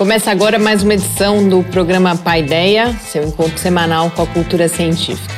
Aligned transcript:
Começa 0.00 0.30
agora 0.30 0.58
mais 0.58 0.82
uma 0.82 0.94
edição 0.94 1.46
do 1.46 1.62
programa 1.62 2.16
Paideia, 2.16 2.90
seu 3.04 3.22
encontro 3.22 3.58
semanal 3.58 4.10
com 4.10 4.22
a 4.22 4.26
cultura 4.26 4.66
científica. 4.66 5.34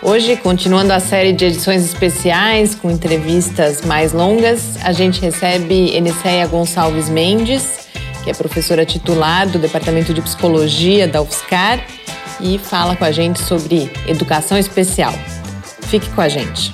Hoje, 0.00 0.36
continuando 0.36 0.92
a 0.92 1.00
série 1.00 1.32
de 1.32 1.46
edições 1.46 1.84
especiais 1.84 2.76
com 2.76 2.88
entrevistas 2.88 3.84
mais 3.84 4.12
longas, 4.12 4.76
a 4.84 4.92
gente 4.92 5.20
recebe 5.20 5.90
Eniceia 5.96 6.46
Gonçalves 6.46 7.08
Mendes, 7.08 7.88
que 8.22 8.30
é 8.30 8.34
professora 8.34 8.86
titular 8.86 9.48
do 9.48 9.58
Departamento 9.58 10.14
de 10.14 10.22
Psicologia 10.22 11.08
da 11.08 11.20
UFSCar 11.20 11.84
e 12.40 12.58
fala 12.58 12.94
com 12.94 13.04
a 13.04 13.10
gente 13.10 13.42
sobre 13.42 13.90
educação 14.06 14.56
especial. 14.56 15.12
Fique 15.88 16.08
com 16.10 16.20
a 16.20 16.28
gente. 16.28 16.72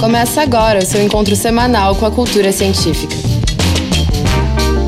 Começa 0.00 0.40
agora 0.40 0.78
o 0.78 0.86
seu 0.86 1.02
encontro 1.02 1.36
semanal 1.36 1.94
com 1.94 2.06
a 2.06 2.10
cultura 2.10 2.50
científica. 2.52 3.35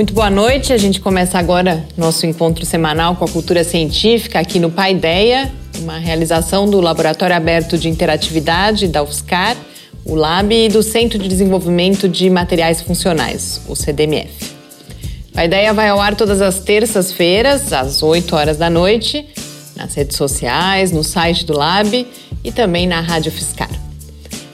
Muito 0.00 0.14
boa 0.14 0.30
noite. 0.30 0.72
A 0.72 0.78
gente 0.78 0.98
começa 0.98 1.38
agora 1.38 1.84
nosso 1.94 2.24
encontro 2.24 2.64
semanal 2.64 3.16
com 3.16 3.26
a 3.26 3.28
cultura 3.28 3.62
científica 3.62 4.40
aqui 4.40 4.58
no 4.58 4.70
Paideia, 4.70 5.52
uma 5.78 5.98
realização 5.98 6.66
do 6.66 6.80
Laboratório 6.80 7.36
Aberto 7.36 7.76
de 7.76 7.86
Interatividade 7.86 8.88
da 8.88 9.02
UFSCar, 9.02 9.54
o 10.02 10.14
LAB 10.14 10.52
e 10.52 10.68
do 10.70 10.82
Centro 10.82 11.18
de 11.18 11.28
Desenvolvimento 11.28 12.08
de 12.08 12.30
Materiais 12.30 12.80
Funcionais, 12.80 13.60
o 13.68 13.76
CDMF. 13.76 14.54
Paideia 15.34 15.74
vai 15.74 15.90
ao 15.90 16.00
ar 16.00 16.14
todas 16.14 16.40
as 16.40 16.60
terças-feiras, 16.60 17.70
às 17.70 18.02
8 18.02 18.34
horas 18.34 18.56
da 18.56 18.70
noite, 18.70 19.28
nas 19.76 19.92
redes 19.92 20.16
sociais, 20.16 20.92
no 20.92 21.04
site 21.04 21.44
do 21.44 21.52
Lab 21.52 22.06
e 22.42 22.50
também 22.50 22.86
na 22.86 23.02
Rádio 23.02 23.30
Fiscar. 23.30 23.79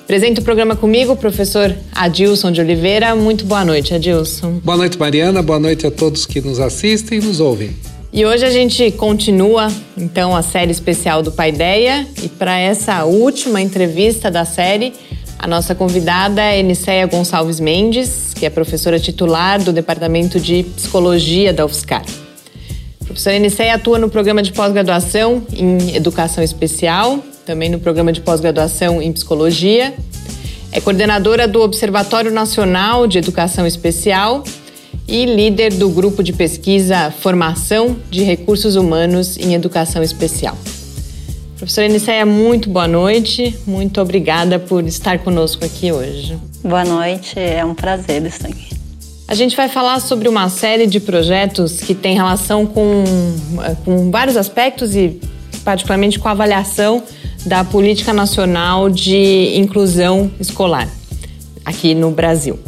Apresenta 0.06 0.40
o 0.40 0.44
programa 0.44 0.76
comigo 0.76 1.14
o 1.14 1.16
professor 1.16 1.74
Adilson 1.92 2.52
de 2.52 2.60
Oliveira. 2.60 3.16
Muito 3.16 3.44
boa 3.44 3.64
noite, 3.64 3.92
Adilson. 3.92 4.60
Boa 4.62 4.78
noite, 4.78 4.96
Mariana. 4.96 5.42
Boa 5.42 5.58
noite 5.58 5.84
a 5.84 5.90
todos 5.90 6.24
que 6.24 6.40
nos 6.40 6.60
assistem 6.60 7.18
e 7.18 7.20
nos 7.20 7.40
ouvem. 7.40 7.74
E 8.12 8.24
hoje 8.24 8.44
a 8.44 8.50
gente 8.50 8.88
continua, 8.92 9.66
então, 9.98 10.36
a 10.36 10.42
série 10.42 10.70
especial 10.70 11.24
do 11.24 11.32
Paideia. 11.32 12.06
E 12.22 12.28
para 12.28 12.56
essa 12.56 13.04
última 13.04 13.60
entrevista 13.60 14.30
da 14.30 14.44
série, 14.44 14.92
a 15.40 15.48
nossa 15.48 15.74
convidada 15.74 16.40
é 16.40 16.60
Eniceia 16.60 17.04
Gonçalves 17.08 17.58
Mendes, 17.58 18.32
que 18.32 18.46
é 18.46 18.50
professora 18.50 19.00
titular 19.00 19.60
do 19.60 19.72
Departamento 19.72 20.38
de 20.38 20.62
Psicologia 20.76 21.52
da 21.52 21.66
UFSCar. 21.66 22.04
A 23.00 23.04
professora 23.04 23.34
Eniceia 23.34 23.74
atua 23.74 23.98
no 23.98 24.08
programa 24.08 24.40
de 24.40 24.52
pós-graduação 24.52 25.42
em 25.52 25.96
Educação 25.96 26.44
Especial 26.44 27.20
também 27.46 27.70
no 27.70 27.78
programa 27.78 28.12
de 28.12 28.20
pós-graduação 28.20 29.00
em 29.00 29.12
psicologia. 29.12 29.94
É 30.72 30.80
coordenadora 30.80 31.46
do 31.46 31.62
Observatório 31.62 32.32
Nacional 32.32 33.06
de 33.06 33.18
Educação 33.18 33.64
Especial 33.64 34.42
e 35.06 35.24
líder 35.24 35.72
do 35.74 35.88
grupo 35.88 36.24
de 36.24 36.32
pesquisa 36.32 37.12
Formação 37.12 37.96
de 38.10 38.24
Recursos 38.24 38.74
Humanos 38.74 39.38
em 39.38 39.54
Educação 39.54 40.02
Especial. 40.02 40.58
Professora 41.56 41.86
Eniceia, 41.86 42.26
muito 42.26 42.68
boa 42.68 42.88
noite. 42.88 43.56
Muito 43.64 44.00
obrigada 44.00 44.58
por 44.58 44.84
estar 44.84 45.20
conosco 45.20 45.64
aqui 45.64 45.92
hoje. 45.92 46.36
Boa 46.64 46.84
noite, 46.84 47.38
é 47.38 47.64
um 47.64 47.74
prazer 47.74 48.26
estar 48.26 48.48
aqui. 48.48 48.76
A 49.28 49.34
gente 49.34 49.56
vai 49.56 49.68
falar 49.68 50.00
sobre 50.00 50.28
uma 50.28 50.48
série 50.48 50.86
de 50.86 50.98
projetos 50.98 51.80
que 51.80 51.94
tem 51.94 52.16
relação 52.16 52.66
com, 52.66 53.04
com 53.84 54.10
vários 54.10 54.36
aspectos 54.36 54.96
e 54.96 55.20
particularmente 55.64 56.18
com 56.18 56.28
a 56.28 56.32
avaliação 56.32 57.02
da 57.46 57.62
Política 57.62 58.12
Nacional 58.12 58.90
de 58.90 59.56
Inclusão 59.56 60.30
Escolar 60.40 60.88
aqui 61.64 61.94
no 61.94 62.10
Brasil. 62.10 62.58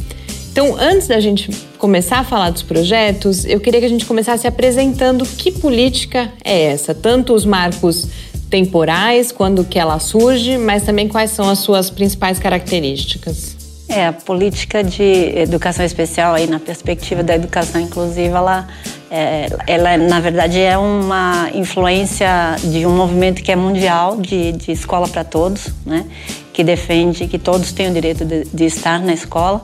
Então, 0.53 0.77
antes 0.79 1.09
da 1.09 1.21
gente 1.21 1.51
começar 1.79 2.21
a 2.21 2.25
falar 2.25 2.51
dos 2.51 2.63
projetos, 2.63 3.45
eu 3.45 3.61
queria 3.61 3.81
que 3.81 3.87
a 3.87 3.89
gente 3.89 4.07
começasse 4.07 4.47
apresentando 4.47 5.25
que 5.25 5.53
política 5.53 6.33
é 6.45 6.63
essa, 6.67 6.95
tanto 6.95 7.35
os 7.35 7.45
marcos 7.45 8.09
temporais, 8.49 9.31
quando 9.31 9.65
que 9.65 9.79
ela 9.79 9.99
surge, 9.99 10.57
mas 10.57 10.85
também 10.85 11.07
quais 11.07 11.33
são 11.33 11.49
as 11.49 11.59
suas 11.59 11.91
principais 11.91 12.39
características. 12.39 13.58
É, 13.89 14.07
a 14.07 14.13
política 14.13 14.85
de 14.85 15.03
educação 15.39 15.85
especial 15.85 16.35
aí 16.35 16.47
na 16.47 16.61
perspectiva 16.61 17.23
da 17.23 17.35
educação 17.35 17.81
inclusiva, 17.81 18.37
ela 18.37 18.69
é, 19.11 19.49
ela, 19.67 19.97
na 19.97 20.21
verdade, 20.21 20.61
é 20.61 20.77
uma 20.77 21.49
influência 21.55 22.29
de 22.63 22.85
um 22.85 22.95
movimento 22.95 23.43
que 23.43 23.51
é 23.51 23.57
mundial, 23.57 24.19
de, 24.19 24.53
de 24.53 24.71
escola 24.71 25.09
para 25.09 25.25
todos, 25.25 25.69
né? 25.87 26.05
que 26.53 26.63
defende 26.63 27.27
que 27.27 27.39
todos 27.39 27.73
têm 27.73 27.89
o 27.89 27.95
direito 27.95 28.25
de, 28.25 28.45
de 28.45 28.65
estar 28.65 29.01
na 29.01 29.15
escola. 29.15 29.63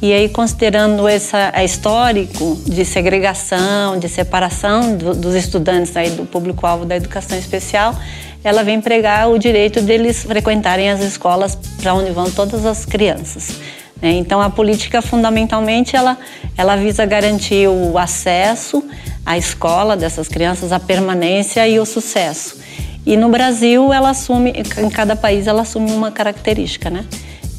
E 0.00 0.12
aí, 0.12 0.28
considerando 0.28 1.08
essa 1.08 1.50
a 1.54 1.64
histórico 1.64 2.58
de 2.66 2.84
segregação, 2.84 3.98
de 3.98 4.08
separação 4.08 4.96
do, 4.96 5.14
dos 5.14 5.34
estudantes 5.34 5.96
aí 5.96 6.10
do 6.10 6.26
público-alvo 6.26 6.84
da 6.84 6.96
educação 6.96 7.36
especial, 7.36 7.96
ela 8.44 8.62
vem 8.62 8.78
pregar 8.78 9.30
o 9.30 9.38
direito 9.38 9.80
deles 9.80 10.22
frequentarem 10.22 10.90
as 10.90 11.00
escolas 11.00 11.58
para 11.80 11.94
onde 11.94 12.10
vão 12.10 12.30
todas 12.30 12.66
as 12.66 12.84
crianças. 12.84 13.56
Né? 14.02 14.12
Então, 14.12 14.40
a 14.40 14.50
política, 14.50 15.00
fundamentalmente, 15.00 15.96
ela, 15.96 16.18
ela 16.56 16.76
visa 16.76 17.06
garantir 17.06 17.66
o 17.68 17.96
acesso 17.96 18.84
à 19.24 19.38
escola 19.38 19.96
dessas 19.96 20.28
crianças, 20.28 20.72
a 20.72 20.78
permanência 20.78 21.66
e 21.66 21.80
o 21.80 21.86
sucesso. 21.86 22.58
E 23.06 23.16
no 23.16 23.30
Brasil, 23.30 23.90
ela 23.92 24.10
assume, 24.10 24.52
em 24.78 24.90
cada 24.90 25.16
país, 25.16 25.46
ela 25.46 25.62
assume 25.62 25.90
uma 25.90 26.10
característica, 26.10 26.90
né? 26.90 27.06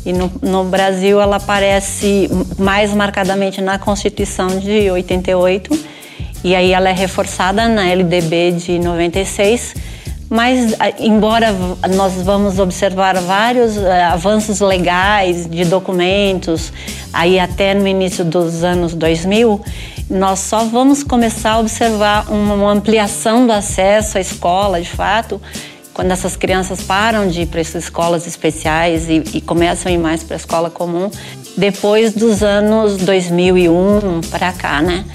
E 0.06 0.14
no, 0.14 0.32
no, 0.40 0.66
Brasil 0.66 1.20
ela 1.20 1.38
aparece 1.38 2.30
mais 2.60 2.94
marcadamente 2.94 3.60
na 3.60 3.80
Constituição 3.80 4.46
de 4.60 4.92
88 4.92 5.80
e 6.44 6.56
aí 6.56 6.74
ela 6.74 6.90
é 6.90 6.94
reforçada 6.94 7.68
na 7.68 7.88
LDB 7.88 8.52
de 8.52 8.78
96 8.78 9.74
mas, 10.30 10.76
embora 11.00 11.54
nós 11.96 12.14
vamos 12.24 12.60
observar 12.60 13.20
vários 13.22 13.78
uh, 13.78 13.86
avanços 14.12 14.60
legais 14.60 15.48
de 15.48 15.66
documentos, 15.66 16.74
aí 17.14 17.40
até 17.40 17.74
no 17.74 17.88
início 17.88 18.26
dos 18.26 18.64
anos 18.64 18.94
2000, 18.96 19.62
nós 20.10 20.40
só 20.40 20.66
vamos 20.66 21.04
começar 21.04 21.54
a 21.54 21.60
observar 21.60 22.32
uma 22.32 22.72
ampliação 22.72 23.46
do 23.46 23.52
acesso 23.52 24.18
à 24.18 24.22
escola, 24.22 24.82
de 24.82 24.90
fato, 24.90 25.42
quando 25.94 26.12
essas 26.12 26.36
crianças 26.36 26.82
param 26.82 27.28
de 27.28 27.44
ir 27.44 27.46
para 27.46 27.62
essas 27.62 27.86
escolas 27.86 28.28
especiais 28.28 29.10
e, 29.10 29.24
e 29.34 29.42
começam 29.42 29.92
a 29.92 29.96
ir 29.96 29.98
mais 29.98 30.24
para 30.24 30.36
a 30.36 30.38
escola 30.38 30.70
comum, 30.70 31.10
depois 31.58 32.14
dos 32.14 32.44
anos 32.44 32.98
2001 32.98 34.22
para 34.30 34.52
cá, 34.52 34.82
né? 34.82 35.06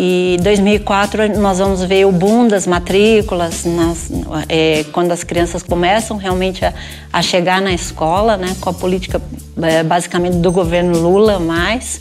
E 0.00 0.36
2004 0.42 1.40
nós 1.40 1.58
vamos 1.58 1.82
ver 1.82 2.06
o 2.06 2.12
boom 2.12 2.46
das 2.46 2.68
matrículas, 2.68 3.64
nas, 3.64 4.08
é, 4.48 4.84
quando 4.92 5.10
as 5.10 5.24
crianças 5.24 5.60
começam 5.60 6.16
realmente 6.16 6.64
a, 6.64 6.72
a, 7.12 7.20
chegar 7.20 7.60
na 7.60 7.72
escola, 7.72 8.36
né, 8.36 8.54
com 8.60 8.70
a 8.70 8.72
política 8.72 9.20
é, 9.60 9.82
basicamente 9.82 10.36
do 10.36 10.52
governo 10.52 10.96
Lula 10.96 11.40
mais, 11.40 12.00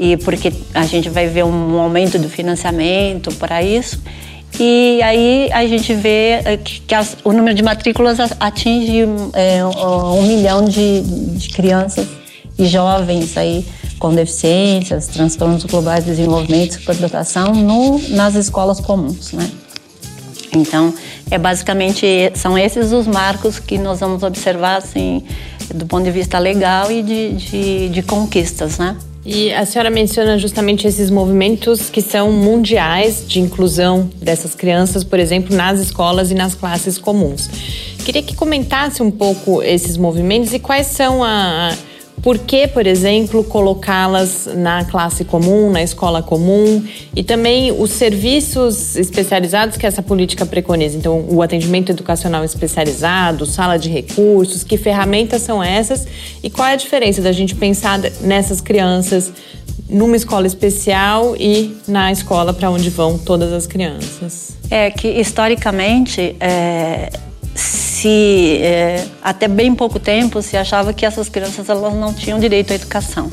e 0.00 0.16
porque 0.16 0.52
a 0.74 0.84
gente 0.84 1.08
vai 1.08 1.28
ver 1.28 1.44
um 1.44 1.78
aumento 1.78 2.18
do 2.18 2.28
financiamento 2.28 3.32
para 3.36 3.62
isso. 3.62 4.02
E 4.58 5.00
aí 5.00 5.48
a 5.52 5.64
gente 5.64 5.94
vê 5.94 6.40
é, 6.44 6.56
que, 6.56 6.92
as, 6.92 7.18
o 7.22 7.32
número 7.32 7.54
de 7.54 7.62
matrículas 7.62 8.18
atinge 8.40 9.04
é, 9.34 9.64
um 9.64 10.22
milhão 10.22 10.64
de, 10.64 11.02
de 11.02 11.50
crianças 11.50 12.04
e 12.58 12.66
jovens 12.66 13.36
aí 13.36 13.64
com 13.98 14.14
deficiências, 14.14 15.08
transtornos 15.08 15.64
globais 15.64 16.04
de 16.04 16.10
desenvolvimento 16.10 16.74
superdotação 16.74 17.52
no, 17.52 17.98
nas 18.10 18.34
escolas 18.34 18.80
comuns, 18.80 19.32
né? 19.32 19.50
Então, 20.54 20.94
é 21.30 21.38
basicamente 21.38 22.06
são 22.34 22.56
esses 22.56 22.92
os 22.92 23.06
marcos 23.06 23.58
que 23.58 23.76
nós 23.76 24.00
vamos 24.00 24.22
observar 24.22 24.76
assim, 24.76 25.22
do 25.74 25.86
ponto 25.86 26.04
de 26.04 26.10
vista 26.10 26.38
legal 26.38 26.90
e 26.90 27.02
de, 27.02 27.32
de, 27.34 27.88
de 27.90 28.02
conquistas, 28.02 28.78
né? 28.78 28.96
E 29.30 29.52
a 29.52 29.66
senhora 29.66 29.90
menciona 29.90 30.38
justamente 30.38 30.86
esses 30.86 31.10
movimentos 31.10 31.90
que 31.90 32.00
são 32.00 32.32
mundiais 32.32 33.24
de 33.26 33.40
inclusão 33.40 34.08
dessas 34.16 34.54
crianças, 34.54 35.04
por 35.04 35.18
exemplo, 35.18 35.54
nas 35.54 35.78
escolas 35.78 36.30
e 36.30 36.34
nas 36.34 36.54
classes 36.54 36.96
comuns. 36.96 37.50
Queria 38.06 38.22
que 38.22 38.34
comentasse 38.34 39.02
um 39.02 39.10
pouco 39.10 39.62
esses 39.62 39.98
movimentos 39.98 40.54
e 40.54 40.58
quais 40.58 40.86
são 40.86 41.22
a, 41.22 41.74
por 42.22 42.38
que, 42.38 42.66
por 42.66 42.86
exemplo, 42.86 43.44
colocá-las 43.44 44.48
na 44.56 44.84
classe 44.84 45.24
comum, 45.24 45.70
na 45.70 45.82
escola 45.82 46.22
comum 46.22 46.84
e 47.14 47.22
também 47.22 47.70
os 47.72 47.90
serviços 47.90 48.96
especializados 48.96 49.76
que 49.76 49.86
essa 49.86 50.02
política 50.02 50.44
preconiza? 50.44 50.96
Então, 50.96 51.24
o 51.28 51.42
atendimento 51.42 51.90
educacional 51.90 52.44
especializado, 52.44 53.46
sala 53.46 53.78
de 53.78 53.88
recursos, 53.88 54.64
que 54.64 54.76
ferramentas 54.76 55.42
são 55.42 55.62
essas 55.62 56.06
e 56.42 56.50
qual 56.50 56.68
é 56.68 56.72
a 56.72 56.76
diferença 56.76 57.22
da 57.22 57.32
gente 57.32 57.54
pensar 57.54 58.00
nessas 58.20 58.60
crianças 58.60 59.32
numa 59.88 60.16
escola 60.16 60.46
especial 60.46 61.34
e 61.36 61.76
na 61.86 62.12
escola 62.12 62.52
para 62.52 62.70
onde 62.70 62.90
vão 62.90 63.16
todas 63.16 63.52
as 63.52 63.66
crianças? 63.66 64.56
É 64.70 64.90
que 64.90 65.08
historicamente 65.08 66.36
é, 66.40 67.10
se 67.98 68.58
é, 68.62 69.06
até 69.22 69.48
bem 69.48 69.74
pouco 69.74 69.98
tempo 69.98 70.40
se 70.40 70.56
achava 70.56 70.92
que 70.92 71.04
essas 71.04 71.28
crianças 71.28 71.68
elas 71.68 71.94
não 71.94 72.14
tinham 72.14 72.38
direito 72.38 72.72
à 72.72 72.76
educação. 72.76 73.28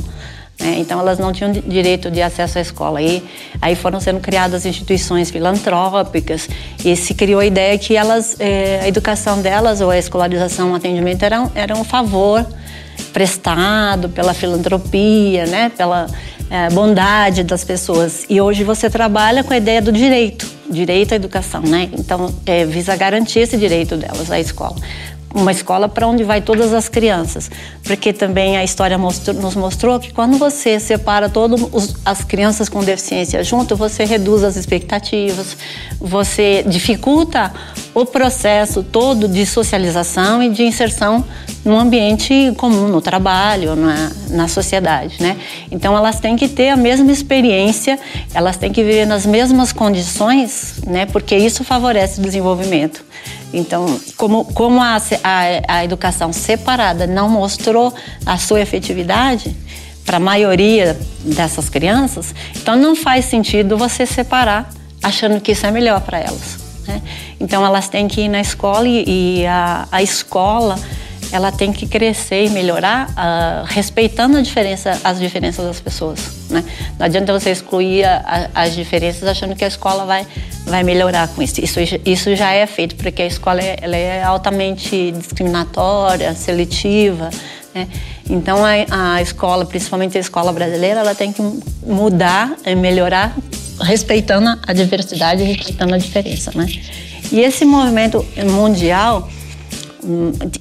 Né? 0.59 0.77
Então 0.79 0.99
elas 0.99 1.19
não 1.19 1.31
tinham 1.31 1.51
direito 1.51 2.09
de 2.09 2.21
acesso 2.21 2.57
à 2.57 2.61
escola. 2.61 3.01
E 3.01 3.23
aí 3.61 3.75
foram 3.75 3.99
sendo 3.99 4.19
criadas 4.19 4.65
instituições 4.65 5.29
filantrópicas 5.29 6.47
e 6.83 6.95
se 6.95 7.13
criou 7.13 7.39
a 7.39 7.45
ideia 7.45 7.77
que 7.77 7.95
elas, 7.95 8.39
é, 8.39 8.81
a 8.81 8.87
educação 8.87 9.41
delas 9.41 9.81
ou 9.81 9.89
a 9.89 9.97
escolarização, 9.97 10.71
o 10.71 10.75
atendimento 10.75 11.23
era, 11.23 11.49
era 11.53 11.75
um 11.75 11.83
favor 11.83 12.45
prestado 13.11 14.09
pela 14.09 14.33
filantropia, 14.33 15.45
né? 15.45 15.71
Pela 15.75 16.07
é, 16.49 16.69
bondade 16.69 17.43
das 17.43 17.63
pessoas. 17.63 18.25
E 18.29 18.39
hoje 18.39 18.63
você 18.63 18.89
trabalha 18.89 19.43
com 19.43 19.53
a 19.53 19.57
ideia 19.57 19.81
do 19.81 19.91
direito, 19.91 20.47
direito 20.69 21.13
à 21.13 21.15
educação, 21.15 21.61
né? 21.61 21.89
Então, 21.97 22.33
é, 22.45 22.65
visa 22.65 22.95
garantir 22.95 23.39
esse 23.39 23.57
direito 23.57 23.97
delas 23.97 24.31
à 24.31 24.39
escola 24.39 24.75
uma 25.35 25.51
escola 25.51 25.89
para 25.89 26.07
onde 26.07 26.23
vai 26.23 26.41
todas 26.41 26.73
as 26.73 26.87
crianças, 26.87 27.51
porque 27.83 28.13
também 28.13 28.57
a 28.57 28.63
história 28.63 28.97
mostrou, 28.97 29.35
nos 29.35 29.53
mostrou 29.55 29.99
que 29.99 30.13
quando 30.13 30.37
você 30.37 30.79
separa 30.79 31.27
todas 31.27 31.61
as 32.05 32.23
crianças 32.23 32.69
com 32.69 32.81
deficiência 32.81 33.43
junto, 33.43 33.75
você 33.75 34.05
reduz 34.05 34.43
as 34.43 34.55
expectativas, 34.55 35.57
você 35.99 36.63
dificulta 36.65 37.51
o 37.95 38.05
processo 38.05 38.83
todo 38.83 39.25
de 39.25 39.45
socialização 39.45 40.43
e 40.43 40.49
de 40.49 40.63
inserção 40.63 41.23
no 41.63 41.79
ambiente 41.79 42.53
comum, 42.57 42.89
no 42.89 42.99
trabalho, 42.99 43.73
na, 43.73 44.11
na 44.31 44.47
sociedade, 44.49 45.15
né? 45.21 45.37
Então 45.71 45.95
elas 45.95 46.19
têm 46.19 46.35
que 46.35 46.49
ter 46.49 46.69
a 46.69 46.75
mesma 46.75 47.09
experiência, 47.09 47.97
elas 48.33 48.57
têm 48.57 48.69
que 48.69 48.83
viver 48.83 49.07
nas 49.07 49.25
mesmas 49.25 49.71
condições, 49.71 50.81
né? 50.85 51.05
Porque 51.05 51.37
isso 51.37 51.63
favorece 51.63 52.19
o 52.19 52.23
desenvolvimento. 52.23 53.01
Então, 53.53 53.97
como, 54.17 54.43
como 54.43 54.81
a, 54.81 54.97
a, 55.23 55.75
a 55.77 55.85
educação 55.85 56.33
separada 56.33 57.07
não 57.07 57.29
mostrou 57.29 57.93
a 58.25 58.37
sua 58.37 58.59
efetividade 58.59 59.55
para 60.05 60.17
a 60.17 60.19
maioria 60.19 60.99
dessas 61.21 61.69
crianças, 61.69 62.35
então 62.57 62.75
não 62.75 62.93
faz 62.93 63.23
sentido 63.23 63.77
você 63.77 64.05
separar 64.05 64.69
achando 65.01 65.39
que 65.39 65.53
isso 65.53 65.65
é 65.65 65.71
melhor 65.71 66.01
para 66.01 66.19
elas. 66.19 66.64
Né? 66.87 67.01
Então, 67.39 67.65
elas 67.65 67.87
têm 67.87 68.07
que 68.07 68.21
ir 68.21 68.29
na 68.29 68.41
escola 68.41 68.87
e, 68.87 69.41
e 69.41 69.47
a, 69.47 69.87
a 69.91 70.03
escola 70.03 70.77
ela 71.31 71.51
tem 71.51 71.71
que 71.71 71.85
crescer 71.87 72.45
e 72.45 72.49
melhorar 72.49 73.09
uh, 73.09 73.65
respeitando 73.65 74.41
diferença, 74.41 74.99
as 75.03 75.19
diferenças 75.19 75.65
das 75.65 75.79
pessoas. 75.79 76.19
Né? 76.49 76.63
Não 76.97 77.05
adianta 77.05 77.37
você 77.37 77.51
excluir 77.51 78.03
a, 78.03 78.49
a, 78.53 78.63
as 78.63 78.73
diferenças 78.73 79.27
achando 79.27 79.55
que 79.55 79.63
a 79.63 79.67
escola 79.67 80.05
vai, 80.05 80.25
vai 80.65 80.83
melhorar 80.83 81.27
com 81.29 81.41
isso. 81.41 81.59
Isso, 81.61 81.79
isso 82.05 82.35
já 82.35 82.51
é 82.51 82.65
feito 82.65 82.95
porque 82.95 83.21
a 83.21 83.25
escola 83.25 83.61
é, 83.61 83.77
ela 83.81 83.95
é 83.95 84.23
altamente 84.23 85.11
discriminatória, 85.11 86.33
seletiva. 86.33 87.29
Né? 87.73 87.87
Então 88.29 88.59
a, 88.63 89.15
a 89.15 89.21
escola, 89.21 89.65
principalmente 89.65 90.17
a 90.17 90.21
escola 90.21 90.53
brasileira, 90.53 91.01
ela 91.01 91.15
tem 91.15 91.33
que 91.33 91.41
mudar 91.85 92.55
e 92.65 92.75
melhorar 92.75 93.35
respeitando 93.79 94.59
a 94.65 94.73
diversidade 94.73 95.43
e 95.43 95.45
respeitando 95.45 95.93
a 95.93 95.97
diferença. 95.97 96.51
Né? 96.55 96.67
E 97.31 97.39
esse 97.41 97.65
movimento 97.65 98.25
mundial 98.51 99.29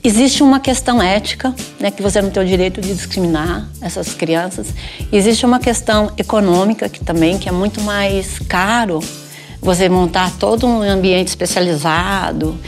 existe 0.02 0.42
uma 0.42 0.58
questão 0.58 1.02
ética, 1.02 1.54
né, 1.78 1.90
que 1.90 2.02
você 2.02 2.22
não 2.22 2.30
tem 2.30 2.42
o 2.42 2.46
direito 2.46 2.80
de 2.80 2.94
discriminar 2.94 3.68
essas 3.80 4.14
crianças. 4.14 4.68
Existe 5.12 5.44
uma 5.44 5.58
questão 5.58 6.10
econômica 6.16 6.88
que 6.88 7.04
também 7.04 7.38
que 7.38 7.48
é 7.48 7.52
muito 7.52 7.80
mais 7.82 8.38
caro 8.48 9.00
você 9.60 9.88
montar 9.88 10.32
todo 10.38 10.66
um 10.66 10.82
ambiente 10.82 11.28
especializado 11.28 12.58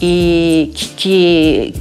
e 0.00 0.70
que, 0.96 1.74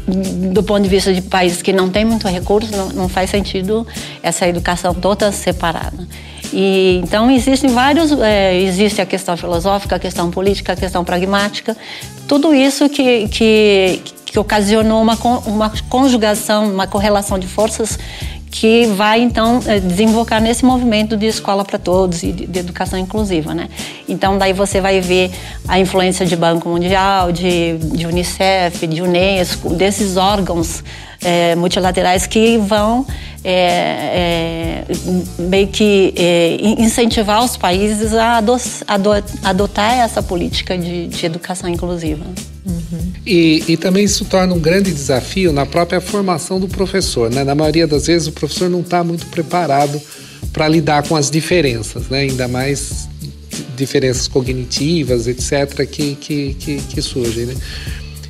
do 0.51 0.63
ponto 0.63 0.81
de 0.81 0.89
vista 0.89 1.13
de 1.13 1.21
países 1.21 1.61
que 1.61 1.71
não 1.71 1.89
têm 1.89 2.03
muito 2.03 2.27
recurso 2.27 2.71
não, 2.75 2.89
não 2.89 3.09
faz 3.09 3.29
sentido 3.29 3.85
essa 4.23 4.47
educação 4.47 4.93
toda 4.93 5.31
separada. 5.31 6.07
E, 6.53 7.01
então 7.03 7.29
existem 7.29 7.69
vários, 7.69 8.11
é, 8.11 8.59
existe 8.61 9.01
a 9.01 9.05
questão 9.05 9.35
filosófica, 9.35 9.95
a 9.95 9.99
questão 9.99 10.31
política, 10.31 10.73
a 10.73 10.75
questão 10.75 11.03
pragmática, 11.03 11.75
tudo 12.27 12.53
isso 12.53 12.89
que, 12.89 13.27
que, 13.27 14.01
que 14.25 14.39
ocasionou 14.39 15.01
uma, 15.01 15.15
uma 15.45 15.71
conjugação, 15.89 16.71
uma 16.71 16.87
correlação 16.87 17.37
de 17.39 17.47
forças 17.47 17.97
que 18.49 18.85
vai 18.87 19.21
então 19.21 19.61
eh, 19.65 19.79
desembocar 19.79 20.41
nesse 20.41 20.65
movimento 20.65 21.17
de 21.17 21.25
escola 21.25 21.65
para 21.65 21.77
todos 21.77 22.23
e 22.23 22.31
de, 22.31 22.59
educação 22.59 22.97
inclusiva, 22.97 23.53
né? 23.53 23.69
Então 24.07 24.37
daí 24.37 24.53
você 24.53 24.79
vai 24.79 24.99
ver 25.01 25.31
a 25.67 25.79
influência 25.79 26.25
de 26.25 26.35
Banco 26.35 26.69
Mundial, 26.69 27.31
de, 27.31 27.77
de 27.77 28.05
Unicef, 28.05 28.87
de 28.87 29.01
Unesco, 29.01 29.69
desses 29.73 30.17
órgãos 30.17 30.83
é, 31.23 31.55
multilaterais 31.55 32.25
que 32.25 32.57
vão 32.57 33.05
é, 33.43 34.83
é, 34.83 34.83
meio 35.39 35.67
que 35.67 36.13
incentivar 36.77 37.43
os 37.43 37.57
países 37.57 38.13
a 38.13 38.41
adotar 39.43 39.99
essa 39.99 40.21
política 40.21 40.77
de, 40.77 41.07
de 41.07 41.25
educação 41.25 41.69
inclusiva. 41.69 42.25
Uhum. 42.67 43.13
E, 43.25 43.63
e, 43.67 43.77
também 43.77 44.03
isso 44.03 44.25
torna 44.25 44.53
um 44.53 44.59
grande 44.59 44.91
desafio 44.91 45.53
na 45.53 45.65
própria 45.65 46.01
formação 46.01 46.59
do 46.59 46.67
professor. 46.67 47.31
Né? 47.31 47.43
Na 47.43 47.55
maioria 47.55 47.87
das 47.87 48.07
vezes, 48.07 48.27
o 48.27 48.31
professor 48.33 48.69
não 48.69 48.81
está 48.81 49.03
muito 49.03 49.25
preparado 49.27 50.01
para 50.51 50.67
lidar 50.67 51.07
com 51.07 51.15
as 51.15 51.31
diferenças, 51.31 52.09
né? 52.09 52.19
ainda 52.19 52.47
mais 52.47 53.07
diferenças 53.75 54.27
cognitivas, 54.27 55.27
etc., 55.27 55.87
que, 55.89 56.15
que, 56.15 56.53
que, 56.55 56.81
que 56.81 57.01
surgem. 57.01 57.45
Né? 57.45 57.55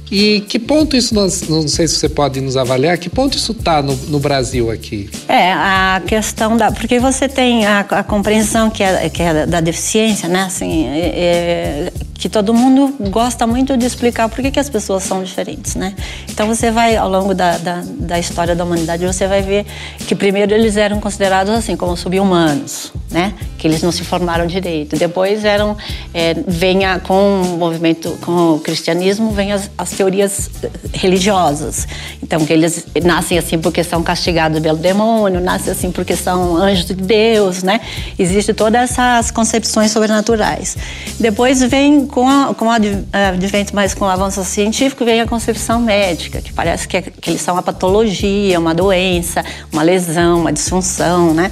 E 0.09 0.41
que 0.41 0.57
ponto 0.57 0.95
isso, 0.95 1.13
nós, 1.13 1.49
não 1.49 1.67
sei 1.67 1.87
se 1.87 1.95
você 1.95 2.07
pode 2.07 2.39
nos 2.39 2.55
avaliar, 2.55 2.97
que 2.97 3.09
ponto 3.09 3.35
isso 3.37 3.51
está 3.51 3.81
no, 3.81 3.95
no, 4.07 4.19
Brasil 4.19 4.71
aqui? 4.71 5.09
É, 5.27 5.51
a 5.51 6.01
questão 6.05 6.55
da. 6.55 6.71
Porque 6.71 6.97
você 6.97 7.27
tem 7.27 7.65
a, 7.65 7.81
a 7.81 8.03
compreensão 8.03 8.69
que 8.69 8.83
é, 8.83 9.09
que 9.09 9.21
é 9.21 9.45
da 9.45 9.59
deficiência, 9.59 10.29
né? 10.29 10.43
Assim, 10.43 10.87
é, 10.87 10.99
é 10.99 11.93
que 12.17 12.27
todo 12.27 12.53
mundo 12.53 12.95
gosta 13.11 13.45
muito 13.45 13.77
de 13.77 13.85
explicar 13.85 14.27
por 14.27 14.41
que, 14.41 14.49
que 14.49 14.59
as 14.59 14.69
pessoas 14.69 15.03
são 15.03 15.23
diferentes, 15.23 15.75
né? 15.75 15.93
Então 16.29 16.47
você 16.47 16.71
vai, 16.71 16.95
ao 16.95 17.09
longo 17.09 17.33
da, 17.33 17.57
da, 17.57 17.83
da 17.85 18.19
história 18.19 18.55
da 18.55 18.63
humanidade, 18.63 19.05
você 19.05 19.27
vai 19.27 19.41
ver 19.41 19.65
que 19.99 20.15
primeiro 20.15 20.53
eles 20.53 20.77
eram 20.77 20.99
considerados 20.99 21.53
assim, 21.53 21.75
como 21.75 21.95
subhumanos, 21.95 22.91
né? 23.11 23.33
Que 23.57 23.67
eles 23.67 23.83
não 23.83 23.91
se 23.91 24.03
formaram 24.03 24.47
direito. 24.47 24.97
Depois 24.97 25.45
eram, 25.45 25.77
é, 26.13 26.35
vem 26.47 26.85
a, 26.85 26.99
com 26.99 27.41
o 27.41 27.57
movimento, 27.57 28.17
com 28.21 28.55
o 28.55 28.59
cristianismo, 28.59 29.31
vem 29.31 29.51
as, 29.51 29.69
as 29.77 29.91
teorias 29.91 30.49
religiosas. 30.93 31.87
Então, 32.21 32.43
que 32.45 32.51
eles 32.51 32.87
nascem 33.03 33.37
assim 33.37 33.59
porque 33.59 33.83
são 33.83 34.01
castigados 34.01 34.59
pelo 34.59 34.77
demônio, 34.77 35.39
nascem 35.39 35.71
assim 35.71 35.91
porque 35.91 36.15
são 36.15 36.57
anjos 36.57 36.85
de 36.85 36.95
Deus, 36.95 37.61
né? 37.61 37.79
Existe 38.17 38.53
todas 38.53 38.81
essas 38.91 39.29
concepções 39.29 39.91
sobrenaturais. 39.91 40.77
Depois 41.19 41.61
vem 41.61 42.06
com, 42.07 42.27
a, 42.27 42.53
com 42.53 42.65
o 42.65 42.71
advento 42.71 43.75
mais 43.75 43.93
com 43.93 44.05
o 44.05 44.07
avanço 44.07 44.43
científico, 44.43 45.05
vem 45.05 45.21
a 45.21 45.27
concepção 45.27 45.79
médica, 45.79 46.41
que 46.41 46.51
parece 46.51 46.87
que, 46.87 46.97
é, 46.97 47.01
que 47.01 47.29
eles 47.29 47.41
são 47.41 47.55
uma 47.55 47.63
patologia, 47.63 48.59
uma 48.59 48.73
doença, 48.73 49.43
uma 49.71 49.83
lesão, 49.83 50.41
uma 50.41 50.51
disfunção, 50.51 51.33
né? 51.33 51.51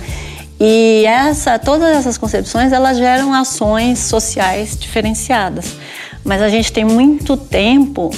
E 0.59 1.03
essa, 1.05 1.59
todas 1.59 1.95
essas 1.95 2.17
concepções, 2.17 2.71
elas 2.71 2.97
geram 2.97 3.33
ações 3.33 3.99
sociais 3.99 4.77
diferenciadas. 4.77 5.75
Mas 6.23 6.41
a 6.41 6.49
gente 6.49 6.71
tem 6.71 6.85
muito 6.85 7.35
tempo 7.35 8.09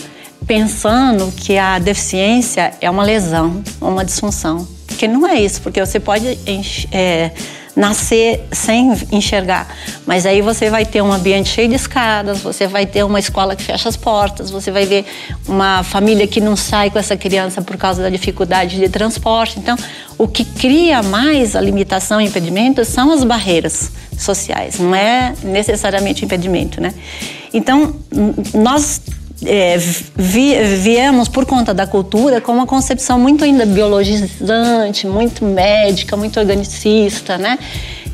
pensando 0.45 1.31
que 1.35 1.57
a 1.57 1.79
deficiência 1.79 2.73
é 2.79 2.89
uma 2.89 3.03
lesão, 3.03 3.61
uma 3.81 4.05
disfunção. 4.05 4.67
Porque 4.85 5.07
não 5.07 5.27
é 5.27 5.35
isso, 5.39 5.61
porque 5.61 5.83
você 5.83 5.99
pode 5.99 6.39
é, 6.91 7.31
nascer 7.77 8.43
sem 8.51 8.91
enxergar. 9.11 9.67
Mas 10.05 10.25
aí 10.25 10.41
você 10.41 10.67
vai 10.69 10.83
ter 10.83 11.01
um 11.03 11.13
ambiente 11.13 11.47
cheio 11.49 11.69
de 11.69 11.75
escadas, 11.75 12.39
você 12.39 12.65
vai 12.65 12.87
ter 12.87 13.03
uma 13.03 13.19
escola 13.19 13.55
que 13.55 13.61
fecha 13.61 13.87
as 13.87 13.95
portas, 13.95 14.49
você 14.49 14.71
vai 14.71 14.85
ver 14.85 15.05
uma 15.47 15.83
família 15.83 16.25
que 16.27 16.41
não 16.41 16.55
sai 16.55 16.89
com 16.89 16.97
essa 16.97 17.15
criança 17.15 17.61
por 17.61 17.77
causa 17.77 18.01
da 18.01 18.09
dificuldade 18.09 18.77
de 18.77 18.89
transporte. 18.89 19.59
Então, 19.59 19.77
o 20.17 20.27
que 20.27 20.43
cria 20.43 21.03
mais 21.03 21.55
a 21.55 21.61
limitação 21.61 22.19
e 22.19 22.25
impedimento 22.25 22.83
são 22.83 23.11
as 23.11 23.23
barreiras 23.23 23.91
sociais, 24.17 24.79
não 24.79 24.95
é 24.95 25.35
necessariamente 25.43 26.25
impedimento, 26.25 26.81
né? 26.81 26.91
Então, 27.53 27.95
nós 28.55 28.99
é, 29.45 29.77
vi, 29.77 30.55
viemos, 30.81 31.27
por 31.27 31.45
conta 31.45 31.73
da 31.73 31.85
cultura, 31.85 32.41
com 32.41 32.51
uma 32.51 32.65
concepção 32.65 33.19
muito 33.19 33.43
ainda 33.43 33.65
biologizante, 33.65 35.05
muito 35.05 35.45
médica, 35.45 36.17
muito 36.17 36.39
organicista, 36.39 37.37
né? 37.37 37.59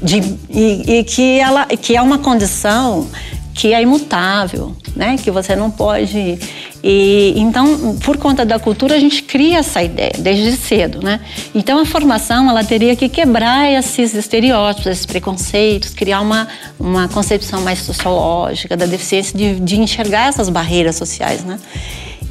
De, 0.02 0.18
e, 0.50 1.00
e 1.00 1.04
que, 1.04 1.40
ela, 1.40 1.66
que 1.66 1.96
é 1.96 2.02
uma 2.02 2.18
condição 2.18 3.08
que 3.54 3.74
é 3.74 3.82
imutável, 3.82 4.76
né? 4.96 5.18
Que 5.18 5.30
você 5.30 5.56
não 5.56 5.70
pode. 5.70 6.40
E 6.84 7.34
então, 7.38 7.98
por 8.04 8.18
conta 8.18 8.46
da 8.46 8.60
cultura, 8.60 8.96
a 8.96 9.00
gente 9.00 9.24
cria 9.24 9.60
essa 9.60 9.82
ideia 9.82 10.14
desde 10.18 10.54
cedo, 10.54 11.00
né? 11.02 11.20
Então, 11.54 11.80
a 11.80 11.86
formação 11.86 12.50
ela 12.50 12.64
teria 12.64 12.96
que 12.96 13.08
quebrar 13.08 13.72
esses 13.72 14.14
estereótipos, 14.14 14.88
esses 14.88 15.06
preconceitos, 15.06 15.94
criar 15.94 16.22
uma 16.22 16.48
uma 16.80 17.08
concepção 17.08 17.62
mais 17.62 17.80
sociológica 17.80 18.76
da 18.76 18.86
deficiência, 18.86 19.38
de, 19.38 19.60
de 19.60 19.80
enxergar 19.80 20.28
essas 20.28 20.50
barreiras 20.50 20.96
sociais, 20.96 21.44
né? 21.44 21.60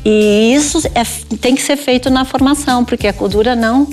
E 0.04 0.52
isso 0.54 0.78
é, 0.94 1.04
tem 1.36 1.54
que 1.54 1.62
ser 1.62 1.76
feito 1.76 2.10
na 2.10 2.24
formação, 2.24 2.84
porque 2.84 3.06
a 3.06 3.12
cultura 3.12 3.54
não 3.54 3.88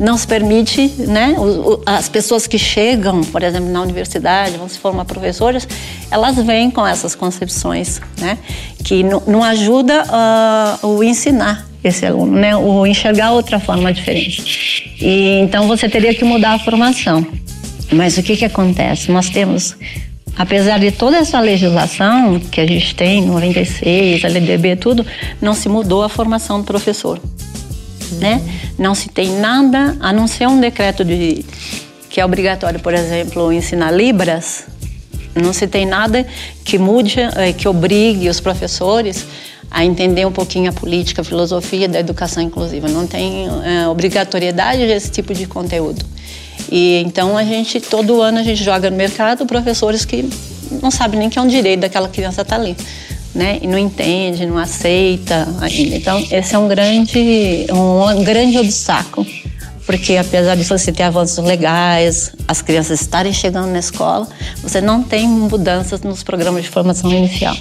não 0.00 0.16
se 0.16 0.26
permite, 0.26 0.90
né? 0.96 1.36
As 1.84 2.08
pessoas 2.08 2.46
que 2.46 2.58
chegam, 2.58 3.20
por 3.20 3.42
exemplo, 3.42 3.68
na 3.68 3.82
universidade, 3.82 4.56
vão 4.56 4.66
se 4.66 4.78
formar 4.78 5.04
professoras, 5.04 5.68
elas 6.10 6.36
vêm 6.36 6.70
com 6.70 6.86
essas 6.86 7.14
concepções, 7.14 8.00
né? 8.18 8.38
Que 8.82 9.04
não, 9.04 9.44
ajuda 9.44 10.04
uh, 10.04 10.86
o 10.86 11.04
ensinar 11.04 11.68
esse 11.84 12.06
aluno, 12.06 12.32
né? 12.32 12.56
O 12.56 12.86
enxergar 12.86 13.32
outra 13.32 13.60
forma 13.60 13.92
diferente. 13.92 14.96
E 14.98 15.38
então 15.40 15.68
você 15.68 15.86
teria 15.86 16.14
que 16.14 16.24
mudar 16.24 16.54
a 16.54 16.58
formação. 16.58 17.26
Mas 17.92 18.16
o 18.16 18.22
que 18.22 18.36
que 18.36 18.44
acontece? 18.46 19.12
Nós 19.12 19.28
temos 19.28 19.76
Apesar 20.38 20.78
de 20.78 20.90
toda 20.90 21.18
essa 21.18 21.38
legislação 21.38 22.40
que 22.40 22.60
a 22.62 22.66
gente 22.66 22.94
tem, 22.94 23.26
96, 23.26 24.24
LDB, 24.24 24.76
tudo, 24.76 25.04
não 25.42 25.52
se 25.52 25.68
mudou 25.68 26.02
a 26.02 26.08
formação 26.08 26.60
do 26.60 26.64
professor 26.64 27.20
né? 28.12 28.40
Não 28.78 28.94
se 28.94 29.08
tem 29.08 29.38
nada 29.38 29.96
a 30.00 30.12
não 30.12 30.26
ser 30.26 30.48
um 30.48 30.60
decreto 30.60 31.04
de 31.04 31.44
que 32.08 32.20
é 32.20 32.24
obrigatório, 32.24 32.80
por 32.80 32.92
exemplo, 32.92 33.52
ensinar 33.52 33.90
libras. 33.92 34.64
Não 35.34 35.52
se 35.52 35.66
tem 35.68 35.86
nada 35.86 36.26
que 36.64 36.76
mude, 36.76 37.20
eh, 37.20 37.52
que 37.52 37.68
obrigue 37.68 38.28
os 38.28 38.40
professores 38.40 39.24
a 39.70 39.84
entender 39.84 40.26
um 40.26 40.32
pouquinho 40.32 40.70
a 40.70 40.72
política, 40.72 41.22
a 41.22 41.24
filosofia 41.24 41.88
da 41.88 42.00
educação 42.00 42.42
inclusiva. 42.42 42.88
Não 42.88 43.06
tem 43.06 43.46
é, 43.64 43.86
obrigatoriedade 43.86 44.84
desse 44.84 45.10
tipo 45.12 45.32
de 45.32 45.46
conteúdo. 45.46 46.04
E 46.70 47.00
então 47.06 47.36
a 47.36 47.44
gente 47.44 47.80
todo 47.80 48.20
ano 48.20 48.38
a 48.38 48.42
gente 48.42 48.62
joga 48.64 48.90
no 48.90 48.96
mercado 48.96 49.46
professores 49.46 50.04
que 50.04 50.28
não 50.82 50.90
sabem 50.90 51.20
nem 51.20 51.30
que 51.30 51.38
é 51.38 51.42
um 51.42 51.46
direito 51.46 51.80
daquela 51.80 52.08
criança 52.08 52.42
estar 52.42 52.56
tá 52.56 52.60
ali 52.60 52.76
né? 53.34 53.58
E 53.62 53.66
não 53.66 53.78
entende, 53.78 54.46
não 54.46 54.58
aceita 54.58 55.48
ainda. 55.60 55.96
Então, 55.96 56.26
esse 56.30 56.54
é 56.54 56.58
um 56.58 56.68
grande, 56.68 57.66
um 57.72 58.24
grande 58.24 58.58
obstáculo. 58.58 59.26
Porque 59.86 60.16
apesar 60.16 60.54
de 60.54 60.64
você 60.64 60.92
ter 60.92 61.02
avanços 61.02 61.44
legais, 61.44 62.32
as 62.46 62.62
crianças 62.62 63.00
estarem 63.00 63.32
chegando 63.32 63.68
na 63.68 63.78
escola, 63.78 64.28
você 64.62 64.80
não 64.80 65.02
tem 65.02 65.26
mudanças 65.26 66.00
nos 66.02 66.22
programas 66.22 66.62
de 66.62 66.68
formação 66.68 67.10
inicial. 67.12 67.56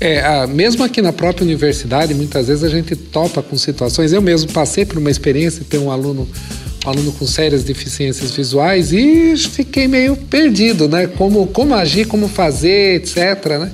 É, 0.00 0.46
mesmo 0.46 0.84
aqui 0.84 1.02
na 1.02 1.12
própria 1.12 1.44
universidade, 1.44 2.14
muitas 2.14 2.46
vezes 2.46 2.62
a 2.62 2.68
gente 2.68 2.94
topa 2.94 3.42
com 3.42 3.56
situações. 3.56 4.12
Eu 4.12 4.22
mesmo 4.22 4.52
passei 4.52 4.84
por 4.84 4.98
uma 4.98 5.10
experiência 5.10 5.64
ter 5.68 5.78
um 5.78 5.90
aluno, 5.90 6.28
um 6.86 6.88
aluno 6.88 7.12
com 7.12 7.26
sérias 7.26 7.64
deficiências 7.64 8.30
visuais 8.30 8.92
e 8.92 9.36
fiquei 9.36 9.88
meio 9.88 10.16
perdido, 10.16 10.88
né? 10.88 11.08
Como, 11.08 11.46
como 11.48 11.74
agir, 11.74 12.06
como 12.06 12.28
fazer, 12.28 13.02
etc. 13.02 13.58
Né? 13.58 13.70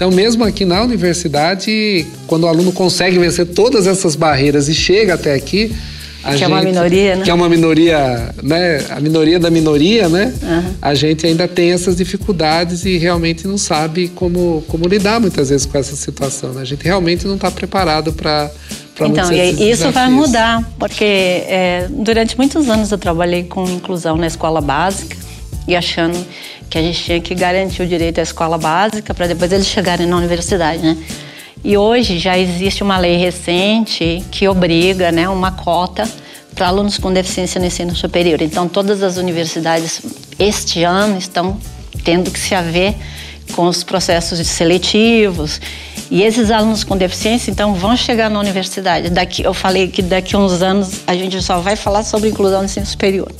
Então, 0.00 0.10
mesmo 0.10 0.42
aqui 0.44 0.64
na 0.64 0.82
universidade, 0.82 2.06
quando 2.26 2.44
o 2.44 2.46
aluno 2.46 2.72
consegue 2.72 3.18
vencer 3.18 3.44
todas 3.44 3.86
essas 3.86 4.16
barreiras 4.16 4.66
e 4.66 4.74
chega 4.74 5.12
até 5.12 5.34
aqui, 5.34 5.76
que 6.24 6.30
gente, 6.32 6.44
é 6.44 6.46
uma 6.46 6.62
minoria, 6.62 7.16
né? 7.16 7.22
Que 7.22 7.30
é 7.30 7.34
uma 7.34 7.48
minoria, 7.50 8.34
né? 8.42 8.82
A 8.88 8.98
minoria 8.98 9.38
da 9.38 9.50
minoria, 9.50 10.08
né? 10.08 10.32
Uhum. 10.42 10.74
A 10.80 10.94
gente 10.94 11.26
ainda 11.26 11.46
tem 11.46 11.72
essas 11.72 11.96
dificuldades 11.96 12.86
e 12.86 12.96
realmente 12.96 13.46
não 13.46 13.58
sabe 13.58 14.08
como, 14.08 14.64
como 14.68 14.88
lidar 14.88 15.20
muitas 15.20 15.50
vezes 15.50 15.66
com 15.66 15.76
essa 15.76 15.94
situação. 15.94 16.54
Né? 16.54 16.62
A 16.62 16.64
gente 16.64 16.82
realmente 16.82 17.26
não 17.26 17.34
está 17.34 17.50
preparado 17.50 18.10
para 18.10 18.50
então, 19.02 19.30
e 19.30 19.50
isso 19.50 19.58
desafios. 19.58 19.92
vai 19.92 20.08
mudar, 20.08 20.72
porque 20.78 21.04
é, 21.04 21.88
durante 21.90 22.38
muitos 22.38 22.70
anos 22.70 22.90
eu 22.90 22.96
trabalhei 22.96 23.44
com 23.44 23.64
inclusão 23.64 24.16
na 24.16 24.26
escola 24.26 24.62
básica 24.62 25.14
e 25.68 25.76
achando 25.76 26.18
que 26.70 26.78
a 26.78 26.82
gente 26.82 27.02
tinha 27.02 27.20
que 27.20 27.34
garantir 27.34 27.82
o 27.82 27.86
direito 27.86 28.20
à 28.20 28.22
escola 28.22 28.56
básica 28.56 29.12
para 29.12 29.26
depois 29.26 29.52
eles 29.52 29.66
chegarem 29.66 30.06
na 30.06 30.16
universidade, 30.16 30.80
né? 30.80 30.96
E 31.62 31.76
hoje 31.76 32.18
já 32.18 32.38
existe 32.38 32.82
uma 32.82 32.96
lei 32.96 33.16
recente 33.16 34.24
que 34.30 34.48
obriga, 34.48 35.12
né, 35.12 35.28
uma 35.28 35.52
cota 35.52 36.08
para 36.54 36.68
alunos 36.68 36.96
com 36.96 37.12
deficiência 37.12 37.60
no 37.60 37.66
ensino 37.66 37.94
superior. 37.94 38.40
Então, 38.40 38.66
todas 38.66 39.02
as 39.02 39.18
universidades 39.18 40.00
este 40.38 40.82
ano 40.84 41.18
estão 41.18 41.58
tendo 42.02 42.30
que 42.30 42.38
se 42.38 42.54
haver 42.54 42.94
com 43.54 43.66
os 43.66 43.84
processos 43.84 44.38
seletivos. 44.46 45.60
E 46.10 46.22
esses 46.22 46.50
alunos 46.50 46.82
com 46.82 46.96
deficiência, 46.96 47.50
então, 47.50 47.74
vão 47.74 47.96
chegar 47.96 48.30
na 48.30 48.40
universidade. 48.40 49.10
Daqui, 49.10 49.42
eu 49.42 49.52
falei 49.52 49.88
que 49.88 50.02
daqui 50.02 50.34
a 50.34 50.38
uns 50.38 50.62
anos 50.62 51.02
a 51.06 51.14
gente 51.14 51.40
só 51.42 51.60
vai 51.60 51.76
falar 51.76 52.02
sobre 52.04 52.30
inclusão 52.30 52.60
no 52.60 52.64
ensino 52.64 52.86
superior. 52.86 53.30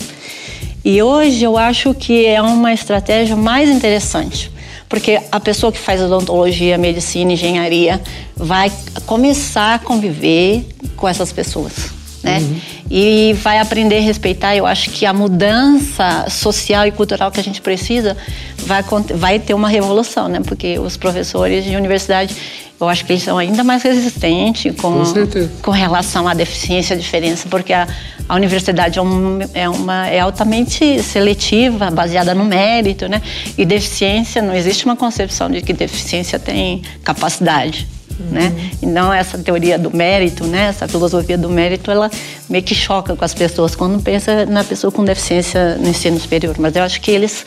E 0.85 1.03
hoje 1.03 1.45
eu 1.45 1.59
acho 1.59 1.93
que 1.93 2.25
é 2.25 2.41
uma 2.41 2.73
estratégia 2.73 3.37
mais 3.37 3.69
interessante, 3.69 4.51
porque 4.89 5.21
a 5.31 5.39
pessoa 5.39 5.71
que 5.71 5.79
faz 5.79 6.01
odontologia, 6.01 6.79
medicina, 6.79 7.33
engenharia 7.33 8.01
vai 8.35 8.73
começar 9.05 9.75
a 9.75 9.79
conviver 9.79 10.67
com 10.97 11.07
essas 11.07 11.33
pessoas. 11.33 12.00
Né? 12.23 12.39
Uhum. 12.39 12.61
E 12.91 13.33
vai 13.43 13.59
aprender 13.59 13.99
a 13.99 14.01
respeitar. 14.01 14.55
Eu 14.55 14.67
acho 14.67 14.91
que 14.91 15.07
a 15.07 15.13
mudança 15.13 16.27
social 16.29 16.87
e 16.87 16.93
cultural 16.93 17.31
que 17.31 17.41
a 17.41 17.43
gente 17.43 17.61
precisa 17.61 18.17
vai, 18.59 18.85
vai 19.15 19.39
ter 19.39 19.55
uma 19.55 19.69
revolução, 19.69 20.29
né? 20.29 20.41
Porque 20.45 20.79
os 20.79 20.97
professores 20.97 21.65
de 21.65 21.77
universidade 21.77 22.35
eu 22.81 22.89
acho 22.89 23.05
que 23.05 23.13
eles 23.13 23.23
são 23.23 23.37
ainda 23.37 23.63
mais 23.63 23.83
resistentes 23.83 24.75
com, 24.77 25.05
com, 25.05 25.49
com 25.61 25.71
relação 25.71 26.27
à 26.27 26.33
deficiência, 26.33 26.97
à 26.97 26.99
diferença, 26.99 27.47
porque 27.51 27.75
a, 27.75 27.87
a 28.27 28.35
universidade 28.35 28.99
é, 28.99 29.03
um, 29.03 29.39
é, 29.53 29.69
uma, 29.69 30.09
é 30.09 30.21
altamente 30.21 31.03
seletiva, 31.03 31.91
baseada 31.91 32.35
no 32.35 32.45
mérito, 32.45 33.07
né? 33.07 33.21
E 33.59 33.67
deficiência, 33.67 34.41
não 34.41 34.55
existe 34.55 34.87
uma 34.87 34.97
concepção 34.97 35.51
de 35.51 35.61
que 35.61 35.75
deficiência 35.75 36.39
tem 36.39 36.81
capacidade. 37.05 37.87
Uhum. 38.21 38.27
Né? 38.33 38.71
Então 38.83 39.13
essa 39.13 39.39
teoria 39.39 39.79
do 39.79 39.95
mérito, 39.95 40.45
né, 40.45 40.69
essa 40.69 40.87
filosofia 40.87 41.39
do 41.39 41.49
mérito, 41.49 41.91
ela 41.91 42.11
meio 42.49 42.63
que 42.63 42.75
choca 42.75 43.17
com 43.17 43.25
as 43.25 43.33
pessoas 43.33 43.75
quando 43.75 44.01
pensa 44.03 44.45
na 44.47 44.63
pessoa 44.63 44.93
com 44.93 45.05
deficiência 45.05 45.77
no 45.77 45.89
ensino 45.89 46.21
superior. 46.21 46.57
Mas 46.59 46.77
eu 46.77 46.83
acho 46.83 47.01
que 47.01 47.11
eles 47.11 47.45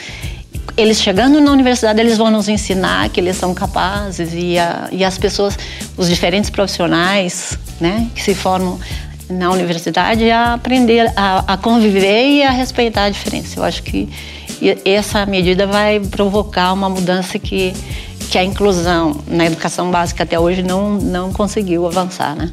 eles 0.76 1.02
chegando 1.02 1.40
na 1.40 1.52
universidade, 1.52 2.00
eles 2.00 2.18
vão 2.18 2.32
nos 2.32 2.48
ensinar 2.48 3.10
que 3.10 3.20
eles 3.20 3.36
são 3.36 3.54
capazes 3.54 4.32
e, 4.34 4.58
a, 4.58 4.88
e 4.92 5.04
as 5.04 5.18
pessoas, 5.18 5.58
os 5.96 6.10
diferentes 6.10 6.50
profissionais, 6.50 7.58
né, 7.80 8.08
que 8.16 8.24
se 8.24 8.34
formam 8.34 8.80
na 9.30 9.52
universidade 9.52 10.30
a 10.30 10.54
aprender 10.54 11.12
a, 11.16 11.54
a, 11.54 11.58
conviver 11.58 12.28
e 12.28 12.44
a 12.44 12.50
respeitar 12.50 13.06
a 13.06 13.10
diferença. 13.10 13.60
Eu 13.60 13.64
acho 13.64 13.84
que 13.84 14.10
essa 14.86 15.26
medida 15.26 15.68
vai 15.68 16.00
provocar 16.00 16.74
uma 16.74 16.90
mudança 16.90 17.38
que, 17.38 17.74
que 18.34 18.38
a 18.40 18.44
inclusão 18.44 19.16
na 19.28 19.46
educação 19.46 19.92
básica 19.92 20.24
até 20.24 20.40
hoje 20.40 20.64
não, 20.64 20.96
não 20.96 21.32
conseguiu 21.32 21.86
avançar, 21.86 22.36
né? 22.36 22.52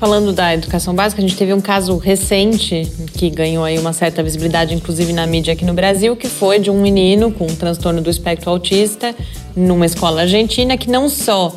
Falando 0.00 0.32
da 0.32 0.52
educação 0.52 0.96
básica, 0.96 1.22
a 1.22 1.24
gente 1.24 1.36
teve 1.36 1.54
um 1.54 1.60
caso 1.60 1.96
recente 1.96 2.90
que 3.12 3.30
ganhou 3.30 3.62
aí 3.62 3.78
uma 3.78 3.92
certa 3.92 4.20
visibilidade, 4.20 4.74
inclusive 4.74 5.12
na 5.12 5.24
mídia 5.24 5.52
aqui 5.52 5.64
no 5.64 5.74
Brasil, 5.74 6.16
que 6.16 6.26
foi 6.26 6.58
de 6.58 6.72
um 6.72 6.82
menino 6.82 7.30
com 7.30 7.44
um 7.44 7.54
transtorno 7.54 8.00
do 8.00 8.10
espectro 8.10 8.50
autista 8.50 9.14
numa 9.54 9.86
escola 9.86 10.22
argentina 10.22 10.76
que 10.76 10.90
não 10.90 11.08
só 11.08 11.54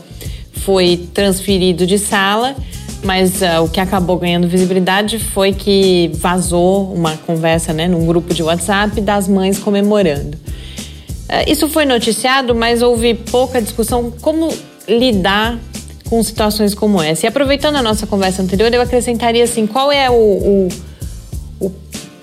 foi 0.57 1.09
transferido 1.11 1.87
de 1.87 1.97
sala, 1.97 2.55
mas 3.03 3.41
uh, 3.41 3.63
o 3.63 3.67
que 3.67 3.79
acabou 3.79 4.19
ganhando 4.19 4.47
visibilidade 4.47 5.17
foi 5.17 5.53
que 5.53 6.11
vazou 6.13 6.93
uma 6.93 7.17
conversa 7.17 7.73
né, 7.73 7.87
num 7.87 8.05
grupo 8.05 8.31
de 8.31 8.43
WhatsApp 8.43 9.01
das 9.01 9.27
mães 9.27 9.57
comemorando. 9.57 10.37
Uh, 11.27 11.49
isso 11.51 11.67
foi 11.67 11.85
noticiado, 11.85 12.53
mas 12.53 12.81
houve 12.81 13.13
pouca 13.13 13.61
discussão 13.61 14.11
como 14.21 14.49
lidar 14.87 15.59
com 16.09 16.21
situações 16.21 16.75
como 16.75 17.01
essa. 17.01 17.25
E 17.25 17.27
aproveitando 17.27 17.75
a 17.75 17.81
nossa 17.81 18.05
conversa 18.05 18.41
anterior, 18.41 18.73
eu 18.73 18.81
acrescentaria 18.81 19.43
assim: 19.43 19.65
qual 19.65 19.91
é 19.91 20.09
o, 20.09 20.13
o, 20.13 20.69
o, 21.59 21.71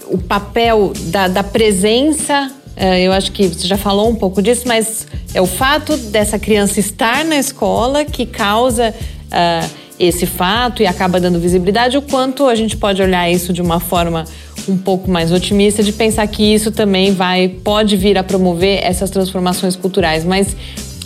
o 0.07 0.19
papel 0.19 0.93
da, 1.07 1.29
da 1.29 1.43
presença? 1.43 2.51
Uh, 2.77 2.97
eu 2.97 3.13
acho 3.13 3.33
que 3.33 3.49
você 3.49 3.67
já 3.67 3.77
falou 3.77 4.09
um 4.09 4.15
pouco 4.15 4.41
disso, 4.41 4.63
mas 4.67 5.07
é 5.35 5.41
o 5.41 5.47
fato 5.47 5.97
dessa 5.97 6.39
criança 6.39 6.81
estar 6.81 7.25
na 7.25 7.37
escola 7.37 8.05
que 8.05 8.25
causa 8.25 8.95
uh, 9.29 9.83
esse 9.99 10.27
fato 10.27 10.83
e 10.83 10.87
acaba 10.87 11.21
dando 11.21 11.39
visibilidade, 11.39 11.97
o 11.97 12.03
quanto 12.03 12.49
a 12.49 12.55
gente 12.55 12.77
pode 12.77 13.03
olhar 13.03 13.31
isso 13.31 13.53
de 13.53 13.61
uma 13.61 13.79
forma 13.79 14.25
um 14.69 14.77
pouco 14.77 15.11
mais 15.11 15.33
otimista 15.33 15.83
de 15.83 15.93
pensar 15.93 16.27
que 16.27 16.43
isso 16.43 16.71
também 16.71 17.13
vai 17.13 17.49
pode 17.49 17.97
vir 17.97 18.17
a 18.19 18.23
promover 18.23 18.81
essas 18.83 19.11
transformações 19.11 19.77
culturais, 19.77 20.25
mas 20.25 20.57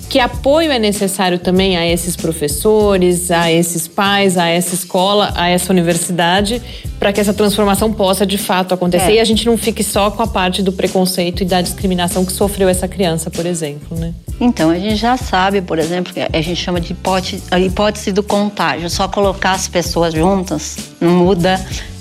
Que 0.08 0.20
apoio 0.20 0.70
é 0.70 0.78
necessário 0.78 1.36
também 1.36 1.76
a 1.76 1.84
esses 1.84 2.14
professores, 2.14 3.30
a 3.30 3.50
esses 3.50 3.88
pais, 3.88 4.38
a 4.38 4.46
essa 4.46 4.72
escola, 4.74 5.32
a 5.34 5.48
essa 5.48 5.72
universidade, 5.72 6.62
para 6.98 7.12
que 7.12 7.20
essa 7.20 7.34
transformação 7.34 7.92
possa 7.92 8.24
de 8.24 8.38
fato 8.38 8.72
acontecer 8.72 9.12
é. 9.12 9.14
e 9.16 9.20
a 9.20 9.24
gente 9.24 9.44
não 9.44 9.58
fique 9.58 9.82
só 9.82 10.10
com 10.10 10.22
a 10.22 10.26
parte 10.26 10.62
do 10.62 10.72
preconceito 10.72 11.42
e 11.42 11.44
da 11.44 11.60
discriminação 11.60 12.24
que 12.24 12.32
sofreu 12.32 12.68
essa 12.68 12.86
criança, 12.86 13.30
por 13.30 13.44
exemplo, 13.44 13.98
né? 13.98 14.14
Então, 14.40 14.70
a 14.70 14.78
gente 14.78 14.96
já 14.96 15.16
sabe, 15.16 15.60
por 15.60 15.78
exemplo, 15.78 16.14
que 16.14 16.20
a 16.20 16.40
gente 16.40 16.56
chama 16.56 16.80
de 16.80 16.92
hipótese, 16.92 17.42
hipótese 17.64 18.12
do 18.12 18.22
contágio. 18.22 18.88
Só 18.88 19.08
colocar 19.08 19.52
as 19.52 19.66
pessoas 19.66 20.14
juntas 20.14 20.76
não 21.00 21.10
muda 21.10 21.60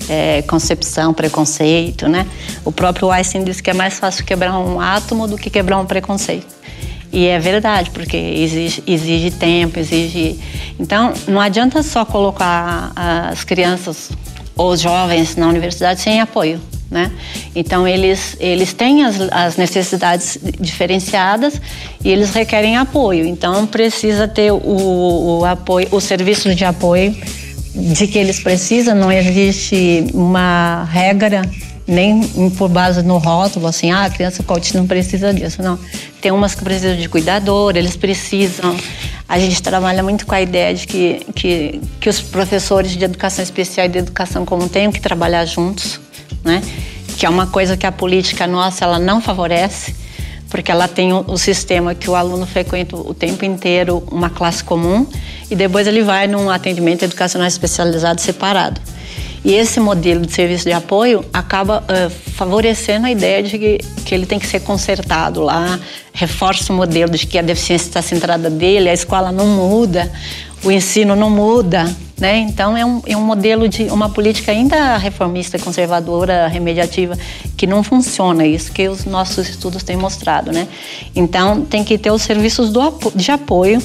é, 0.09 0.41
concepção, 0.43 1.13
preconceito, 1.13 2.07
né? 2.07 2.25
O 2.63 2.71
próprio 2.71 3.11
Einstein 3.11 3.43
disse 3.43 3.61
que 3.61 3.69
é 3.69 3.73
mais 3.73 3.99
fácil 3.99 4.25
quebrar 4.25 4.57
um 4.59 4.79
átomo 4.79 5.27
do 5.27 5.37
que 5.37 5.49
quebrar 5.49 5.79
um 5.79 5.85
preconceito. 5.85 6.55
E 7.11 7.27
é 7.27 7.39
verdade, 7.39 7.91
porque 7.91 8.17
exige, 8.17 8.83
exige 8.85 9.31
tempo, 9.31 9.79
exige. 9.79 10.39
Então, 10.79 11.13
não 11.27 11.39
adianta 11.39 11.81
só 11.81 12.03
colocar 12.03 12.91
as 12.95 13.43
crianças 13.43 14.11
ou 14.55 14.71
os 14.71 14.81
jovens 14.81 15.35
na 15.35 15.47
universidade 15.47 16.01
sem 16.01 16.19
apoio. 16.19 16.59
Né? 16.89 17.11
Então 17.55 17.87
eles 17.87 18.37
eles 18.39 18.71
têm 18.71 19.03
as, 19.03 19.19
as, 19.31 19.57
necessidades 19.57 20.37
diferenciadas 20.59 21.59
e 22.03 22.09
eles 22.09 22.31
requerem 22.31 22.77
apoio. 22.77 23.25
Então 23.25 23.65
precisa 23.65 24.27
ter 24.27 24.51
o, 24.51 25.39
o 25.39 25.45
apoio, 25.45 25.87
os 25.91 26.03
serviços 26.03 26.55
de 26.55 26.63
apoio 26.63 27.15
de 27.75 28.07
que 28.07 28.17
eles 28.17 28.39
precisam. 28.39 28.95
Não 28.95 29.11
existe 29.11 30.07
uma 30.13 30.85
regra 30.85 31.41
nem 31.87 32.49
por 32.57 32.67
base 32.67 33.03
no 33.03 33.17
rótulo, 33.17 33.67
assim, 33.67 33.91
ah, 33.91 34.05
a 34.05 34.09
criança 34.09 34.41
com 34.41 34.53
autismo 34.53 34.79
não 34.79 34.87
precisa 34.87 35.33
disso, 35.33 35.61
não. 35.61 35.77
Tem 36.19 36.31
umas 36.31 36.55
que 36.55 36.63
precisam 36.63 36.95
de 36.95 37.07
cuidador, 37.07 37.75
eles 37.75 37.95
precisam. 37.95 38.75
A 39.29 39.37
gente 39.37 39.61
trabalha 39.61 40.01
muito 40.01 40.25
com 40.25 40.33
a 40.33 40.41
ideia 40.41 40.73
de 40.73 40.87
que, 40.87 41.21
que, 41.35 41.81
que 41.99 42.09
os 42.09 42.21
professores 42.21 42.91
de 42.91 43.03
educação 43.03 43.43
especial 43.43 43.85
e 43.85 43.89
de 43.89 43.99
educação 43.99 44.45
comum 44.45 44.67
tenham 44.67 44.91
que 44.91 44.99
trabalhar 44.99 45.45
juntos, 45.45 45.99
né? 46.43 46.61
Que 47.17 47.25
é 47.25 47.29
uma 47.29 47.47
coisa 47.47 47.77
que 47.77 47.85
a 47.85 47.91
política 47.91 48.47
nossa, 48.47 48.83
ela 48.83 48.97
não 48.97 49.21
favorece, 49.21 49.95
porque 50.55 50.71
ela 50.71 50.87
tem 50.87 51.11
o, 51.11 51.19
o 51.27 51.37
sistema 51.37 51.93
que 51.93 52.09
o 52.09 52.15
aluno 52.15 52.45
frequenta 52.45 52.95
o 52.95 53.13
tempo 53.13 53.43
inteiro 53.43 54.01
uma 54.09 54.29
classe 54.29 54.63
comum 54.63 55.05
e 55.51 55.55
depois 55.55 55.85
ele 55.85 56.01
vai 56.01 56.27
num 56.27 56.49
atendimento 56.49 57.03
educacional 57.03 57.45
especializado 57.45 58.21
separado. 58.21 58.79
E 59.43 59.53
esse 59.53 59.81
modelo 59.81 60.25
de 60.25 60.31
serviço 60.31 60.63
de 60.63 60.71
apoio 60.71 61.25
acaba 61.33 61.83
uh, 61.83 62.09
favorecendo 62.09 63.05
a 63.05 63.11
ideia 63.11 63.43
de 63.43 63.59
que, 63.59 63.79
que 64.05 64.15
ele 64.15 64.25
tem 64.25 64.39
que 64.39 64.47
ser 64.47 64.61
consertado 64.61 65.41
lá, 65.41 65.77
reforça 66.13 66.71
o 66.71 66.75
modelo 66.75 67.11
de 67.11 67.27
que 67.27 67.37
a 67.37 67.41
deficiência 67.41 67.87
está 67.87 68.01
centrada 68.01 68.49
dele, 68.49 68.87
a 68.87 68.93
escola 68.93 69.33
não 69.33 69.45
muda, 69.45 70.09
o 70.65 70.71
ensino 70.71 71.15
não 71.15 71.29
muda, 71.29 71.95
né? 72.19 72.39
Então 72.39 72.75
é 72.75 72.83
um, 72.83 73.01
é 73.05 73.15
um 73.15 73.23
modelo 73.23 73.69
de 73.69 73.83
uma 73.83 74.09
política 74.09 74.51
ainda 74.51 74.97
reformista, 74.97 75.59
conservadora, 75.59 76.47
remediativa, 76.47 77.15
que 77.55 77.67
não 77.67 77.83
funciona, 77.83 78.45
isso 78.45 78.71
que 78.71 78.87
os 78.87 79.05
nossos 79.05 79.47
estudos 79.47 79.83
têm 79.83 79.95
mostrado, 79.95 80.51
né? 80.51 80.67
Então 81.15 81.61
tem 81.61 81.83
que 81.83 81.99
ter 81.99 82.09
os 82.09 82.23
serviços 82.23 82.71
do, 82.71 82.81
de 83.13 83.31
apoio 83.31 83.79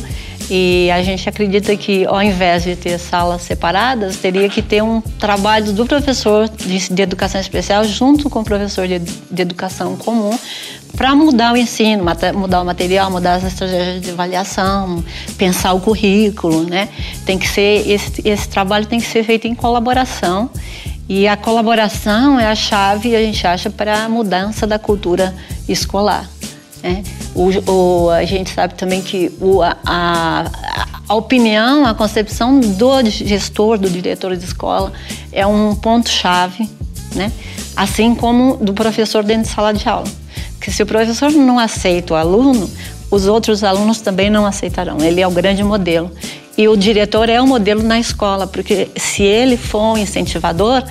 e 0.49 0.91
a 0.91 1.03
gente 1.03 1.29
acredita 1.29 1.77
que, 1.77 2.07
ao 2.07 2.23
invés 2.23 2.65
de 2.65 2.75
ter 2.75 2.99
salas 2.99 3.43
separadas, 3.43 4.17
teria 4.17 4.49
que 4.49 4.63
ter 4.63 4.83
um 4.83 5.01
trabalho 5.01 5.73
do 5.73 5.85
professor 5.85 6.49
de, 6.49 6.93
de 6.93 7.03
educação 7.03 7.41
especial 7.41 7.85
junto 7.85 8.31
com 8.31 8.41
o 8.41 8.45
professor 8.45 8.89
de, 8.89 8.99
de 8.99 9.43
educação 9.43 9.97
comum 9.97 10.37
para 10.97 11.15
mudar 11.15 11.53
o 11.53 11.57
ensino, 11.57 12.05
mudar 12.35 12.61
o 12.61 12.65
material, 12.65 13.11
mudar 13.11 13.35
as 13.35 13.45
estratégias 13.45 14.03
de 14.03 14.11
avaliação, 14.11 15.03
pensar 15.39 15.73
o 15.73 15.81
currículo, 15.81 16.65
né? 16.65 16.89
Tem 17.25 17.39
que 17.39 17.49
ser 17.49 17.89
esse, 17.89 18.23
esse 18.25 18.49
trabalho 18.49 18.87
tem 18.87 19.01
que 19.01 19.07
ser 19.07 19.25
feito 19.25 19.47
em 19.47 19.55
colaboração 19.55 20.51
e 21.13 21.27
a 21.27 21.37
colaboração 21.37 22.39
é 22.39 22.47
a 22.47 22.55
chave, 22.55 23.17
a 23.17 23.21
gente 23.21 23.45
acha, 23.45 23.69
para 23.69 24.05
a 24.05 24.09
mudança 24.09 24.65
da 24.65 24.79
cultura 24.79 25.35
escolar. 25.69 26.31
Né? 26.81 27.03
O, 27.35 27.49
o, 27.69 28.11
a 28.11 28.25
gente 28.25 28.51
sabe 28.51 28.75
também 28.75 29.03
que 29.03 29.33
o, 29.41 29.61
a, 29.61 29.77
a, 31.09 31.15
opinião, 31.17 31.85
a 31.85 31.95
concepção 31.95 32.61
do 32.61 33.05
gestor, 33.11 33.77
do 33.77 33.91
diretor 33.91 34.37
de 34.37 34.45
escola, 34.45 34.93
é 35.33 35.45
um 35.45 35.75
ponto-chave, 35.75 36.71
né? 37.17 37.33
assim 37.77 38.15
como 38.15 38.57
do 38.59 38.73
professor 38.73 39.25
dentro 39.25 39.49
de 39.49 39.49
sala 39.49 39.75
de 39.75 39.89
aula. 39.89 40.07
Porque 40.61 40.71
se 40.71 40.83
o 40.83 40.87
professor 40.87 41.33
não 41.33 41.59
aceita 41.59 42.13
o 42.13 42.17
aluno, 42.19 42.71
os 43.11 43.27
outros 43.27 43.65
alunos 43.65 44.03
também 44.03 44.29
não 44.29 44.45
aceitarão. 44.45 44.99
Ele 45.01 45.19
é 45.19 45.27
o 45.27 45.31
grande 45.31 45.65
modelo. 45.65 46.11
E 46.57 46.69
o 46.69 46.77
diretor 46.77 47.31
é 47.31 47.41
o 47.41 47.47
modelo 47.47 47.83
na 47.83 47.99
escola, 47.99 48.47
porque 48.47 48.89
se 48.95 49.23
ele 49.23 49.57
for 49.57 49.95
um 49.95 49.97
incentivador, 49.97 50.85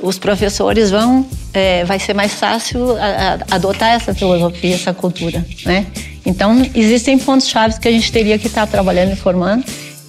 os 0.00 0.20
professores 0.20 0.92
vão, 0.92 1.26
é, 1.52 1.84
vai 1.84 1.98
ser 1.98 2.14
mais 2.14 2.34
fácil 2.34 2.92
a, 2.92 3.40
a 3.50 3.56
adotar 3.56 3.90
essa 3.94 4.14
filosofia, 4.14 4.76
essa 4.76 4.94
cultura, 4.94 5.44
né? 5.66 5.88
Então, 6.24 6.64
existem 6.72 7.18
pontos 7.18 7.48
chaves 7.48 7.76
que 7.76 7.88
a 7.88 7.90
gente 7.90 8.12
teria 8.12 8.38
que 8.38 8.46
estar 8.46 8.68
trabalhando 8.68 9.14
e 9.14 9.16
formando. 9.16 9.64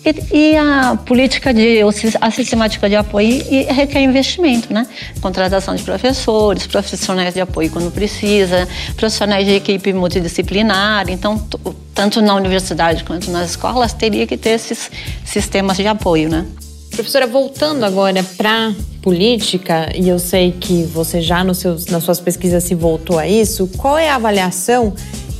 E, 0.05 0.37
e, 0.37 0.57
a 0.57 0.97
política 1.05 1.53
de 1.53 1.81
a 2.21 2.31
sistemática 2.31 2.87
de 2.87 2.95
apoio 2.95 3.43
requer 3.69 4.01
investimento, 4.01 4.73
né? 4.73 4.87
Contratação 5.19 5.75
de 5.75 5.83
professores, 5.83 6.65
profissionais 6.65 7.33
de 7.33 7.41
apoio 7.41 7.69
quando 7.69 7.91
precisa, 7.91 8.67
profissionais 8.95 9.45
de 9.45 9.55
equipe 9.55 9.91
multidisciplinar. 9.91 11.09
Então, 11.09 11.45
tanto 11.93 12.21
na 12.21 12.33
universidade 12.33 13.03
quanto 13.03 13.29
nas 13.29 13.51
escolas 13.51 13.91
teria 13.91 14.25
que 14.25 14.37
ter 14.37 14.51
esses 14.51 14.89
sistemas 15.25 15.75
de 15.75 15.85
apoio, 15.85 16.29
né? 16.29 16.45
Professora, 16.91 17.27
voltando 17.27 17.83
agora 17.83 18.23
para 18.37 18.73
política, 19.01 19.89
e 19.95 20.09
eu 20.09 20.19
sei 20.19 20.51
que 20.51 20.83
você 20.83 21.21
já 21.21 21.45
seus, 21.53 21.85
nas 21.85 22.03
suas 22.03 22.19
pesquisas 22.19 22.63
se 22.63 22.75
voltou 22.75 23.17
a 23.17 23.27
isso, 23.27 23.67
qual 23.77 23.97
é 23.97 24.09
a 24.09 24.15
avaliação 24.15 24.93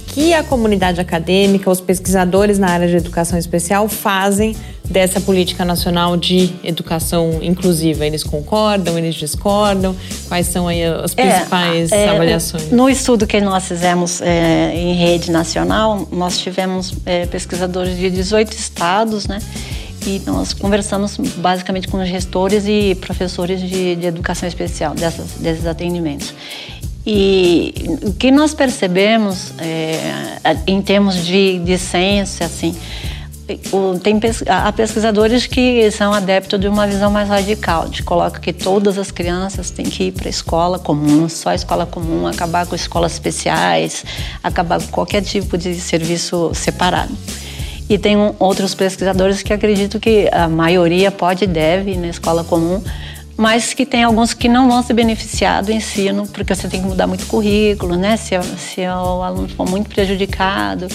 que 0.10 0.34
a 0.34 0.44
comunidade 0.44 1.00
acadêmica, 1.00 1.70
os 1.70 1.80
pesquisadores 1.80 2.58
na 2.58 2.70
área 2.70 2.88
de 2.88 2.96
educação 2.96 3.38
especial 3.38 3.88
fazem 3.88 4.56
dessa 4.84 5.22
política 5.22 5.64
nacional 5.64 6.18
de 6.18 6.52
educação 6.64 7.40
inclusiva? 7.42 8.06
Eles 8.06 8.24
concordam, 8.24 8.98
eles 8.98 9.16
discordam? 9.16 9.96
Quais 10.28 10.48
são 10.48 10.68
aí 10.68 10.84
as 10.84 11.14
é, 11.16 11.30
principais 11.30 11.92
é, 11.92 12.06
é, 12.06 12.10
avaliações? 12.10 12.72
No 12.72 12.90
estudo 12.90 13.28
que 13.28 13.40
nós 13.40 13.66
fizemos 13.66 14.22
é, 14.22 14.74
em 14.76 14.96
rede 14.96 15.32
nacional, 15.32 16.08
nós 16.12 16.40
tivemos 16.40 16.94
é, 17.06 17.26
pesquisadores 17.28 17.98
de 17.98 18.10
18 18.10 18.52
estados, 18.54 19.28
né? 19.28 19.40
e 20.08 20.22
nós 20.26 20.54
conversamos 20.54 21.18
basicamente 21.18 21.88
com 21.88 22.04
gestores 22.06 22.66
e 22.66 22.96
professores 22.96 23.62
de, 23.62 23.96
de 23.96 24.08
educação 24.08 24.48
especial 24.48 24.96
dessas, 24.96 25.34
desses 25.34 25.66
atendimentos. 25.66 26.34
E 27.12 27.74
o 28.04 28.14
que 28.14 28.30
nós 28.30 28.54
percebemos 28.54 29.52
é, 29.58 30.56
em 30.68 30.80
termos 30.80 31.26
de, 31.26 31.58
de 31.58 31.76
ciência, 31.76 32.46
assim, 32.46 32.76
tem, 34.04 34.20
há 34.48 34.72
pesquisadores 34.72 35.48
que 35.48 35.90
são 35.90 36.14
adeptos 36.14 36.60
de 36.60 36.68
uma 36.68 36.86
visão 36.86 37.10
mais 37.10 37.28
radical, 37.28 37.90
de 37.90 38.04
coloca 38.04 38.40
que 38.40 38.54
todas 38.54 39.00
as 39.00 39.10
crianças 39.10 39.72
têm 39.72 39.88
que 39.88 40.04
ir 40.04 40.12
para 40.12 40.28
a 40.28 40.30
escola 40.30 40.78
comum, 40.78 41.28
só 41.28 41.50
a 41.50 41.56
escola 41.56 41.88
comum, 41.88 42.28
acabar 42.28 42.68
com 42.68 42.76
escolas 42.76 43.14
especiais, 43.14 44.06
acabar 44.44 44.80
com 44.80 44.90
qualquer 44.90 45.24
tipo 45.24 45.58
de 45.58 45.74
serviço 45.80 46.52
separado. 46.54 47.18
E 47.90 47.98
tem 47.98 48.16
um, 48.18 48.36
outros 48.38 48.76
pesquisadores 48.76 49.42
que 49.42 49.52
acreditam 49.52 50.00
que 50.00 50.30
a 50.32 50.48
maioria 50.48 51.10
pode 51.10 51.46
e 51.46 51.48
deve 51.48 51.94
ir 51.94 51.98
na 51.98 52.10
escola 52.10 52.44
comum, 52.44 52.84
mas 53.40 53.74
que 53.74 53.86
tem 53.86 54.04
alguns 54.04 54.34
que 54.34 54.50
não 54.50 54.70
vão 54.70 54.84
se 54.84 54.92
beneficiar 54.92 55.64
do 55.64 55.72
ensino, 55.72 56.28
porque 56.28 56.54
você 56.54 56.68
tem 56.68 56.82
que 56.82 56.86
mudar 56.86 57.08
muito 57.08 57.26
currículo, 57.26 57.96
né? 57.96 58.18
Se, 58.18 58.36
se 58.58 58.82
o 58.82 59.24
aluno 59.24 59.48
for 59.48 59.66
muito 59.66 59.90
prejudicado. 59.90 60.90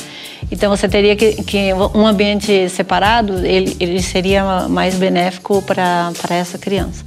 Então 0.52 0.68
você 0.68 0.86
teria 0.86 1.16
que, 1.16 1.42
que 1.42 1.72
um 1.72 2.06
ambiente 2.06 2.68
separado, 2.68 3.38
ele, 3.46 3.74
ele 3.80 4.02
seria 4.02 4.68
mais 4.68 4.94
benéfico 4.94 5.62
para 5.62 6.12
essa 6.28 6.58
criança 6.58 7.02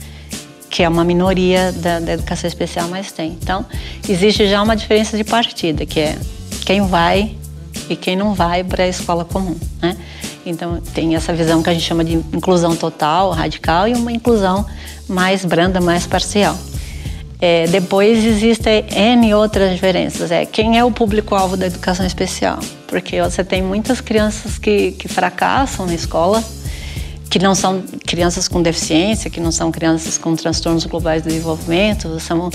que 0.71 0.83
é 0.83 0.89
uma 0.89 1.03
minoria 1.03 1.71
da, 1.71 1.99
da, 1.99 2.13
educação 2.13 2.47
especial, 2.47 2.89
mas 2.89 3.11
tem. 3.11 3.37
Então, 3.41 3.65
existe 4.07 4.47
já 4.47 4.61
uma 4.61 4.75
diferença 4.75 5.15
de 5.15 5.23
partida, 5.23 5.85
que 5.85 5.99
é 5.99 6.17
quem 6.65 6.85
vai 6.85 7.35
e 7.89 7.95
quem 7.95 8.17
não 8.17 8.33
vai 8.33 8.63
para 8.65 8.83
a 8.83 8.87
escola 8.87 9.23
comum, 9.23 9.55
né? 9.81 9.95
Então 10.45 10.79
tem 10.93 11.15
essa 11.15 11.33
visão 11.33 11.63
que 11.63 11.69
a 11.69 11.73
gente 11.73 11.85
chama 11.85 12.03
de 12.03 12.15
inclusão 12.15 12.75
total, 12.75 13.31
radical 13.31 13.87
e 13.87 13.93
uma 13.93 14.11
inclusão 14.11 14.65
mais 15.07 15.45
branda, 15.45 15.79
mais 15.79 16.05
parcial. 16.05 16.57
É, 17.39 17.67
depois 17.67 18.23
existem 18.25 18.83
N 18.89 19.33
outras 19.35 19.71
diferenças. 19.71 20.31
É, 20.31 20.45
quem 20.45 20.77
é 20.77 20.83
o 20.83 20.91
público-alvo 20.91 21.55
da 21.55 21.67
educação 21.67 22.05
especial? 22.05 22.59
Porque 22.87 23.21
você 23.21 23.43
tem 23.43 23.61
muitas 23.61 24.01
crianças 24.01 24.57
que, 24.57 24.93
que 24.93 25.07
fracassam 25.07 25.85
na 25.85 25.93
escola, 25.93 26.43
que 27.29 27.37
não 27.37 27.53
são 27.53 27.83
crianças 28.07 28.47
com 28.47 28.61
deficiência, 28.61 29.29
que 29.29 29.39
não 29.39 29.51
são 29.51 29.71
crianças 29.71 30.17
com 30.17 30.35
transtornos 30.35 30.85
globais 30.85 31.21
do 31.21 31.27
desenvolvimento, 31.27 32.19
são 32.19 32.49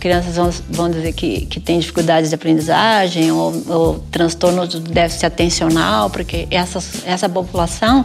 crianças, 0.00 0.62
vamos 0.68 0.96
dizer, 0.96 1.12
que, 1.12 1.46
que 1.46 1.60
têm 1.60 1.78
dificuldades 1.78 2.30
de 2.30 2.34
aprendizagem 2.34 3.30
ou, 3.30 3.54
ou 3.68 3.98
transtornos 4.10 4.68
do 4.68 4.80
déficit 4.80 5.26
atencional, 5.26 6.10
porque 6.10 6.48
essa, 6.50 6.82
essa 7.06 7.28
população, 7.28 8.04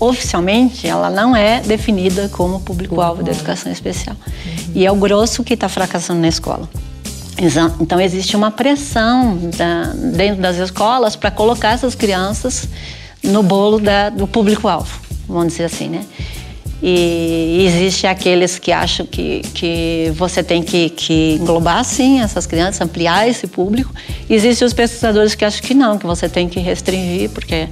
oficialmente, 0.00 0.86
ela 0.86 1.10
não 1.10 1.34
é 1.34 1.60
definida 1.60 2.28
como 2.28 2.60
público-alvo 2.60 3.22
da 3.22 3.32
educação 3.32 3.70
especial. 3.70 4.16
Uhum. 4.16 4.72
E 4.74 4.86
é 4.86 4.92
o 4.92 4.96
grosso 4.96 5.42
que 5.42 5.54
está 5.54 5.68
fracassando 5.68 6.20
na 6.20 6.28
escola. 6.28 6.68
Então, 7.80 8.00
existe 8.00 8.36
uma 8.36 8.50
pressão 8.50 9.38
da, 9.56 9.92
dentro 9.94 10.42
das 10.42 10.56
escolas 10.56 11.14
para 11.14 11.30
colocar 11.30 11.70
essas 11.70 11.94
crianças 11.94 12.68
no 13.22 13.42
bolo 13.42 13.78
da, 13.78 14.08
do 14.08 14.26
público-alvo 14.26 15.08
vamos 15.28 15.48
dizer 15.48 15.64
assim, 15.64 15.88
né? 15.88 16.04
E 16.80 17.64
existe 17.66 18.06
aqueles 18.06 18.56
que 18.56 18.70
acham 18.70 19.04
que, 19.04 19.40
que 19.52 20.12
você 20.14 20.44
tem 20.44 20.62
que, 20.62 20.90
que 20.90 21.32
englobar, 21.40 21.84
sim, 21.84 22.20
essas 22.20 22.46
crianças, 22.46 22.80
ampliar 22.80 23.28
esse 23.28 23.48
público. 23.48 23.92
Existem 24.30 24.64
os 24.64 24.72
pesquisadores 24.72 25.34
que 25.34 25.44
acham 25.44 25.60
que 25.60 25.74
não, 25.74 25.98
que 25.98 26.06
você 26.06 26.28
tem 26.28 26.48
que 26.48 26.60
restringir, 26.60 27.30
porque 27.30 27.68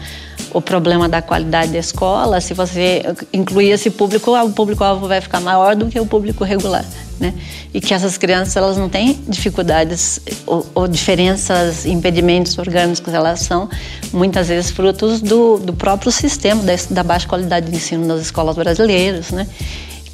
o 0.53 0.61
problema 0.61 1.09
da 1.09 1.21
qualidade 1.23 1.73
da 1.73 1.79
escola, 1.79 2.41
se 2.41 2.55
você 2.55 3.03
incluir 3.33 3.71
esse 3.71 3.91
público, 3.91 4.37
o 4.37 4.53
público-alvo 4.53 5.07
vai 5.07 5.21
ficar 5.21 5.41
maior 5.41 5.75
do 5.75 5.87
que 5.87 5.99
o 5.99 6.07
público 6.07 6.45
regular 6.45 6.85
né? 7.19 7.35
E 7.73 7.81
que 7.81 7.95
essas 7.95 8.19
crianças 8.19 8.57
elas 8.57 8.77
não 8.77 8.89
têm 8.89 9.19
dificuldades 9.27 10.21
ou, 10.47 10.67
ou 10.75 10.89
diferenças, 10.89 11.87
impedimentos 11.87 12.57
orgânicos, 12.59 13.13
elas 13.13 13.41
são 13.41 13.69
muitas 14.13 14.49
vezes 14.49 14.71
frutos 14.71 15.21
do, 15.21 15.59
do 15.59 15.73
próprio 15.73 16.13
sistema 16.13 16.63
da, 16.63 16.75
da 16.91 17.03
baixa 17.03 17.27
qualidade 17.27 17.71
de 17.71 17.77
ensino 17.77 18.07
das 18.07 18.23
escolas 18.23 18.57
brasileiras, 18.57 19.31
né? 19.31 19.47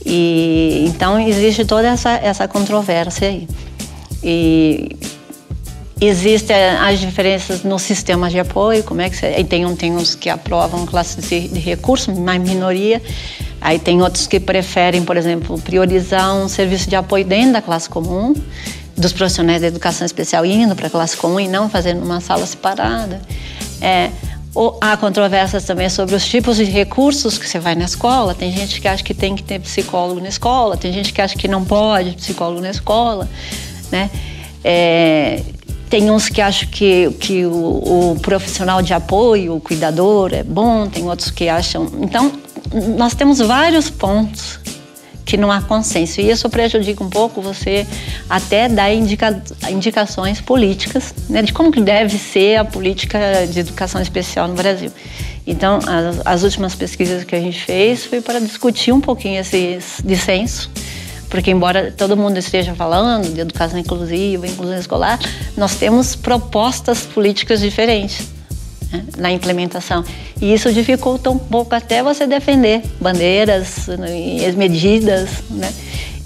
E 0.04 0.84
então 0.88 1.18
existe 1.20 1.64
toda 1.64 1.88
essa 1.88 2.10
essa 2.10 2.48
controvérsia 2.48 3.28
aí. 3.28 3.48
E 4.22 4.96
Existem 6.04 6.56
as 6.56 6.98
diferenças 6.98 7.62
no 7.62 7.78
sistema 7.78 8.28
de 8.28 8.38
apoio, 8.38 8.82
como 8.82 9.00
é 9.00 9.08
que 9.08 9.16
você, 9.16 9.44
tem, 9.44 9.64
um, 9.64 9.76
tem 9.76 9.94
uns 9.94 10.14
que 10.14 10.28
aprovam 10.28 10.84
classes 10.84 11.28
de, 11.28 11.48
de 11.48 11.60
recurso, 11.60 12.12
mas 12.12 12.42
minoria, 12.42 13.00
Aí 13.62 13.78
tem 13.78 14.02
outros 14.02 14.26
que 14.26 14.40
preferem, 14.40 15.04
por 15.04 15.16
exemplo, 15.16 15.56
priorizar 15.60 16.34
um 16.34 16.48
serviço 16.48 16.90
de 16.90 16.96
apoio 16.96 17.24
dentro 17.24 17.52
da 17.52 17.62
classe 17.62 17.88
comum, 17.88 18.34
dos 18.96 19.12
profissionais 19.12 19.62
da 19.62 19.68
educação 19.68 20.04
especial 20.04 20.44
indo 20.44 20.74
para 20.74 20.88
a 20.88 20.90
classe 20.90 21.16
comum 21.16 21.38
e 21.38 21.46
não 21.46 21.70
fazendo 21.70 22.04
uma 22.04 22.20
sala 22.20 22.44
separada. 22.44 23.22
É, 23.80 24.10
ou 24.52 24.76
há 24.80 24.96
controvérsias 24.96 25.64
também 25.64 25.88
sobre 25.88 26.16
os 26.16 26.26
tipos 26.26 26.56
de 26.56 26.64
recursos 26.64 27.38
que 27.38 27.48
você 27.48 27.60
vai 27.60 27.76
na 27.76 27.84
escola. 27.84 28.34
Tem 28.34 28.50
gente 28.50 28.80
que 28.80 28.88
acha 28.88 29.02
que 29.02 29.14
tem 29.14 29.36
que 29.36 29.44
ter 29.44 29.60
psicólogo 29.60 30.20
na 30.20 30.28
escola, 30.28 30.76
tem 30.76 30.92
gente 30.92 31.12
que 31.12 31.22
acha 31.22 31.36
que 31.36 31.46
não 31.46 31.64
pode 31.64 32.16
psicólogo 32.16 32.60
na 32.60 32.70
escola, 32.70 33.28
né? 33.92 34.10
É, 34.64 35.40
tem 35.92 36.10
uns 36.10 36.30
que 36.30 36.40
acham 36.40 36.66
que, 36.70 37.10
que 37.20 37.44
o, 37.44 38.12
o, 38.12 38.18
profissional 38.22 38.80
de 38.80 38.94
apoio, 38.94 39.56
o 39.56 39.60
cuidador, 39.60 40.32
é 40.32 40.42
bom, 40.42 40.88
tem 40.88 41.06
outros 41.06 41.30
que 41.30 41.50
acham. 41.50 41.86
Então, 42.00 42.32
nós 42.96 43.14
temos 43.14 43.40
vários 43.40 43.90
pontos 43.90 44.58
que 45.22 45.36
não 45.36 45.52
há 45.52 45.60
consenso. 45.60 46.18
E 46.22 46.30
isso 46.30 46.48
prejudica 46.48 47.04
um 47.04 47.10
pouco 47.10 47.42
você 47.42 47.86
até 48.26 48.70
dar 48.70 48.90
indica, 48.90 49.42
indicações 49.70 50.40
políticas 50.40 51.12
né, 51.28 51.42
de 51.42 51.52
como 51.52 51.70
que 51.70 51.82
deve 51.82 52.16
ser 52.16 52.56
a 52.56 52.64
política 52.64 53.46
de 53.46 53.60
educação 53.60 54.00
especial 54.00 54.48
no 54.48 54.54
Brasil. 54.54 54.90
Então, 55.46 55.78
as, 55.86 56.22
as 56.24 56.42
últimas 56.42 56.74
pesquisas 56.74 57.22
que 57.22 57.36
a 57.36 57.40
gente 57.40 57.60
fez 57.60 58.06
foi 58.06 58.22
para 58.22 58.40
discutir 58.40 58.92
um 58.92 59.00
pouquinho 59.00 59.38
esse 59.38 59.78
dissenso, 60.02 60.70
porque 61.32 61.50
embora 61.50 61.90
todo 61.90 62.14
mundo 62.14 62.36
esteja 62.36 62.74
falando 62.74 63.32
de 63.32 63.40
educação 63.40 63.78
inclusiva, 63.78 64.46
inclusão 64.46 64.78
escolar, 64.78 65.18
nós 65.56 65.76
temos 65.76 66.14
propostas 66.14 67.06
políticas 67.06 67.58
diferentes 67.58 68.28
né, 68.92 69.02
na 69.16 69.32
implementação. 69.32 70.04
E 70.38 70.52
isso 70.52 70.70
dificulta 70.70 71.30
um 71.30 71.38
pouco 71.38 71.74
até 71.74 72.02
você 72.02 72.26
defender 72.26 72.82
bandeiras 73.00 73.88
as 74.46 74.54
medidas, 74.54 75.30
né? 75.48 75.72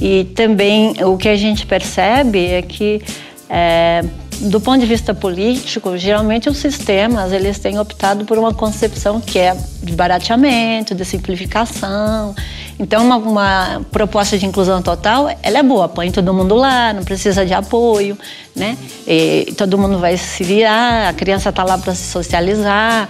E 0.01 0.25
também 0.35 0.97
o 1.05 1.16
que 1.16 1.29
a 1.29 1.37
gente 1.37 1.66
percebe 1.66 2.45
é 2.45 2.62
que 2.62 3.01
é, 3.49 4.05
do 4.40 4.61
ponto 4.61 4.81
de 4.81 4.87
vista 4.87 5.14
político, 5.14 5.96
geralmente 5.96 6.49
os 6.49 6.59
sistemas 6.59 7.33
eles 7.33 7.59
têm 7.59 7.79
optado 7.79 8.25
por 8.25 8.38
uma 8.38 8.53
concepção 8.53 9.20
que 9.20 9.38
é 9.38 9.57
de 9.83 9.92
barateamento, 9.94 10.94
de 10.94 11.05
simplificação. 11.05 12.35
Então, 12.79 13.05
uma, 13.05 13.16
uma, 13.16 13.87
proposta 13.90 14.37
de 14.37 14.44
inclusão 14.44 14.83
total, 14.83 15.29
ela 15.42 15.59
é 15.59 15.62
boa, 15.62 15.88
põe 15.88 16.11
todo 16.11 16.33
mundo 16.35 16.55
lá, 16.55 16.92
não 16.92 17.03
precisa 17.03 17.46
de 17.46 17.55
apoio, 17.55 18.18
né? 18.55 18.77
E 19.07 19.55
todo 19.57 19.79
mundo 19.79 19.99
vai 19.99 20.16
se 20.16 20.44
virar, 20.44 21.09
a 21.09 21.12
criança 21.14 21.49
está 21.49 21.64
lá 21.64 21.79
para 21.79 21.94
se 21.94 22.11
socializar. 22.11 23.09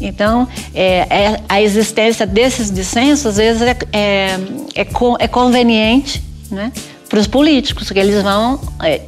Então, 0.00 0.46
é, 0.72 1.06
é, 1.10 1.40
a 1.48 1.60
existência 1.60 2.24
desses 2.26 2.70
dissensos, 2.70 3.26
às 3.26 3.36
vezes, 3.36 3.62
é, 3.62 3.76
é, 3.92 4.38
é, 4.76 4.86
é 5.18 5.28
conveniente 5.28 6.22
né, 6.50 6.72
para 7.08 7.18
os 7.18 7.26
políticos, 7.26 7.88
porque 7.88 7.98
eles 7.98 8.22
vão, 8.22 8.60
é, 8.82 9.00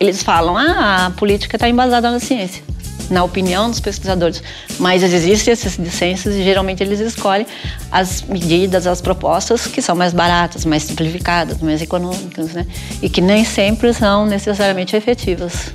eles 0.00 0.22
falam, 0.22 0.56
ah, 0.56 1.06
a 1.06 1.10
política 1.10 1.56
está 1.56 1.68
embasada 1.68 2.10
na 2.10 2.20
ciência, 2.20 2.62
na 3.10 3.24
opinião 3.24 3.68
dos 3.70 3.80
pesquisadores. 3.80 4.42
Mas 4.78 5.02
existem 5.02 5.52
esses 5.52 5.76
dissensos 5.76 6.34
e 6.34 6.42
geralmente 6.42 6.82
eles 6.82 7.00
escolhem 7.00 7.46
as 7.90 8.22
medidas, 8.22 8.86
as 8.86 9.00
propostas 9.00 9.66
que 9.66 9.82
são 9.82 9.96
mais 9.96 10.12
baratas, 10.12 10.64
mais 10.64 10.84
simplificadas, 10.84 11.58
mais 11.60 11.82
econômicas, 11.82 12.52
né? 12.52 12.66
E 13.02 13.08
que 13.08 13.20
nem 13.20 13.44
sempre 13.44 13.92
são 13.92 14.26
necessariamente 14.26 14.94
efetivas. 14.94 15.72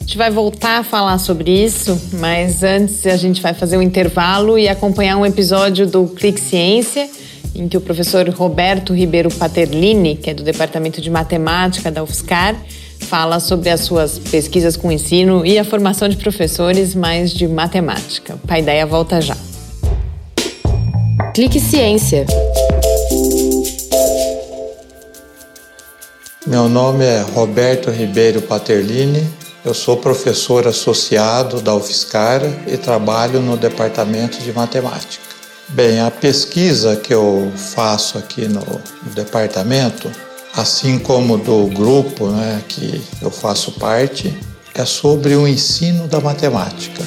A 0.00 0.04
gente 0.04 0.18
vai 0.18 0.30
voltar 0.30 0.78
a 0.78 0.82
falar 0.82 1.18
sobre 1.18 1.50
isso, 1.50 2.00
mas 2.14 2.62
antes 2.64 3.06
a 3.06 3.16
gente 3.16 3.40
vai 3.40 3.54
fazer 3.54 3.76
um 3.76 3.82
intervalo 3.82 4.58
e 4.58 4.68
acompanhar 4.68 5.16
um 5.16 5.24
episódio 5.24 5.86
do 5.86 6.06
Clique 6.08 6.40
Ciência, 6.40 7.08
em 7.54 7.68
que 7.68 7.76
o 7.76 7.80
professor 7.80 8.28
Roberto 8.30 8.92
Ribeiro 8.92 9.30
Paterlini, 9.30 10.16
que 10.16 10.30
é 10.30 10.34
do 10.34 10.42
Departamento 10.42 11.00
de 11.00 11.08
Matemática 11.08 11.90
da 11.90 12.02
UFSCar, 12.02 12.56
fala 13.02 13.40
sobre 13.40 13.68
as 13.68 13.80
suas 13.80 14.18
pesquisas 14.18 14.76
com 14.76 14.90
ensino 14.90 15.44
e 15.44 15.58
a 15.58 15.64
formação 15.64 16.08
de 16.08 16.16
professores 16.16 16.94
mais 16.94 17.30
de 17.32 17.46
matemática. 17.46 18.34
O 18.34 18.46
Paideia 18.46 18.86
volta 18.86 19.20
já. 19.20 19.36
Clique 21.34 21.60
Ciência. 21.60 22.26
Meu 26.46 26.68
nome 26.68 27.04
é 27.04 27.20
Roberto 27.34 27.90
Ribeiro 27.90 28.42
Paterlini, 28.42 29.26
eu 29.64 29.72
sou 29.72 29.96
professor 29.96 30.66
associado 30.66 31.60
da 31.60 31.74
UFSCar 31.74 32.42
e 32.66 32.76
trabalho 32.76 33.40
no 33.40 33.56
departamento 33.56 34.42
de 34.42 34.52
matemática. 34.52 35.22
Bem, 35.68 36.00
a 36.00 36.10
pesquisa 36.10 36.96
que 36.96 37.14
eu 37.14 37.50
faço 37.56 38.18
aqui 38.18 38.48
no 38.48 38.62
departamento, 39.14 40.10
assim 40.54 40.98
como 40.98 41.38
do 41.38 41.66
grupo 41.66 42.28
né, 42.28 42.62
que 42.68 43.02
eu 43.20 43.30
faço 43.30 43.72
parte, 43.72 44.36
é 44.74 44.84
sobre 44.84 45.34
o 45.34 45.46
ensino 45.46 46.06
da 46.06 46.20
matemática. 46.20 47.06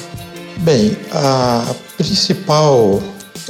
Bem, 0.58 0.96
a 1.12 1.74
principal 1.96 3.02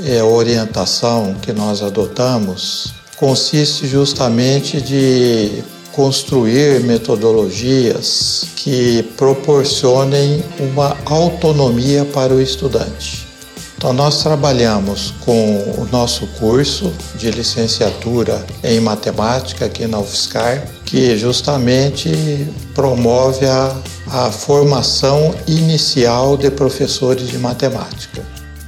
é, 0.04 0.22
orientação 0.22 1.34
que 1.40 1.52
nós 1.52 1.82
adotamos 1.82 2.94
consiste 3.16 3.86
justamente 3.86 4.80
de 4.80 5.62
construir 5.92 6.80
metodologias 6.80 8.44
que 8.56 9.02
proporcionem 9.16 10.44
uma 10.58 10.96
autonomia 11.06 12.04
para 12.04 12.34
o 12.34 12.40
estudante. 12.40 13.25
Então, 13.76 13.92
nós 13.92 14.22
trabalhamos 14.22 15.12
com 15.20 15.58
o 15.78 15.86
nosso 15.92 16.26
curso 16.38 16.92
de 17.16 17.30
licenciatura 17.30 18.44
em 18.64 18.80
matemática 18.80 19.66
aqui 19.66 19.86
na 19.86 19.98
UFSCar, 19.98 20.66
que 20.84 21.16
justamente 21.18 22.48
promove 22.74 23.44
a, 23.44 23.76
a 24.06 24.30
formação 24.30 25.34
inicial 25.46 26.36
de 26.38 26.50
professores 26.50 27.28
de 27.28 27.38
matemática. 27.38 28.22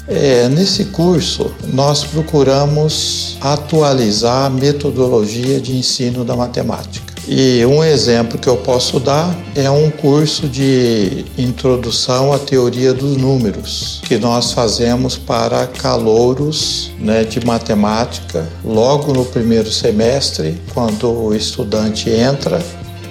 É, 0.07 0.49
nesse 0.49 0.87
curso, 0.87 1.55
nós 1.67 2.05
procuramos 2.05 3.37
atualizar 3.41 4.47
a 4.47 4.51
metodologia 4.51 5.61
de 5.61 5.77
ensino 5.77 6.25
da 6.25 6.35
matemática. 6.35 7.08
E 7.31 7.63
um 7.67 7.85
exemplo 7.85 8.39
que 8.39 8.49
eu 8.49 8.57
posso 8.57 8.99
dar 8.99 9.37
é 9.55 9.71
um 9.71 9.91
curso 9.91 10.49
de 10.49 11.27
introdução 11.37 12.33
à 12.33 12.39
teoria 12.39 12.95
dos 12.95 13.19
números 13.19 14.01
que 14.03 14.17
nós 14.17 14.53
fazemos 14.53 15.19
para 15.19 15.67
calouros 15.67 16.91
né, 16.99 17.25
de 17.25 17.45
matemática 17.45 18.49
logo 18.65 19.13
no 19.13 19.27
primeiro 19.27 19.71
semestre, 19.71 20.59
quando 20.73 21.11
o 21.11 21.35
estudante 21.35 22.09
entra. 22.09 22.63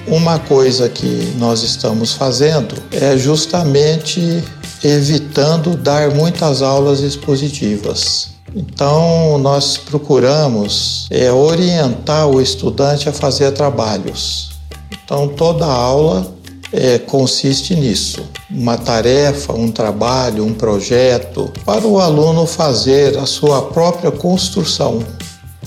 Uma 0.07 0.39
coisa 0.39 0.89
que 0.89 1.33
nós 1.37 1.61
estamos 1.61 2.13
fazendo 2.13 2.75
é 2.91 3.15
justamente 3.15 4.43
evitando 4.83 5.77
dar 5.77 6.09
muitas 6.09 6.63
aulas 6.63 7.01
expositivas 7.01 8.36
Então, 8.57 9.37
nós 9.37 9.77
procuramos 9.77 11.05
é, 11.11 11.31
orientar 11.31 12.27
o 12.27 12.41
estudante 12.41 13.07
a 13.07 13.13
fazer 13.13 13.51
trabalhos. 13.51 14.49
Então, 14.91 15.27
toda 15.27 15.63
aula 15.63 16.33
é, 16.73 16.97
consiste 16.97 17.75
nisso: 17.75 18.23
uma 18.49 18.75
tarefa, 18.75 19.53
um 19.53 19.71
trabalho, 19.71 20.43
um 20.43 20.55
projeto, 20.55 21.53
para 21.63 21.85
o 21.85 21.99
aluno 21.99 22.47
fazer 22.47 23.15
a 23.19 23.27
sua 23.27 23.61
própria 23.61 24.09
construção, 24.09 25.03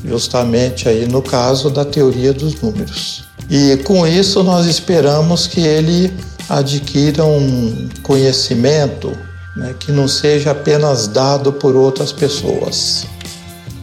justamente 0.04 0.88
aí 0.88 1.06
no 1.06 1.22
caso 1.22 1.70
da 1.70 1.84
teoria 1.84 2.32
dos 2.32 2.60
números. 2.60 3.22
E 3.48 3.76
com 3.84 4.04
isso 4.04 4.42
nós 4.42 4.66
esperamos 4.66 5.46
que 5.46 5.60
ele 5.60 6.12
adquira 6.48 7.24
um 7.24 7.88
conhecimento 8.02 9.16
né, 9.60 9.74
que 9.78 9.92
não 9.92 10.08
seja 10.08 10.52
apenas 10.52 11.06
dado 11.06 11.52
por 11.52 11.76
outras 11.76 12.12
pessoas. 12.12 13.06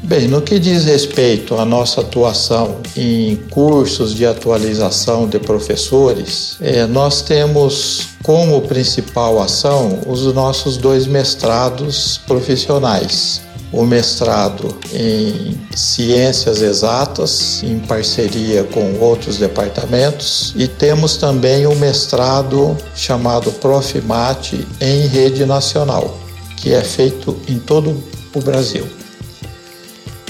Bem, 0.04 0.28
no 0.28 0.42
que 0.42 0.58
diz 0.58 0.86
respeito 0.86 1.56
à 1.56 1.66
nossa 1.66 2.02
atuação 2.02 2.78
em 2.96 3.36
cursos 3.52 4.16
de 4.16 4.26
atualização 4.26 5.28
de 5.28 5.38
professores, 5.38 6.58
é, 6.62 6.88
nós 6.88 7.22
temos 7.22 8.08
como 8.24 8.62
principal 8.62 9.42
ação 9.42 10.00
os 10.08 10.34
nossos 10.34 10.78
dois 10.78 11.06
mestrados 11.06 12.20
profissionais. 12.26 13.42
O 13.72 13.84
mestrado 13.84 14.78
em 14.94 15.60
Ciências 15.76 16.62
Exatas, 16.62 17.62
em 17.64 17.80
parceria 17.80 18.64
com 18.64 18.98
outros 19.00 19.38
departamentos, 19.38 20.54
e 20.56 20.68
temos 20.68 21.18
também 21.18 21.68
o 21.68 21.76
mestrado 21.76 22.78
chamado 22.96 23.52
Profimate 23.52 24.66
em 24.80 25.08
rede 25.08 25.46
nacional, 25.46 26.18
que 26.56 26.74
é 26.74 26.82
feito 26.82 27.38
em 27.48 27.60
todo 27.60 28.02
o 28.34 28.42
Brasil. 28.42 28.88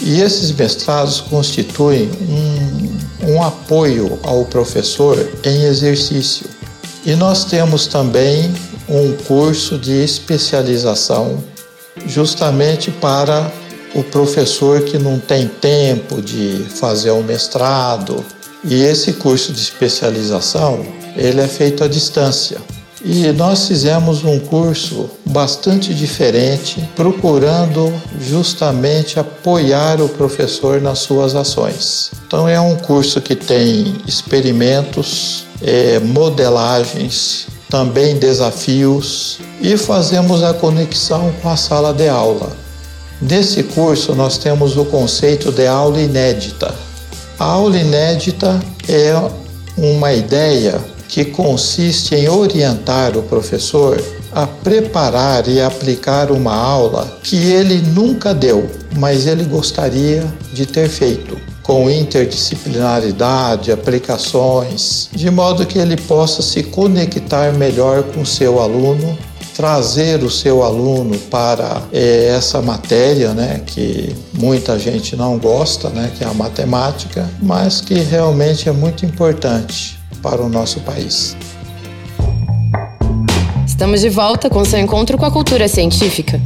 E 0.02 0.22
esses 0.22 0.52
mestrados 0.52 1.22
constituem 1.22 2.10
um, 3.24 3.34
um 3.34 3.44
apoio 3.44 4.20
ao 4.24 4.46
professor 4.46 5.18
em 5.44 5.64
exercício. 5.64 6.46
E 7.06 7.16
nós 7.16 7.46
temos 7.46 7.88
também 7.88 8.54
um 8.90 9.14
curso 9.26 9.78
de 9.78 9.92
especialização 9.92 11.44
justamente 12.06 12.92
para 12.92 13.52
o 13.96 14.04
professor 14.04 14.82
que 14.82 14.98
não 14.98 15.20
tem 15.20 15.48
tempo 15.48 16.22
de 16.22 16.66
fazer 16.70 17.12
um 17.12 17.24
mestrado. 17.24 18.24
E 18.64 18.82
esse 18.84 19.14
curso 19.14 19.54
de 19.54 19.62
especialização, 19.62 20.86
ele 21.16 21.42
é 21.42 21.48
feito 21.48 21.84
à 21.84 21.88
distância. 21.88 22.58
E 23.04 23.32
nós 23.32 23.68
fizemos 23.68 24.24
um 24.24 24.40
curso 24.40 25.10
bastante 25.26 25.94
diferente, 25.94 26.84
procurando 26.96 27.94
justamente 28.20 29.20
apoiar 29.20 30.02
o 30.02 30.10
professor 30.10 30.82
nas 30.82 31.00
suas 31.00 31.36
ações. 31.36 32.12
Então, 32.26 32.50
é 32.50 32.60
um 32.60 32.76
curso 32.76 33.22
que 33.22 33.36
tem 33.36 33.96
experimentos, 34.08 35.46
é, 35.62 36.00
modelagens, 36.00 37.48
também 37.70 38.18
desafios 38.18 39.40
e 39.62 39.78
fazemos 39.78 40.44
a 40.44 40.54
conexão 40.54 41.34
com 41.42 41.50
a 41.50 41.58
sala 41.58 41.94
de 41.94 42.08
aula. 42.08 42.52
Nesse 43.22 43.64
curso, 43.64 44.14
nós 44.14 44.38
temos 44.38 44.78
o 44.78 44.86
conceito 44.86 45.52
de 45.52 45.66
aula 45.66 46.00
inédita. 46.00 46.74
A 47.40 47.46
aula 47.46 47.78
inédita 47.78 48.60
é 48.88 49.14
uma 49.78 50.14
ideia 50.14 50.80
que 51.08 51.26
consiste 51.26 52.16
em 52.16 52.30
orientar 52.30 53.18
o 53.18 53.24
professor 53.24 54.02
a 54.32 54.46
preparar 54.46 55.48
e 55.48 55.60
aplicar 55.60 56.32
uma 56.32 56.54
aula 56.54 57.18
que 57.24 57.38
ele 57.38 57.82
nunca 57.82 58.34
deu, 58.34 58.70
mas 58.96 59.26
ele 59.26 59.44
gostaria 59.46 60.32
de 60.54 60.66
ter 60.66 60.90
feito, 60.90 61.38
com 61.68 61.90
interdisciplinaridade, 61.90 63.74
aplicações, 63.74 65.10
de 65.12 65.30
modo 65.30 65.66
que 65.66 65.78
ele 65.78 65.98
possa 65.98 66.42
se 66.42 66.64
conectar 66.64 67.52
melhor 67.52 68.04
com 68.04 68.24
seu 68.24 68.62
aluno 68.62 69.18
trazer 69.54 70.24
o 70.24 70.30
seu 70.30 70.62
aluno 70.62 71.18
para 71.32 71.82
é, 71.92 72.28
essa 72.28 72.62
matéria, 72.62 73.34
né, 73.34 73.60
que 73.66 74.16
muita 74.38 74.78
gente 74.78 75.16
não 75.16 75.40
gosta, 75.40 75.90
né, 75.90 76.12
que 76.16 76.24
é 76.24 76.28
a 76.28 76.34
matemática, 76.34 77.28
mas 77.42 77.82
que 77.82 77.96
realmente 77.96 78.70
é 78.70 78.72
muito 78.72 79.04
importante 79.04 79.98
para 80.22 80.44
o 80.44 80.48
nosso 80.48 80.80
país. 80.82 81.36
Estamos 83.66 84.02
de 84.02 84.10
volta 84.10 84.48
com 84.48 84.64
seu 84.64 84.78
encontro 84.78 85.18
com 85.18 85.26
a 85.26 85.32
cultura 85.32 85.68
científica. 85.68 86.40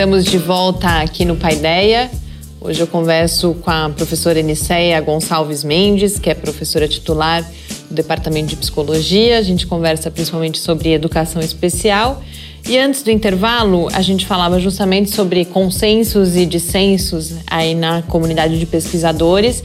Estamos 0.00 0.24
de 0.24 0.38
volta 0.38 1.02
aqui 1.02 1.26
no 1.26 1.36
Paideia. 1.36 2.10
Hoje 2.58 2.80
eu 2.80 2.86
converso 2.86 3.52
com 3.60 3.70
a 3.70 3.90
professora 3.90 4.40
Eniceia 4.40 4.98
Gonçalves 4.98 5.62
Mendes, 5.62 6.18
que 6.18 6.30
é 6.30 6.34
professora 6.34 6.88
titular 6.88 7.42
do 7.90 7.94
Departamento 7.94 8.48
de 8.48 8.56
Psicologia. 8.56 9.36
A 9.36 9.42
gente 9.42 9.66
conversa 9.66 10.10
principalmente 10.10 10.56
sobre 10.56 10.94
educação 10.94 11.42
especial 11.42 12.22
e 12.66 12.78
antes 12.78 13.02
do 13.02 13.10
intervalo, 13.10 13.88
a 13.92 14.00
gente 14.00 14.24
falava 14.24 14.58
justamente 14.58 15.10
sobre 15.10 15.44
consensos 15.44 16.34
e 16.34 16.46
dissensos 16.46 17.34
aí 17.46 17.74
na 17.74 18.00
comunidade 18.00 18.58
de 18.58 18.64
pesquisadores 18.64 19.62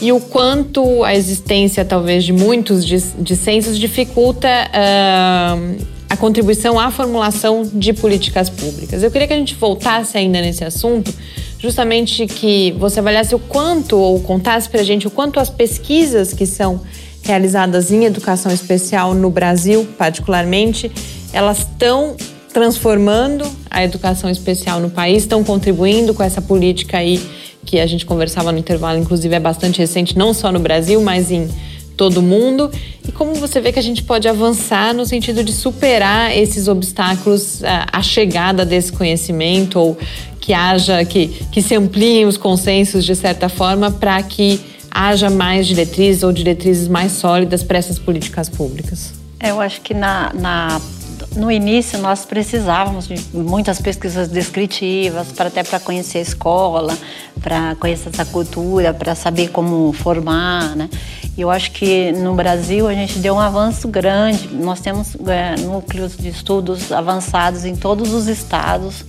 e 0.00 0.12
o 0.12 0.20
quanto 0.20 1.02
a 1.02 1.12
existência, 1.12 1.84
talvez, 1.84 2.22
de 2.22 2.32
muitos 2.32 2.84
dissensos 3.18 3.76
dificulta 3.76 4.48
uh, 4.48 5.91
a 6.12 6.16
contribuição 6.16 6.78
à 6.78 6.90
formulação 6.90 7.62
de 7.62 7.94
políticas 7.94 8.50
públicas. 8.50 9.02
Eu 9.02 9.10
queria 9.10 9.26
que 9.26 9.32
a 9.32 9.36
gente 9.36 9.54
voltasse 9.54 10.18
ainda 10.18 10.42
nesse 10.42 10.62
assunto, 10.62 11.10
justamente 11.58 12.26
que 12.26 12.70
você 12.72 13.00
avaliasse 13.00 13.34
o 13.34 13.38
quanto, 13.38 13.96
ou 13.96 14.20
contasse 14.20 14.68
para 14.68 14.82
a 14.82 14.84
gente 14.84 15.06
o 15.06 15.10
quanto 15.10 15.40
as 15.40 15.48
pesquisas 15.48 16.34
que 16.34 16.44
são 16.44 16.82
realizadas 17.22 17.90
em 17.90 18.04
educação 18.04 18.52
especial 18.52 19.14
no 19.14 19.30
Brasil, 19.30 19.88
particularmente, 19.96 20.92
elas 21.32 21.60
estão 21.60 22.14
transformando 22.52 23.50
a 23.70 23.82
educação 23.82 24.28
especial 24.28 24.80
no 24.80 24.90
país, 24.90 25.22
estão 25.22 25.42
contribuindo 25.42 26.12
com 26.12 26.22
essa 26.22 26.42
política 26.42 26.98
aí 26.98 27.26
que 27.64 27.80
a 27.80 27.86
gente 27.86 28.04
conversava 28.04 28.52
no 28.52 28.58
intervalo, 28.58 28.98
inclusive 28.98 29.34
é 29.34 29.40
bastante 29.40 29.78
recente, 29.78 30.18
não 30.18 30.34
só 30.34 30.52
no 30.52 30.60
Brasil, 30.60 31.00
mas 31.00 31.30
em 31.30 31.48
todo 31.96 32.22
mundo. 32.22 32.70
E 33.06 33.12
como 33.12 33.34
você 33.34 33.60
vê 33.60 33.72
que 33.72 33.78
a 33.78 33.82
gente 33.82 34.02
pode 34.02 34.28
avançar 34.28 34.94
no 34.94 35.04
sentido 35.06 35.42
de 35.44 35.52
superar 35.52 36.36
esses 36.36 36.68
obstáculos 36.68 37.62
à 37.92 38.02
chegada 38.02 38.64
desse 38.64 38.92
conhecimento 38.92 39.78
ou 39.78 39.98
que 40.40 40.52
haja, 40.52 41.04
que, 41.04 41.28
que 41.50 41.62
se 41.62 41.74
ampliem 41.74 42.26
os 42.26 42.36
consensos 42.36 43.04
de 43.04 43.14
certa 43.14 43.48
forma 43.48 43.90
para 43.90 44.20
que 44.22 44.60
haja 44.90 45.30
mais 45.30 45.66
diretrizes 45.66 46.22
ou 46.22 46.32
diretrizes 46.32 46.88
mais 46.88 47.12
sólidas 47.12 47.62
para 47.62 47.78
essas 47.78 47.98
políticas 47.98 48.48
públicas? 48.48 49.14
Eu 49.40 49.60
acho 49.60 49.80
que 49.80 49.94
na, 49.94 50.32
na 50.34 50.80
no 51.36 51.50
início 51.50 51.98
nós 51.98 52.24
precisávamos 52.24 53.08
de 53.08 53.16
muitas 53.32 53.80
pesquisas 53.80 54.28
descritivas 54.28 55.32
para 55.32 55.48
até 55.48 55.62
para 55.62 55.80
conhecer 55.80 56.18
a 56.18 56.22
escola, 56.22 56.96
para 57.40 57.74
conhecer 57.76 58.10
essa 58.10 58.24
cultura, 58.24 58.92
para 58.92 59.14
saber 59.14 59.48
como 59.48 59.92
formar, 59.92 60.76
né? 60.76 60.88
E 61.36 61.40
eu 61.40 61.50
acho 61.50 61.70
que 61.70 62.12
no 62.12 62.34
Brasil 62.34 62.86
a 62.86 62.92
gente 62.92 63.18
deu 63.18 63.34
um 63.34 63.40
avanço 63.40 63.88
grande. 63.88 64.48
Nós 64.48 64.80
temos 64.80 65.16
é, 65.26 65.56
núcleos 65.60 66.14
de 66.14 66.28
estudos 66.28 66.92
avançados 66.92 67.64
em 67.64 67.74
todos 67.74 68.12
os 68.12 68.28
estados. 68.28 69.02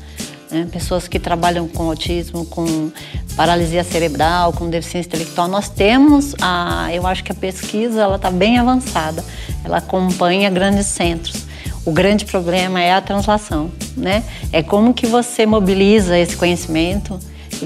Né? 0.50 0.66
Pessoas 0.72 1.06
que 1.06 1.20
trabalham 1.20 1.68
com 1.68 1.84
autismo, 1.90 2.46
com 2.46 2.90
paralisia 3.36 3.84
cerebral, 3.84 4.54
com 4.54 4.70
deficiência 4.70 5.10
intelectual. 5.10 5.50
Nós 5.50 5.68
temos, 5.68 6.34
a, 6.40 6.88
eu 6.94 7.06
acho 7.06 7.26
que 7.26 7.34
a 7.34 7.36
pesquisa 7.36 8.04
ela 8.04 8.16
está 8.16 8.32
bem 8.32 8.58
avançada. 8.58 9.24
Ela 9.66 9.78
acompanha 9.78 10.50
grandes 10.50 10.86
centros. 10.86 11.43
O 11.86 11.92
grande 11.92 12.26
problema 12.26 12.82
é 12.82 12.94
a 12.94 13.02
translação, 13.02 13.70
né? 13.96 14.24
É 14.52 14.64
como 14.64 14.94
que 14.94 15.06
você 15.06 15.46
mobiliza 15.46 16.18
esse 16.18 16.36
conhecimento 16.36 17.20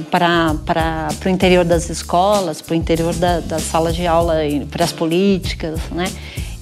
para 0.09 1.09
o 1.25 1.29
interior 1.29 1.63
das 1.63 1.89
escolas, 1.89 2.61
para 2.61 2.73
o 2.73 2.75
interior 2.75 3.13
da, 3.13 3.39
das 3.39 3.61
salas 3.63 3.95
de 3.95 4.07
aula, 4.07 4.35
para 4.71 4.83
as 4.83 4.91
políticas, 4.91 5.79
né? 5.91 6.11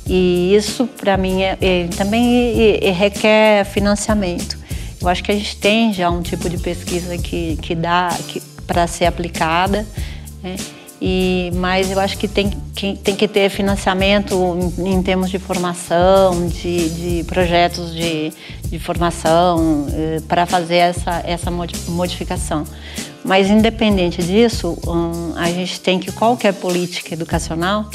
E 0.07 0.53
isso, 0.55 0.85
para 0.85 1.17
mim, 1.17 1.41
é, 1.41 1.57
é, 1.61 1.87
também 1.95 2.79
é, 2.81 2.91
requer 2.91 3.65
financiamento. 3.65 4.57
Eu 5.01 5.07
acho 5.07 5.23
que 5.23 5.31
a 5.31 5.35
gente 5.35 5.57
tem 5.57 5.93
já 5.93 6.09
um 6.09 6.21
tipo 6.21 6.49
de 6.49 6.57
pesquisa 6.57 7.17
que, 7.17 7.57
que 7.61 7.73
dá 7.73 8.15
para 8.67 8.85
ser 8.85 9.05
aplicada, 9.05 9.85
né? 10.43 10.55
E, 11.01 11.51
mas 11.55 11.91
eu 11.91 11.99
acho 11.99 12.17
que 12.17 12.27
tem, 12.27 12.49
que 12.73 12.95
tem 12.95 13.15
que 13.15 13.27
ter 13.27 13.49
financiamento 13.49 14.33
em, 14.79 14.93
em 14.93 15.03
termos 15.03 15.29
de 15.29 15.37
formação, 15.37 16.47
de, 16.47 16.89
de 16.89 17.23
projetos 17.25 17.93
de, 17.93 18.31
de 18.69 18.79
formação 18.79 19.87
eh, 19.91 20.21
para 20.27 20.45
fazer 20.45 20.77
essa, 20.77 21.21
essa 21.25 21.51
modificação. 21.51 22.63
Mas 23.25 23.49
independente 23.49 24.23
disso, 24.23 24.77
um, 24.87 25.33
a 25.35 25.51
gente 25.51 25.81
tem 25.81 25.99
que 25.99 26.11
qualquer 26.11 26.53
política 26.53 27.13
educacional, 27.13 27.89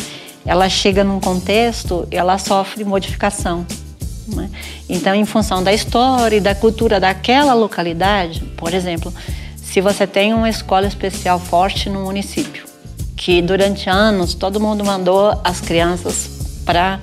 ela 0.44 0.68
chega 0.68 1.04
num 1.04 1.20
contexto, 1.20 2.06
ela 2.10 2.36
sofre 2.36 2.84
modificação. 2.84 3.64
Né? 4.26 4.50
Então, 4.88 5.14
em 5.14 5.24
função 5.24 5.62
da 5.62 5.72
história 5.72 6.36
e 6.36 6.40
da 6.40 6.54
cultura 6.54 7.00
daquela 7.00 7.54
localidade, 7.54 8.40
por 8.56 8.74
exemplo, 8.74 9.12
se 9.56 9.80
você 9.80 10.06
tem 10.06 10.34
uma 10.34 10.48
escola 10.48 10.86
especial 10.86 11.38
forte 11.38 11.88
no 11.88 12.04
município, 12.04 12.69
que 13.20 13.42
durante 13.42 13.90
anos 13.90 14.32
todo 14.32 14.58
mundo 14.58 14.82
mandou 14.82 15.38
as 15.44 15.60
crianças 15.60 16.30
para 16.64 16.98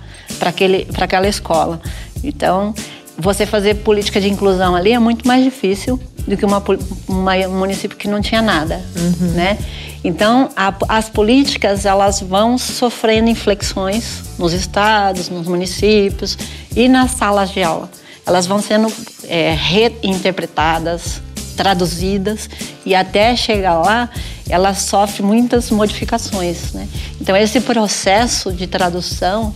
aquela 0.99 1.27
escola. 1.27 1.80
Então, 2.23 2.73
você 3.15 3.45
fazer 3.45 3.75
política 3.75 4.19
de 4.19 4.27
inclusão 4.27 4.75
ali 4.75 4.93
é 4.93 4.97
muito 4.97 5.27
mais 5.27 5.43
difícil 5.43 5.99
do 6.27 6.36
que 6.36 6.43
uma, 6.43 6.63
uma 7.08 7.36
um 7.47 7.60
município 7.60 7.95
que 7.95 8.08
não 8.08 8.19
tinha 8.19 8.41
nada, 8.41 8.84
uhum. 8.95 9.27
né? 9.34 9.60
Então, 10.03 10.49
a, 10.56 10.73
as 10.89 11.08
políticas 11.08 11.86
elas 11.86 12.19
vão 12.19 12.58
sofrendo 12.58 13.30
inflexões 13.30 14.23
nos 14.39 14.53
estados, 14.53 15.30
nos 15.30 15.47
municípios 15.47 16.36
e 16.75 16.88
nas 16.88 17.12
salas 17.12 17.51
de 17.51 17.62
aula. 17.62 17.91
Elas 18.25 18.47
vão 18.47 18.60
sendo 18.60 18.91
é, 19.25 19.53
reinterpretadas, 19.53 21.21
traduzidas 21.57 22.49
e 22.85 22.95
até 22.95 23.35
chegar 23.35 23.81
lá, 23.81 24.09
ela 24.47 24.73
sofre 24.73 25.23
muitas 25.23 25.69
modificações, 25.69 26.71
né? 26.71 26.87
Então, 27.19 27.35
esse 27.35 27.59
processo 27.59 28.53
de 28.53 28.67
tradução, 28.67 29.53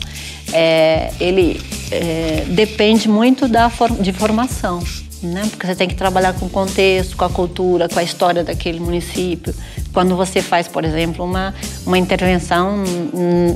é, 0.51 1.13
ele 1.19 1.61
é, 1.91 2.45
depende 2.49 3.07
muito 3.07 3.47
da 3.47 3.69
for 3.69 3.89
de 3.91 4.11
formação 4.11 4.83
né? 5.21 5.47
Porque 5.49 5.67
você 5.67 5.75
tem 5.75 5.87
que 5.87 5.95
trabalhar 5.95 6.33
com 6.33 6.47
o 6.47 6.49
contexto, 6.49 7.15
com 7.15 7.25
a 7.25 7.29
cultura, 7.29 7.87
com 7.87 7.99
a 7.99 8.03
história 8.03 8.43
daquele 8.43 8.79
município. 8.79 9.53
Quando 9.93 10.15
você 10.15 10.41
faz, 10.41 10.67
por 10.67 10.85
exemplo, 10.85 11.25
uma, 11.25 11.53
uma 11.85 11.97
intervenção 11.97 12.83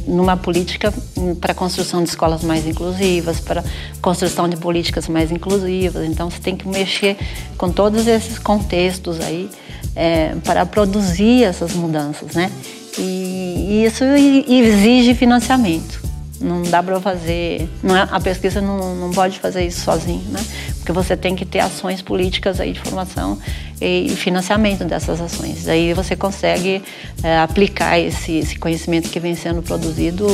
numa 0.07 0.35
política 0.35 0.93
para 1.39 1.53
construção 1.53 2.03
de 2.03 2.09
escolas 2.09 2.43
mais 2.43 2.67
inclusivas, 2.67 3.39
para 3.39 3.63
construção 4.01 4.49
de 4.49 4.57
políticas 4.57 5.07
mais 5.07 5.31
inclusivas, 5.31 6.05
então 6.05 6.29
você 6.29 6.39
tem 6.39 6.55
que 6.55 6.67
mexer 6.67 7.17
com 7.57 7.71
todos 7.71 8.05
esses 8.07 8.37
contextos 8.37 9.19
aí 9.21 9.49
é, 9.95 10.35
para 10.43 10.65
produzir 10.65 11.43
essas 11.43 11.73
mudanças, 11.73 12.33
né? 12.33 12.51
E, 12.97 13.67
e 13.69 13.85
isso 13.85 14.03
exige 14.03 15.13
financiamento. 15.13 16.14
Não 16.45 16.61
dá 16.61 16.83
para 16.83 16.99
fazer, 17.01 17.67
não 17.81 17.97
é, 17.97 18.07
a 18.09 18.19
pesquisa 18.19 18.61
não, 18.61 18.95
não 18.95 19.11
pode 19.11 19.39
fazer 19.39 19.65
isso 19.65 19.81
sozinho, 19.81 20.23
né? 20.29 20.39
Porque 20.77 20.91
você 20.91 21.17
tem 21.17 21.35
que 21.35 21.43
ter 21.43 21.59
ações 21.59 22.01
políticas 22.03 22.59
aí 22.59 22.71
de 22.71 22.79
formação 22.79 23.39
e 23.81 24.09
financiamento 24.09 24.85
dessas 24.85 25.19
ações. 25.19 25.67
Aí 25.67 25.93
você 25.93 26.15
consegue 26.15 26.83
é, 27.23 27.39
aplicar 27.39 27.99
esse, 27.99 28.33
esse, 28.33 28.59
conhecimento 28.59 29.09
que 29.09 29.19
vem 29.19 29.33
sendo 29.35 29.63
produzido 29.63 30.27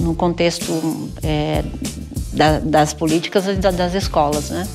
no 0.00 0.14
contexto 0.14 1.08
é, 1.22 1.62
da, 2.32 2.58
das 2.58 2.92
políticas 2.92 3.46
e 3.46 3.54
da, 3.54 3.70
das 3.70 3.94
escolas, 3.94 4.50
né? 4.50 4.66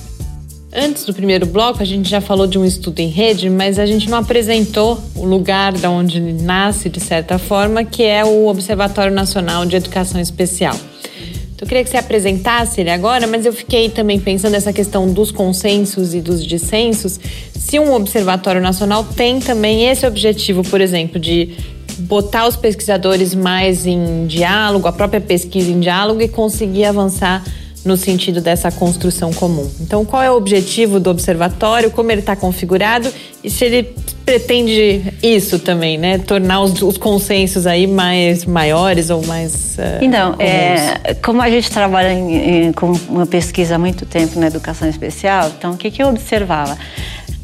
Antes 0.71 1.03
do 1.03 1.13
primeiro 1.15 1.47
bloco, 1.47 1.82
a 1.82 1.86
gente 1.86 2.08
já 2.08 2.21
falou 2.21 2.45
de 2.45 2.60
um 2.60 2.63
estudo 2.63 2.99
em 2.99 3.08
rede, 3.08 3.49
mas 3.49 3.79
a 3.79 3.88
gente 3.88 4.08
não 4.08 4.19
apresentou 4.19 5.01
o 5.15 5.25
lugar 5.25 5.73
da 5.73 5.89
onde 5.89 6.21
nasce, 6.21 6.89
de 6.89 6.99
certa 6.99 7.39
forma, 7.39 7.84
que 7.84 8.03
é 8.03 8.23
o 8.23 8.47
Observatório 8.47 9.12
Nacional 9.12 9.65
de 9.65 9.75
Educação 9.75 10.21
Especial. 10.21 10.75
Então, 10.75 11.65
eu 11.65 11.67
queria 11.67 11.84
que 11.84 11.89
você 11.89 11.97
apresentasse 11.97 12.79
ele 12.79 12.91
agora, 12.91 13.25
mas 13.25 13.47
eu 13.47 13.51
fiquei 13.51 13.89
também 13.89 14.19
pensando 14.19 14.51
nessa 14.51 14.71
questão 14.71 15.12
dos 15.12 15.32
consensos 15.32 16.13
e 16.13 16.21
dos 16.21 16.45
dissensos. 16.45 17.19
Se 17.51 17.79
um 17.79 17.91
observatório 17.91 18.62
nacional 18.62 19.03
tem 19.03 19.39
também 19.39 19.89
esse 19.89 20.05
objetivo, 20.05 20.63
por 20.63 20.79
exemplo, 20.82 21.19
de 21.19 21.49
botar 21.97 22.47
os 22.47 22.55
pesquisadores 22.55 23.34
mais 23.34 23.88
em 23.88 24.27
diálogo, 24.27 24.88
a 24.88 24.93
própria 24.93 25.19
pesquisa 25.19 25.71
em 25.71 25.79
diálogo 25.79 26.21
e 26.21 26.27
conseguir 26.27 26.86
avançar 26.86 27.43
no 27.85 27.95
sentido 27.95 28.41
dessa 28.41 28.71
construção 28.71 29.31
comum. 29.31 29.69
Então, 29.79 30.03
qual 30.03 30.21
é 30.21 30.29
o 30.29 30.35
objetivo 30.35 30.99
do 30.99 31.09
observatório, 31.09 31.89
como 31.91 32.11
ele 32.11 32.21
está 32.21 32.35
configurado 32.35 33.11
e 33.43 33.49
se 33.49 33.65
ele 33.65 33.95
pretende 34.25 35.13
isso 35.23 35.57
também, 35.57 35.97
né? 35.97 36.17
Tornar 36.19 36.61
os, 36.61 36.81
os 36.81 36.97
consensos 36.97 37.65
aí 37.65 37.87
mais 37.87 38.45
maiores 38.45 39.09
ou 39.09 39.25
mais. 39.25 39.75
Uh, 39.77 40.03
então, 40.03 40.35
é, 40.37 41.15
como 41.15 41.41
a 41.41 41.49
gente 41.49 41.71
trabalha 41.71 42.13
em, 42.13 42.67
em, 42.67 42.71
com 42.73 42.91
uma 43.09 43.25
pesquisa 43.25 43.75
há 43.75 43.79
muito 43.79 44.05
tempo 44.05 44.39
na 44.39 44.47
educação 44.47 44.87
especial, 44.87 45.51
então 45.57 45.71
o 45.71 45.77
que, 45.77 45.89
que 45.89 46.03
eu 46.03 46.09
observava? 46.09 46.77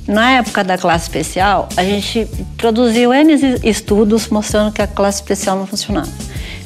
Na 0.08 0.34
época 0.34 0.64
da 0.64 0.78
classe 0.78 1.06
especial, 1.06 1.68
a 1.76 1.84
gente 1.84 2.28
produziu 2.58 3.12
N 3.12 3.34
estudos 3.64 4.28
mostrando 4.28 4.72
que 4.72 4.82
a 4.82 4.88
classe 4.88 5.22
especial 5.22 5.58
não 5.58 5.66
funcionava. 5.66 6.12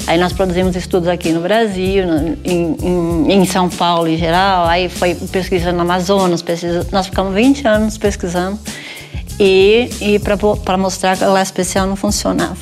Aí 0.09 0.17
nós 0.17 0.33
produzimos 0.33 0.75
estudos 0.75 1.07
aqui 1.07 1.31
no 1.31 1.39
Brasil, 1.39 2.03
em, 2.43 2.75
em, 2.81 3.31
em 3.31 3.45
São 3.45 3.69
Paulo 3.69 4.07
em 4.07 4.17
geral, 4.17 4.65
aí 4.65 4.89
foi 4.89 5.13
pesquisa 5.13 5.71
no 5.71 5.81
Amazonas, 5.81 6.41
pesquisa, 6.41 6.87
nós 6.91 7.05
ficamos 7.05 7.31
20 7.35 7.67
anos 7.67 7.95
pesquisando 7.95 8.57
e, 9.39 9.87
e 10.01 10.17
para 10.17 10.77
mostrar 10.79 11.15
que 11.15 11.23
a 11.23 11.27
classe 11.27 11.51
especial 11.51 11.85
não 11.85 11.95
funcionava. 11.95 12.57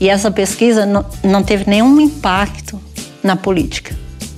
E 0.00 0.08
essa 0.08 0.30
pesquisa 0.30 0.86
não, 0.86 1.04
não 1.22 1.42
teve 1.42 1.68
nenhum 1.68 2.00
impacto 2.00 2.80
na 3.22 3.36
política, 3.36 3.94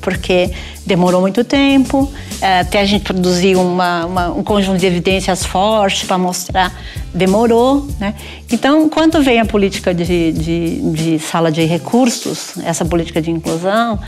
porque 0.08 0.50
demorou 0.86 1.20
muito 1.20 1.44
tempo, 1.44 2.10
é, 2.40 2.60
até 2.60 2.80
a 2.80 2.84
gente 2.86 3.04
produzir 3.04 3.56
uma, 3.56 4.06
uma, 4.06 4.28
um 4.30 4.42
conjunto 4.42 4.78
de 4.78 4.86
evidências 4.86 5.44
fortes 5.44 6.04
para 6.04 6.16
mostrar, 6.16 6.74
demorou. 7.12 7.86
Né? 8.00 8.14
Então, 8.50 8.88
quando 8.88 9.22
vem 9.22 9.38
a 9.38 9.44
política 9.44 9.92
de, 9.92 10.32
de, 10.32 10.80
de 10.92 11.18
sala 11.18 11.52
de 11.52 11.62
recursos, 11.66 12.54
essa 12.64 12.86
política 12.86 13.20
de 13.20 13.30
inclusão, 13.30 13.98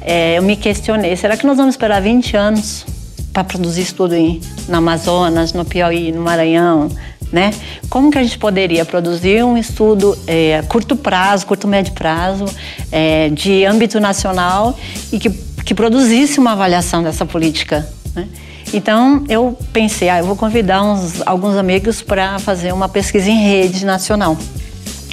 é, 0.00 0.36
eu 0.36 0.42
me 0.42 0.56
questionei: 0.56 1.14
será 1.14 1.36
que 1.36 1.46
nós 1.46 1.56
vamos 1.56 1.74
esperar 1.74 2.02
20 2.02 2.36
anos 2.36 2.84
para 3.32 3.44
produzir 3.44 3.82
estudo 3.82 4.16
em, 4.16 4.40
no 4.68 4.78
Amazonas, 4.78 5.52
no 5.52 5.64
Piauí, 5.64 6.10
no 6.10 6.22
Maranhão? 6.22 6.88
Né? 7.36 7.52
Como 7.90 8.10
que 8.10 8.16
a 8.16 8.22
gente 8.22 8.38
poderia 8.38 8.82
produzir 8.84 9.44
um 9.44 9.58
estudo 9.58 10.16
é, 10.26 10.62
curto 10.68 10.96
prazo, 10.96 11.46
curto 11.46 11.68
médio 11.68 11.92
prazo, 11.92 12.46
é, 12.90 13.28
de 13.28 13.62
âmbito 13.66 14.00
nacional 14.00 14.74
e 15.12 15.18
que 15.18 15.28
que 15.66 15.74
produzisse 15.74 16.38
uma 16.38 16.52
avaliação 16.52 17.02
dessa 17.02 17.26
política. 17.26 17.86
Né? 18.14 18.28
Então 18.72 19.24
eu 19.28 19.58
pensei, 19.72 20.08
ah, 20.08 20.18
eu 20.20 20.24
vou 20.24 20.36
convidar 20.36 20.82
uns, 20.82 21.20
alguns 21.26 21.56
amigos 21.56 22.00
para 22.00 22.38
fazer 22.38 22.72
uma 22.72 22.88
pesquisa 22.88 23.28
em 23.28 23.42
rede 23.42 23.84
nacional. 23.84 24.38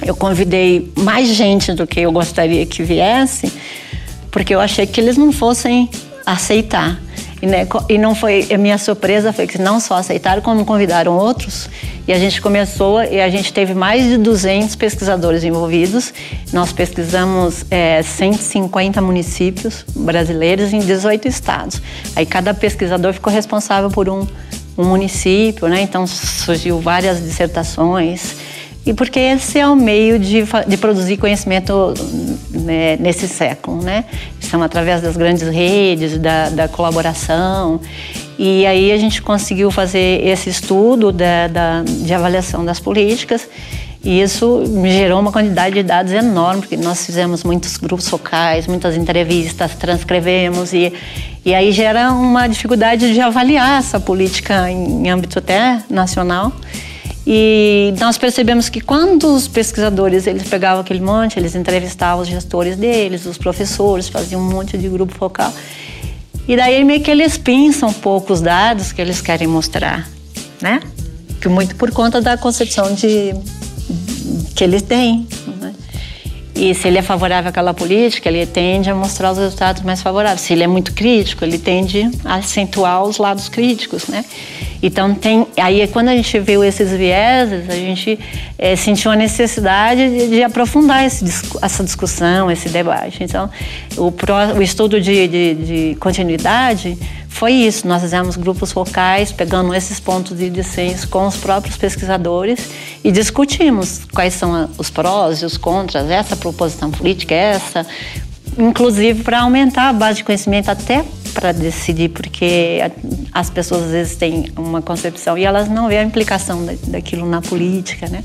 Eu 0.06 0.14
convidei 0.14 0.92
mais 0.96 1.28
gente 1.28 1.72
do 1.72 1.86
que 1.86 2.00
eu 2.00 2.12
gostaria 2.12 2.64
que 2.66 2.84
viesse, 2.84 3.52
porque 4.30 4.54
eu 4.54 4.60
achei 4.60 4.86
que 4.86 5.00
eles 5.00 5.16
não 5.16 5.32
fossem 5.32 5.90
aceitar. 6.24 7.00
E, 7.44 7.46
né, 7.46 7.66
e 7.90 7.98
não 7.98 8.14
foi, 8.14 8.48
a 8.50 8.56
minha 8.56 8.78
surpresa 8.78 9.30
foi 9.30 9.46
que 9.46 9.58
não 9.58 9.78
só 9.78 9.96
aceitaram, 9.96 10.40
como 10.40 10.64
convidaram 10.64 11.14
outros. 11.14 11.68
E 12.08 12.12
a 12.12 12.18
gente 12.18 12.40
começou, 12.40 13.04
e 13.04 13.20
a 13.20 13.28
gente 13.28 13.52
teve 13.52 13.74
mais 13.74 14.02
de 14.04 14.16
200 14.16 14.74
pesquisadores 14.76 15.44
envolvidos. 15.44 16.14
Nós 16.54 16.72
pesquisamos 16.72 17.66
é, 17.70 18.02
150 18.02 18.98
municípios 19.02 19.84
brasileiros 19.94 20.72
em 20.72 20.78
18 20.78 21.28
estados. 21.28 21.82
Aí 22.16 22.24
cada 22.24 22.54
pesquisador 22.54 23.12
ficou 23.12 23.30
responsável 23.30 23.90
por 23.90 24.08
um, 24.08 24.26
um 24.78 24.84
município, 24.84 25.68
né? 25.68 25.82
Então 25.82 26.06
surgiu 26.06 26.80
várias 26.80 27.22
dissertações 27.22 28.36
e 28.86 28.92
porque 28.92 29.18
esse 29.18 29.58
é 29.58 29.66
o 29.66 29.74
meio 29.74 30.18
de, 30.18 30.44
de 30.66 30.76
produzir 30.76 31.16
conhecimento 31.16 31.94
né, 32.50 32.96
nesse 32.98 33.26
século, 33.26 33.82
né? 33.82 34.04
São 34.40 34.62
através 34.62 35.00
das 35.00 35.16
grandes 35.16 35.48
redes, 35.48 36.18
da, 36.18 36.50
da, 36.50 36.68
colaboração. 36.68 37.80
E 38.38 38.66
aí 38.66 38.92
a 38.92 38.98
gente 38.98 39.22
conseguiu 39.22 39.70
fazer 39.70 40.26
esse 40.26 40.50
estudo 40.50 41.10
da, 41.12 41.48
da, 41.48 41.82
de 41.82 42.12
avaliação 42.12 42.64
das 42.64 42.78
políticas 42.78 43.48
e 44.04 44.20
isso 44.20 44.62
gerou 44.84 45.18
uma 45.18 45.32
quantidade 45.32 45.76
de 45.76 45.82
dados 45.82 46.12
enorme, 46.12 46.60
porque 46.60 46.76
nós 46.76 47.06
fizemos 47.06 47.42
muitos 47.42 47.78
grupos 47.78 48.06
focais, 48.06 48.66
muitas 48.66 48.96
entrevistas, 48.96 49.74
transcrevemos 49.76 50.74
e, 50.74 50.92
e 51.42 51.54
aí 51.54 51.72
gera 51.72 52.12
uma 52.12 52.46
dificuldade 52.46 53.14
de 53.14 53.20
avaliar 53.22 53.78
essa 53.78 53.98
política 53.98 54.70
em, 54.70 55.08
âmbito 55.08 55.38
até 55.38 55.82
nacional. 55.88 56.52
E 57.26 57.94
nós 57.98 58.18
percebemos 58.18 58.68
que 58.68 58.80
quando 58.80 59.34
os 59.34 59.48
pesquisadores 59.48 60.26
eles 60.26 60.46
pegavam 60.46 60.82
aquele 60.82 61.00
monte, 61.00 61.38
eles 61.38 61.54
entrevistavam 61.54 62.22
os 62.22 62.28
gestores 62.28 62.76
deles, 62.76 63.24
os 63.24 63.38
professores, 63.38 64.08
faziam 64.08 64.40
um 64.40 64.44
monte 64.44 64.76
de 64.76 64.88
grupo 64.88 65.14
focal. 65.14 65.52
E 66.46 66.56
daí 66.56 66.84
meio 66.84 67.00
que 67.00 67.10
eles 67.10 67.38
pensam 67.38 67.88
um 67.88 67.92
pouco 67.92 68.32
os 68.32 68.42
dados 68.42 68.92
que 68.92 69.00
eles 69.00 69.22
querem 69.22 69.46
mostrar, 69.46 70.06
né? 70.60 70.80
Que 71.40 71.48
muito 71.48 71.74
por 71.76 71.90
conta 71.90 72.20
da 72.20 72.36
concepção 72.36 72.92
de 72.94 73.34
que 74.54 74.62
eles 74.62 74.82
têm. 74.82 75.26
E 76.54 76.72
se 76.72 76.86
ele 76.86 76.98
é 76.98 77.02
favorável 77.02 77.48
àquela 77.48 77.74
política, 77.74 78.28
ele 78.28 78.46
tende 78.46 78.88
a 78.88 78.94
mostrar 78.94 79.32
os 79.32 79.38
resultados 79.38 79.82
mais 79.82 80.00
favoráveis. 80.00 80.40
Se 80.40 80.52
ele 80.52 80.62
é 80.62 80.66
muito 80.68 80.92
crítico, 80.92 81.44
ele 81.44 81.58
tende 81.58 82.08
a 82.24 82.36
acentuar 82.36 83.02
os 83.02 83.18
lados 83.18 83.48
críticos, 83.48 84.06
né? 84.06 84.24
Então 84.80 85.14
tem, 85.14 85.46
aí 85.56 85.88
quando 85.88 86.10
a 86.10 86.16
gente 86.16 86.38
viu 86.38 86.62
esses 86.62 86.92
vieses, 86.92 87.68
a 87.68 87.74
gente 87.74 88.18
é, 88.58 88.76
sentiu 88.76 89.10
a 89.10 89.16
necessidade 89.16 90.08
de, 90.10 90.28
de 90.28 90.42
aprofundar 90.42 91.04
esse, 91.04 91.24
essa 91.62 91.82
discussão, 91.82 92.50
esse 92.50 92.68
debate. 92.68 93.24
Então 93.24 93.50
o, 93.96 94.12
pro, 94.12 94.34
o 94.56 94.62
estudo 94.62 95.00
de, 95.00 95.26
de, 95.26 95.54
de 95.54 95.96
continuidade 95.98 96.98
foi 97.44 97.52
isso. 97.52 97.86
Nós 97.86 98.00
fizemos 98.00 98.36
grupos 98.36 98.72
focais, 98.72 99.30
pegando 99.30 99.74
esses 99.74 100.00
pontos 100.00 100.38
de 100.38 100.48
dissenso 100.48 101.06
com 101.08 101.26
os 101.26 101.36
próprios 101.36 101.76
pesquisadores 101.76 102.70
e 103.04 103.12
discutimos 103.12 104.00
quais 104.14 104.32
são 104.32 104.70
os 104.78 104.88
prós 104.88 105.42
e 105.42 105.44
os 105.44 105.58
contras, 105.58 106.08
essa 106.08 106.36
proposição 106.36 106.90
política, 106.90 107.34
essa, 107.34 107.86
inclusive 108.56 109.22
para 109.22 109.42
aumentar 109.42 109.90
a 109.90 109.92
base 109.92 110.18
de 110.20 110.24
conhecimento 110.24 110.70
até 110.70 111.04
para 111.34 111.52
decidir, 111.52 112.08
porque 112.08 112.78
as 113.30 113.50
pessoas 113.50 113.82
às 113.82 113.90
vezes 113.90 114.16
têm 114.16 114.50
uma 114.56 114.80
concepção 114.80 115.36
e 115.36 115.44
elas 115.44 115.68
não 115.68 115.86
veem 115.88 116.00
a 116.00 116.04
implicação 116.04 116.64
daquilo 116.86 117.28
na 117.28 117.42
política, 117.42 118.08
né? 118.08 118.24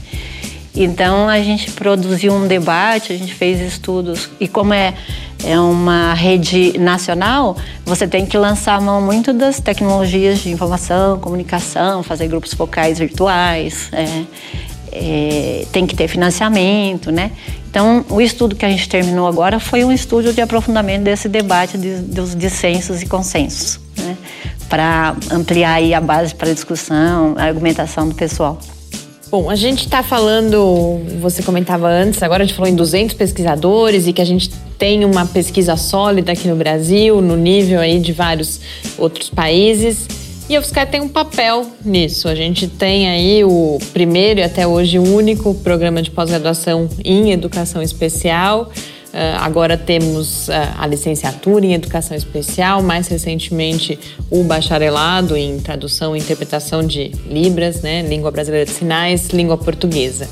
Então 0.73 1.27
a 1.27 1.41
gente 1.41 1.71
produziu 1.71 2.31
um 2.31 2.47
debate, 2.47 3.11
a 3.11 3.17
gente 3.17 3.33
fez 3.33 3.59
estudos 3.59 4.29
e 4.39 4.47
como 4.47 4.73
é, 4.73 4.93
é 5.43 5.59
uma 5.59 6.13
rede 6.13 6.77
nacional, 6.77 7.55
você 7.85 8.07
tem 8.07 8.25
que 8.25 8.37
lançar 8.37 8.75
a 8.75 8.81
mão 8.81 9.01
muito 9.01 9.33
das 9.33 9.59
tecnologias 9.59 10.39
de 10.39 10.51
informação, 10.51 11.19
comunicação, 11.19 12.03
fazer 12.03 12.27
grupos 12.27 12.53
focais 12.53 12.99
virtuais, 12.99 13.89
é, 13.91 14.23
é, 14.91 15.65
tem 15.71 15.85
que 15.85 15.95
ter 15.95 16.07
financiamento, 16.07 17.11
né? 17.11 17.31
Então 17.69 18.03
o 18.09 18.19
estudo 18.19 18.55
que 18.55 18.65
a 18.65 18.69
gente 18.69 18.89
terminou 18.89 19.27
agora 19.27 19.59
foi 19.59 19.83
um 19.83 19.91
estudo 19.91 20.33
de 20.33 20.41
aprofundamento 20.41 21.03
desse 21.03 21.29
debate 21.29 21.77
de, 21.77 21.97
dos 21.97 22.35
dissensos 22.35 23.01
e 23.01 23.05
consensos, 23.05 23.79
né? 23.97 24.17
Para 24.67 25.15
ampliar 25.31 25.73
aí 25.73 25.93
a 25.93 26.01
base 26.01 26.35
para 26.35 26.53
discussão, 26.53 27.35
a 27.37 27.43
argumentação 27.43 28.07
do 28.07 28.15
pessoal. 28.15 28.59
Bom, 29.31 29.47
a 29.47 29.55
gente 29.55 29.85
está 29.85 30.01
falando, 30.01 31.01
você 31.21 31.43
comentava 31.43 31.87
antes, 31.87 32.23
agora 32.23 32.41
a 32.41 32.45
gente 32.47 32.55
falou 32.55 32.67
em 32.67 32.75
200 32.75 33.13
pesquisadores 33.15 34.07
e 34.07 34.13
que 34.13 34.23
a 34.23 34.25
gente 34.25 34.49
tem 34.75 35.05
uma 35.05 35.23
pesquisa 35.23 35.77
sólida 35.77 36.31
aqui 36.31 36.47
no 36.47 36.55
Brasil, 36.55 37.21
no 37.21 37.37
nível 37.37 37.79
aí 37.79 37.99
de 37.99 38.11
vários 38.11 38.59
outros 38.97 39.29
países. 39.29 40.07
E 40.49 40.55
a 40.55 40.59
UFSCar 40.59 40.89
tem 40.89 40.99
um 40.99 41.07
papel 41.07 41.63
nisso. 41.85 42.27
A 42.27 42.33
gente 42.33 42.67
tem 42.67 43.07
aí 43.07 43.43
o 43.43 43.77
primeiro 43.93 44.39
e 44.39 44.43
até 44.43 44.65
hoje 44.65 44.97
único 44.97 45.53
programa 45.53 46.01
de 46.01 46.09
pós-graduação 46.09 46.89
em 47.05 47.31
educação 47.31 47.83
especial. 47.83 48.71
Uh, 49.09 49.37
agora 49.39 49.75
temos 49.75 50.47
uh, 50.49 50.51
a 50.77 50.85
licenciatura 50.85 51.65
em 51.65 51.73
Educação 51.73 52.15
Especial, 52.15 52.83
mais 52.83 53.07
recentemente 53.07 53.97
o 54.29 54.43
bacharelado 54.43 55.35
em 55.35 55.59
Tradução 55.59 56.15
e 56.15 56.19
Interpretação 56.19 56.85
de 56.85 57.11
Libras, 57.25 57.81
né, 57.81 58.03
Língua 58.03 58.29
Brasileira 58.29 58.65
de 58.65 58.71
Sinais, 58.71 59.29
Língua 59.29 59.57
Portuguesa. 59.57 60.29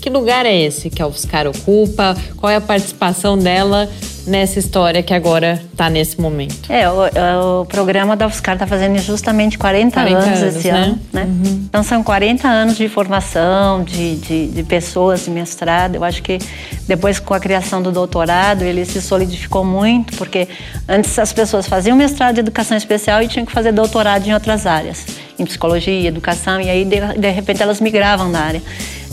Que 0.00 0.08
lugar 0.08 0.46
é 0.46 0.58
esse 0.58 0.88
que 0.88 1.02
a 1.02 1.06
UFSCar 1.06 1.46
ocupa? 1.46 2.16
Qual 2.36 2.50
é 2.50 2.56
a 2.56 2.60
participação 2.60 3.38
dela 3.38 3.88
nessa 4.26 4.58
história 4.58 5.02
que 5.02 5.12
agora 5.12 5.60
está 5.72 5.90
nesse 5.90 6.20
momento? 6.20 6.70
É, 6.72 6.88
o, 6.88 7.60
o, 7.60 7.66
programa 7.66 8.16
da 8.16 8.26
UFSCar 8.26 8.54
está 8.54 8.66
fazendo 8.66 8.98
justamente 8.98 9.58
40, 9.58 9.92
40 9.92 10.18
anos, 10.18 10.42
anos, 10.42 10.56
esse 10.56 10.70
né? 10.70 10.78
ano. 10.78 11.00
Né? 11.12 11.22
Uhum. 11.24 11.64
Então 11.68 11.82
são 11.82 12.02
40 12.02 12.48
anos 12.48 12.76
de 12.76 12.88
formação, 12.88 13.84
de, 13.84 14.16
de, 14.16 14.46
de, 14.48 14.62
pessoas 14.62 15.24
de 15.24 15.30
mestrado. 15.30 15.96
Eu 15.96 16.04
acho 16.04 16.22
que 16.22 16.38
depois 16.86 17.18
com 17.18 17.34
a 17.34 17.40
criação 17.40 17.82
do 17.82 17.92
doutorado 17.92 18.62
ele 18.62 18.84
se 18.84 19.00
solidificou 19.00 19.64
muito, 19.64 20.16
porque 20.16 20.48
antes 20.88 21.18
as 21.18 21.32
pessoas 21.32 21.66
faziam 21.66 21.96
mestrado 21.96 22.34
de 22.34 22.40
educação 22.40 22.76
especial 22.76 23.22
e 23.22 23.28
tinham 23.28 23.46
que 23.46 23.52
fazer 23.52 23.72
doutorado 23.72 24.26
em 24.26 24.34
outras 24.34 24.66
áreas, 24.66 25.04
em 25.38 25.44
psicologia, 25.44 26.08
educação, 26.08 26.60
e 26.60 26.70
aí 26.70 26.84
de, 26.84 27.00
de 27.18 27.30
repente 27.30 27.62
elas 27.62 27.80
migravam 27.80 28.30
da 28.30 28.40
área. 28.40 28.62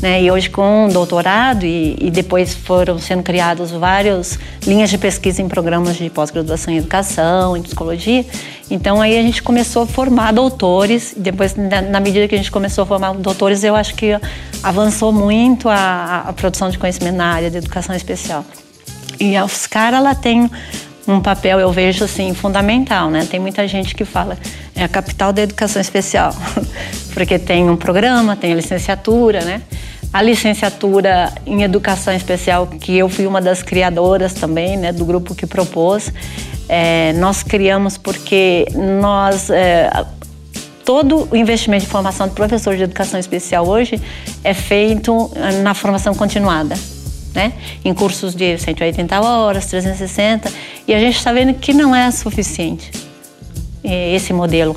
Né? 0.01 0.23
E 0.23 0.31
hoje 0.31 0.49
com 0.49 0.89
doutorado 0.91 1.63
e, 1.63 1.95
e, 2.01 2.09
depois 2.09 2.55
foram 2.55 2.97
sendo 2.97 3.21
criadas 3.21 3.69
várias 3.69 4.39
linhas 4.65 4.89
de 4.89 4.97
pesquisa 4.97 5.43
em 5.43 5.47
programas 5.47 5.95
de 5.95 6.09
pós-graduação 6.09 6.73
em 6.73 6.77
educação, 6.77 7.55
em 7.55 7.61
psicologia. 7.61 8.25
Então 8.69 8.99
aí 8.99 9.15
a 9.15 9.21
gente 9.21 9.43
começou 9.43 9.83
a 9.83 9.85
formar 9.85 10.31
doutores. 10.33 11.13
Depois, 11.15 11.55
na, 11.55 11.81
na 11.81 11.99
medida 11.99 12.27
que 12.27 12.33
a 12.33 12.37
gente 12.37 12.51
começou 12.51 12.83
a 12.83 12.87
formar 12.87 13.13
doutores, 13.13 13.63
eu 13.63 13.75
acho 13.75 13.93
que 13.93 14.19
avançou 14.63 15.11
muito 15.11 15.69
a, 15.69 16.25
a 16.27 16.33
produção 16.33 16.69
de 16.71 16.79
conhecimento 16.79 17.15
na 17.15 17.33
área 17.33 17.51
de 17.51 17.57
educação 17.57 17.95
especial. 17.95 18.43
E 19.19 19.35
a 19.35 19.45
UFSCar, 19.45 19.93
ela 19.93 20.15
tem 20.15 20.49
um 21.07 21.19
papel, 21.19 21.59
eu 21.59 21.71
vejo 21.71 22.03
assim, 22.03 22.33
fundamental, 22.33 23.11
né? 23.11 23.27
Tem 23.29 23.39
muita 23.39 23.67
gente 23.67 23.93
que 23.93 24.05
fala, 24.05 24.37
é 24.75 24.83
a 24.83 24.87
capital 24.87 25.33
da 25.33 25.41
educação 25.41 25.81
especial, 25.81 26.33
porque 27.13 27.37
tem 27.37 27.69
um 27.69 27.75
programa, 27.75 28.35
tem 28.35 28.53
a 28.53 28.55
licenciatura, 28.55 29.43
né? 29.43 29.61
A 30.13 30.21
licenciatura 30.21 31.31
em 31.45 31.63
educação 31.63 32.13
especial, 32.13 32.67
que 32.67 32.97
eu 32.97 33.07
fui 33.07 33.25
uma 33.25 33.41
das 33.41 33.63
criadoras 33.63 34.33
também, 34.33 34.77
né, 34.77 34.91
do 34.91 35.05
grupo 35.05 35.33
que 35.33 35.45
propôs. 35.45 36.11
É, 36.67 37.13
nós 37.13 37.43
criamos 37.43 37.97
porque 37.97 38.67
nós 38.75 39.49
é, 39.49 39.89
todo 40.85 41.27
o 41.31 41.35
investimento 41.35 41.85
de 41.85 41.91
formação 41.91 42.27
de 42.27 42.33
professor 42.33 42.75
de 42.75 42.83
educação 42.83 43.19
especial 43.19 43.67
hoje 43.67 44.01
é 44.43 44.53
feito 44.53 45.31
na 45.63 45.73
formação 45.73 46.13
continuada. 46.13 46.75
Né? 47.33 47.53
Em 47.85 47.93
cursos 47.93 48.35
de 48.35 48.57
180 48.57 49.21
horas, 49.21 49.65
360, 49.67 50.51
e 50.85 50.93
a 50.93 50.99
gente 50.99 51.15
está 51.15 51.31
vendo 51.31 51.53
que 51.53 51.73
não 51.73 51.95
é 51.95 52.11
suficiente 52.11 52.91
esse 53.83 54.33
modelo 54.33 54.75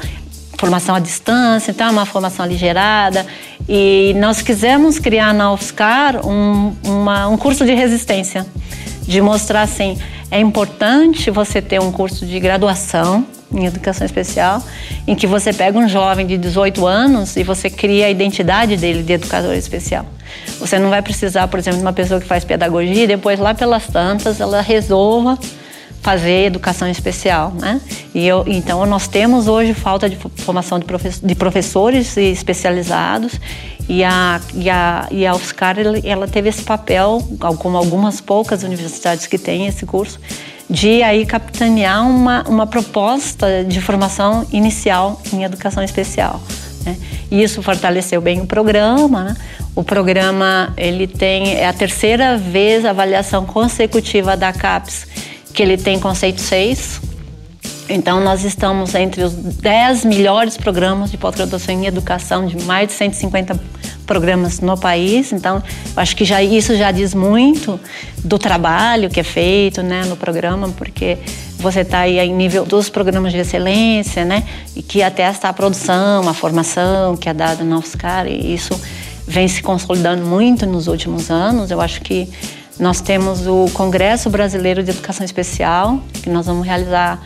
formação 0.64 0.94
à 0.94 0.98
distância, 0.98 1.72
então 1.72 1.88
é 1.88 1.90
uma 1.90 2.06
formação 2.06 2.42
aligerada. 2.42 3.26
E 3.68 4.14
nós 4.18 4.40
quisemos 4.40 4.98
criar 4.98 5.34
na 5.34 5.52
UFSCar 5.52 6.26
um, 6.26 6.74
uma, 6.82 7.28
um 7.28 7.36
curso 7.36 7.66
de 7.66 7.74
resistência, 7.74 8.46
de 9.02 9.20
mostrar 9.20 9.60
assim, 9.62 9.98
é 10.30 10.40
importante 10.40 11.30
você 11.30 11.60
ter 11.60 11.80
um 11.80 11.92
curso 11.92 12.24
de 12.24 12.40
graduação 12.40 13.26
em 13.52 13.66
educação 13.66 14.06
especial, 14.06 14.62
em 15.06 15.14
que 15.14 15.26
você 15.26 15.52
pega 15.52 15.78
um 15.78 15.86
jovem 15.86 16.26
de 16.26 16.38
18 16.38 16.86
anos 16.86 17.36
e 17.36 17.42
você 17.42 17.68
cria 17.68 18.06
a 18.06 18.10
identidade 18.10 18.76
dele 18.78 19.02
de 19.02 19.12
educador 19.12 19.54
especial. 19.54 20.06
Você 20.58 20.78
não 20.78 20.88
vai 20.88 21.02
precisar, 21.02 21.46
por 21.46 21.58
exemplo, 21.58 21.78
de 21.78 21.84
uma 21.84 21.92
pessoa 21.92 22.18
que 22.18 22.26
faz 22.26 22.42
pedagogia 22.42 23.04
e 23.04 23.06
depois 23.06 23.38
lá 23.38 23.52
pelas 23.54 23.86
tantas 23.86 24.40
ela 24.40 24.62
resolva 24.62 25.38
fazer 26.04 26.44
educação 26.44 26.86
especial, 26.86 27.50
né? 27.58 27.80
E 28.14 28.26
eu, 28.26 28.44
então 28.46 28.84
nós 28.84 29.08
temos 29.08 29.48
hoje 29.48 29.72
falta 29.72 30.06
de 30.06 30.16
formação 30.36 30.78
de, 30.78 30.84
professores, 30.84 31.26
de 31.26 31.34
professores 31.34 32.16
especializados 32.18 33.40
e 33.88 34.04
a, 34.04 34.38
e 34.54 34.68
a, 34.68 35.08
e 35.10 35.26
a 35.26 35.34
UFSCar 35.34 35.76
ela 36.04 36.28
teve 36.28 36.50
esse 36.50 36.62
papel, 36.62 37.26
como 37.58 37.78
algumas 37.78 38.20
poucas 38.20 38.62
universidades 38.62 39.26
que 39.26 39.38
têm 39.38 39.66
esse 39.66 39.86
curso, 39.86 40.20
de 40.68 41.02
aí 41.02 41.24
capitanear 41.24 42.06
uma, 42.06 42.42
uma 42.48 42.66
proposta 42.66 43.64
de 43.64 43.80
formação 43.80 44.46
inicial 44.52 45.22
em 45.32 45.42
educação 45.42 45.82
especial. 45.82 46.38
Né? 46.84 46.98
E 47.30 47.42
isso 47.42 47.62
fortaleceu 47.62 48.20
bem 48.20 48.42
o 48.42 48.46
programa. 48.46 49.24
Né? 49.24 49.36
O 49.74 49.82
programa 49.82 50.74
ele 50.76 51.06
tem 51.06 51.54
é 51.54 51.66
a 51.66 51.72
terceira 51.72 52.36
vez 52.36 52.84
a 52.84 52.90
avaliação 52.90 53.46
consecutiva 53.46 54.36
da 54.36 54.52
CAPES 54.52 55.14
que 55.54 55.62
ele 55.62 55.78
tem 55.78 55.98
conceito 55.98 56.40
6. 56.40 57.00
Então, 57.88 58.20
nós 58.20 58.44
estamos 58.44 58.94
entre 58.94 59.22
os 59.22 59.32
10 59.32 60.04
melhores 60.04 60.56
programas 60.56 61.10
de 61.10 61.16
pós-graduação 61.16 61.74
em 61.74 61.86
educação, 61.86 62.46
de 62.46 62.62
mais 62.64 62.88
de 62.88 62.94
150 62.94 63.60
programas 64.06 64.60
no 64.60 64.76
país. 64.76 65.32
Então, 65.32 65.62
acho 65.96 66.16
que 66.16 66.24
já, 66.24 66.42
isso 66.42 66.74
já 66.76 66.90
diz 66.90 67.14
muito 67.14 67.78
do 68.18 68.38
trabalho 68.38 69.08
que 69.10 69.20
é 69.20 69.22
feito 69.22 69.82
né, 69.82 70.04
no 70.06 70.16
programa, 70.16 70.68
porque 70.70 71.18
você 71.58 71.80
está 71.80 72.00
aí 72.00 72.18
em 72.18 72.34
nível 72.34 72.64
dos 72.64 72.88
programas 72.88 73.32
de 73.32 73.38
excelência, 73.38 74.24
né, 74.24 74.44
e 74.74 74.82
que 74.82 75.02
atesta 75.02 75.48
a 75.48 75.52
produção, 75.52 76.28
a 76.28 76.34
formação 76.34 77.16
que 77.16 77.28
é 77.28 77.34
dada 77.34 77.62
no 77.62 77.78
UFSCar, 77.78 78.26
e 78.26 78.54
isso 78.54 78.78
vem 79.26 79.46
se 79.46 79.62
consolidando 79.62 80.24
muito 80.24 80.66
nos 80.66 80.86
últimos 80.86 81.30
anos. 81.30 81.70
Eu 81.70 81.80
acho 81.80 82.00
que 82.00 82.28
nós 82.78 83.00
temos 83.00 83.46
o 83.46 83.66
Congresso 83.72 84.28
Brasileiro 84.28 84.82
de 84.82 84.90
Educação 84.90 85.24
Especial, 85.24 86.00
que 86.12 86.28
nós 86.28 86.46
vamos 86.46 86.66
realizar 86.66 87.20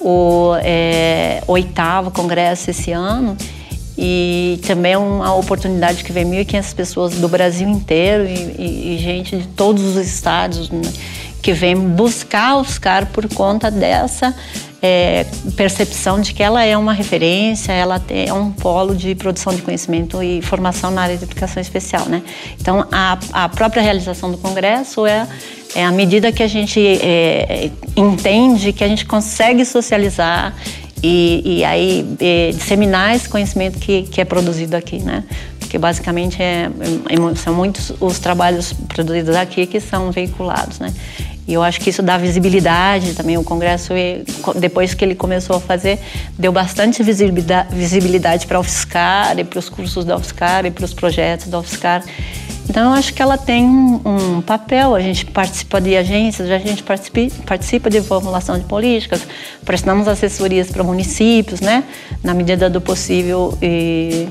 o 0.00 0.54
é, 0.62 1.42
oitavo 1.46 2.10
congresso 2.10 2.70
esse 2.70 2.92
ano. 2.92 3.36
E 3.96 4.60
também 4.66 4.92
é 4.92 4.98
uma 4.98 5.34
oportunidade 5.34 6.02
que 6.02 6.12
vem 6.12 6.24
1.500 6.24 6.74
pessoas 6.74 7.14
do 7.14 7.28
Brasil 7.28 7.68
inteiro 7.68 8.24
e, 8.24 8.56
e, 8.58 8.94
e 8.94 8.98
gente 8.98 9.36
de 9.36 9.46
todos 9.48 9.82
os 9.82 9.96
estados 9.96 10.68
né, 10.70 10.82
que 11.40 11.52
vem 11.52 11.76
buscar 11.76 12.56
Oscar 12.56 13.06
por 13.06 13.28
conta 13.28 13.70
dessa 13.70 14.34
é, 14.86 15.24
percepção 15.56 16.20
de 16.20 16.34
que 16.34 16.42
ela 16.42 16.62
é 16.62 16.76
uma 16.76 16.92
referência, 16.92 17.72
ela 17.72 18.02
é 18.10 18.30
um 18.34 18.50
polo 18.50 18.94
de 18.94 19.14
produção 19.14 19.54
de 19.54 19.62
conhecimento 19.62 20.22
e 20.22 20.42
formação 20.42 20.90
na 20.90 21.00
área 21.00 21.16
de 21.16 21.24
educação 21.24 21.58
especial, 21.58 22.06
né? 22.06 22.22
Então, 22.60 22.86
a, 22.92 23.18
a 23.32 23.48
própria 23.48 23.82
realização 23.82 24.30
do 24.30 24.36
congresso 24.36 25.06
é, 25.06 25.26
é 25.74 25.82
à 25.86 25.90
medida 25.90 26.30
que 26.30 26.42
a 26.42 26.46
gente 26.46 26.78
é, 26.80 27.70
entende 27.96 28.74
que 28.74 28.84
a 28.84 28.88
gente 28.88 29.06
consegue 29.06 29.64
socializar 29.64 30.54
e, 31.06 31.58
e 31.58 31.64
aí 31.66 32.16
é, 32.18 32.50
disseminar 32.50 33.14
esse 33.14 33.28
conhecimento 33.28 33.78
que, 33.78 34.04
que 34.04 34.22
é 34.22 34.24
produzido 34.24 34.74
aqui, 34.74 35.00
né? 35.00 35.22
Porque 35.60 35.76
basicamente 35.76 36.42
é, 36.42 36.70
é, 37.10 37.34
são 37.36 37.54
muitos 37.54 37.92
os 38.00 38.18
trabalhos 38.18 38.72
produzidos 38.72 39.36
aqui 39.36 39.66
que 39.66 39.80
são 39.80 40.10
veiculados, 40.10 40.78
né? 40.78 40.94
E 41.46 41.52
eu 41.52 41.62
acho 41.62 41.80
que 41.80 41.90
isso 41.90 42.02
dá 42.02 42.16
visibilidade 42.16 43.14
também. 43.14 43.36
O 43.36 43.44
Congresso, 43.44 43.92
depois 44.56 44.94
que 44.94 45.04
ele 45.04 45.14
começou 45.14 45.56
a 45.56 45.60
fazer, 45.60 45.98
deu 46.38 46.50
bastante 46.50 47.02
visibilidade 47.02 48.46
para 48.46 48.56
a 48.56 48.60
UFSCar 48.60 49.38
e 49.38 49.44
para 49.44 49.58
os 49.58 49.68
cursos 49.68 50.04
da 50.04 50.16
UFSCar 50.16 50.64
e 50.64 50.70
para 50.70 50.84
os 50.84 50.94
projetos 50.94 51.48
da 51.48 51.58
UFSCar. 51.58 52.02
Então, 52.68 52.90
eu 52.90 52.98
acho 52.98 53.12
que 53.12 53.20
ela 53.20 53.36
tem 53.36 53.64
um, 53.64 54.40
papel. 54.40 54.94
A 54.94 55.00
gente 55.00 55.26
participa 55.26 55.80
de 55.80 55.94
agências, 55.96 56.50
a 56.50 56.58
gente 56.58 56.82
participa, 56.82 57.44
participa 57.44 57.90
de 57.90 58.00
formulação 58.00 58.58
de 58.58 58.64
políticas, 58.64 59.20
prestamos 59.64 60.08
assessorias 60.08 60.70
para 60.70 60.82
municípios, 60.82 61.60
né? 61.60 61.84
Na 62.22 62.32
medida 62.32 62.70
do 62.70 62.80
possível, 62.80 63.56
e, 63.60 64.26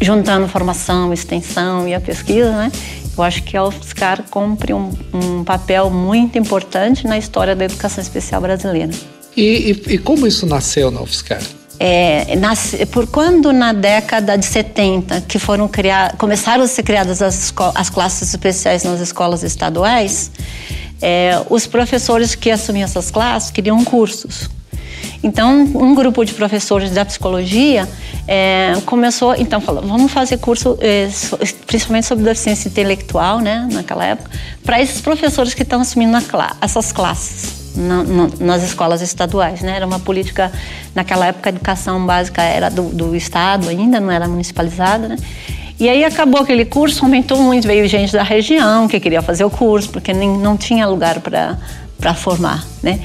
juntando 0.00 0.48
formação, 0.48 1.12
extensão 1.12 1.86
e 1.86 1.94
a 1.94 2.00
pesquisa, 2.00 2.50
né? 2.50 2.72
Eu 3.16 3.22
acho 3.22 3.42
que 3.42 3.56
a 3.56 3.64
UFSCar 3.64 4.24
cumpre 4.30 4.72
um, 4.72 4.92
um 5.12 5.44
papel 5.44 5.90
muito 5.90 6.38
importante 6.38 7.06
na 7.06 7.16
história 7.16 7.54
da 7.54 7.64
educação 7.64 8.02
especial 8.02 8.40
brasileira. 8.40 8.92
E, 9.36 9.82
e, 9.88 9.94
e 9.94 9.98
como 9.98 10.26
isso 10.26 10.46
nasceu 10.46 10.90
na 10.90 11.00
UFSCar? 11.00 11.42
É, 11.78 12.36
nasce, 12.36 12.86
por 12.86 13.06
quando 13.06 13.52
na 13.52 13.72
década 13.72 14.38
de 14.38 14.46
70 14.46 15.22
que 15.22 15.38
foram 15.38 15.66
criar, 15.66 16.16
começaram 16.16 16.62
a 16.62 16.68
ser 16.68 16.84
criadas 16.84 17.20
as, 17.20 17.52
as 17.74 17.90
classes 17.90 18.28
especiais 18.28 18.84
nas 18.84 19.00
escolas 19.00 19.42
estaduais, 19.42 20.30
é, 21.02 21.42
os 21.50 21.66
professores 21.66 22.34
que 22.34 22.50
assumiam 22.50 22.84
essas 22.84 23.10
classes 23.10 23.50
queriam 23.50 23.84
cursos. 23.84 24.48
Então, 25.22 25.62
um 25.74 25.94
grupo 25.94 26.24
de 26.24 26.34
professores 26.34 26.90
da 26.90 27.04
psicologia 27.04 27.88
é, 28.26 28.74
começou, 28.84 29.34
então, 29.36 29.60
falou, 29.60 29.82
vamos 29.82 30.12
fazer 30.12 30.38
curso, 30.38 30.78
é, 30.80 31.08
principalmente 31.66 32.06
sobre 32.06 32.24
deficiência 32.24 32.68
intelectual, 32.68 33.40
né, 33.40 33.68
naquela 33.72 34.04
época, 34.04 34.30
para 34.62 34.80
esses 34.80 35.00
professores 35.00 35.54
que 35.54 35.62
estão 35.62 35.80
assumindo 35.80 36.16
essas 36.60 36.92
classes 36.92 37.64
na, 37.74 38.02
na, 38.02 38.28
nas 38.40 38.62
escolas 38.62 39.02
estaduais, 39.02 39.60
né? 39.62 39.76
Era 39.76 39.86
uma 39.86 39.98
política 39.98 40.52
naquela 40.94 41.26
época 41.26 41.50
a 41.50 41.52
educação 41.52 42.04
básica 42.04 42.42
era 42.42 42.70
do, 42.70 42.84
do 42.84 43.16
estado 43.16 43.68
ainda, 43.68 44.00
não 44.00 44.10
era 44.10 44.28
municipalizada, 44.28 45.08
né? 45.08 45.16
E 45.78 45.88
aí 45.88 46.04
acabou 46.04 46.40
aquele 46.40 46.64
curso, 46.64 47.04
aumentou 47.04 47.42
muito, 47.42 47.66
veio 47.66 47.86
gente 47.88 48.12
da 48.12 48.22
região 48.22 48.86
que 48.86 49.00
queria 49.00 49.20
fazer 49.20 49.44
o 49.44 49.50
curso, 49.50 49.90
porque 49.90 50.12
nem, 50.12 50.38
não 50.38 50.56
tinha 50.56 50.86
lugar 50.86 51.20
para 51.20 52.14
formar, 52.14 52.64
né? 52.82 53.00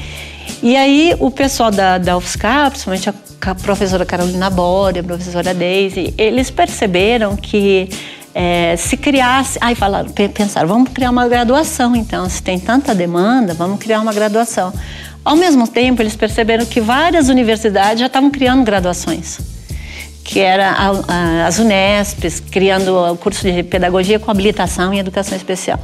E 0.62 0.76
aí 0.76 1.16
o 1.20 1.32
pessoal 1.32 1.72
da, 1.72 1.98
da 1.98 2.18
UFSCar, 2.18 2.70
principalmente 2.70 3.10
a, 3.10 3.56
professora 3.56 4.06
Carolina 4.06 4.50
Bore, 4.50 5.00
a 5.00 5.04
professora 5.04 5.54
Daisy, 5.54 6.14
eles 6.18 6.52
perceberam 6.52 7.38
que 7.38 7.90
é, 8.36 8.76
se 8.76 8.98
criasse, 8.98 9.58
aí 9.62 9.74
falaram, 9.74 10.10
pensaram, 10.34 10.68
vamos 10.68 10.92
criar 10.92 11.12
uma 11.12 11.28
graduação 11.28 11.96
então, 11.96 12.30
se 12.30 12.44
tem 12.44 12.60
tanta 12.60 12.94
demanda, 12.94 13.54
vamos 13.54 13.80
criar 13.80 14.02
uma 14.02 14.12
graduação. 14.12 14.74
Ao 15.24 15.36
mesmo 15.36 15.68
tempo, 15.68 16.02
eles 16.02 16.16
perceberam 16.16 16.66
que 16.66 16.82
várias 16.82 17.30
universidades 17.30 18.02
já 18.02 18.08
estavam 18.08 18.30
criando 18.30 18.64
graduações, 18.64 19.40
que 20.26 20.42
era 20.42 20.72
a, 20.72 20.90
a, 21.08 21.48
as 21.48 21.58
Unespes, 21.58 22.42
criando 22.42 22.96
o 22.96 23.18
curso 23.18 23.50
de 23.50 23.64
pedagogia 23.64 24.20
com 24.20 24.30
habilitação 24.30 24.94
em 24.94 25.00
educação 25.00 25.38
especial, 25.38 25.80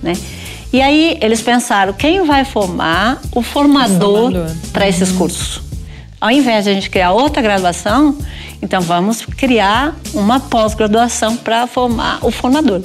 né? 0.00 0.12
E 0.72 0.80
aí 0.80 1.18
eles 1.20 1.42
pensaram, 1.42 1.92
quem 1.92 2.24
vai 2.24 2.44
formar 2.44 3.20
o 3.34 3.42
formador, 3.42 4.32
formador. 4.32 4.56
para 4.72 4.88
esses 4.88 5.10
uhum. 5.10 5.18
cursos? 5.18 5.60
Ao 6.20 6.30
invés 6.30 6.64
de 6.64 6.70
a 6.70 6.74
gente 6.74 6.88
criar 6.88 7.12
outra 7.12 7.42
graduação, 7.42 8.16
então 8.62 8.80
vamos 8.80 9.26
criar 9.26 9.94
uma 10.14 10.40
pós-graduação 10.40 11.36
para 11.36 11.66
formar 11.66 12.20
o 12.22 12.30
formador, 12.30 12.80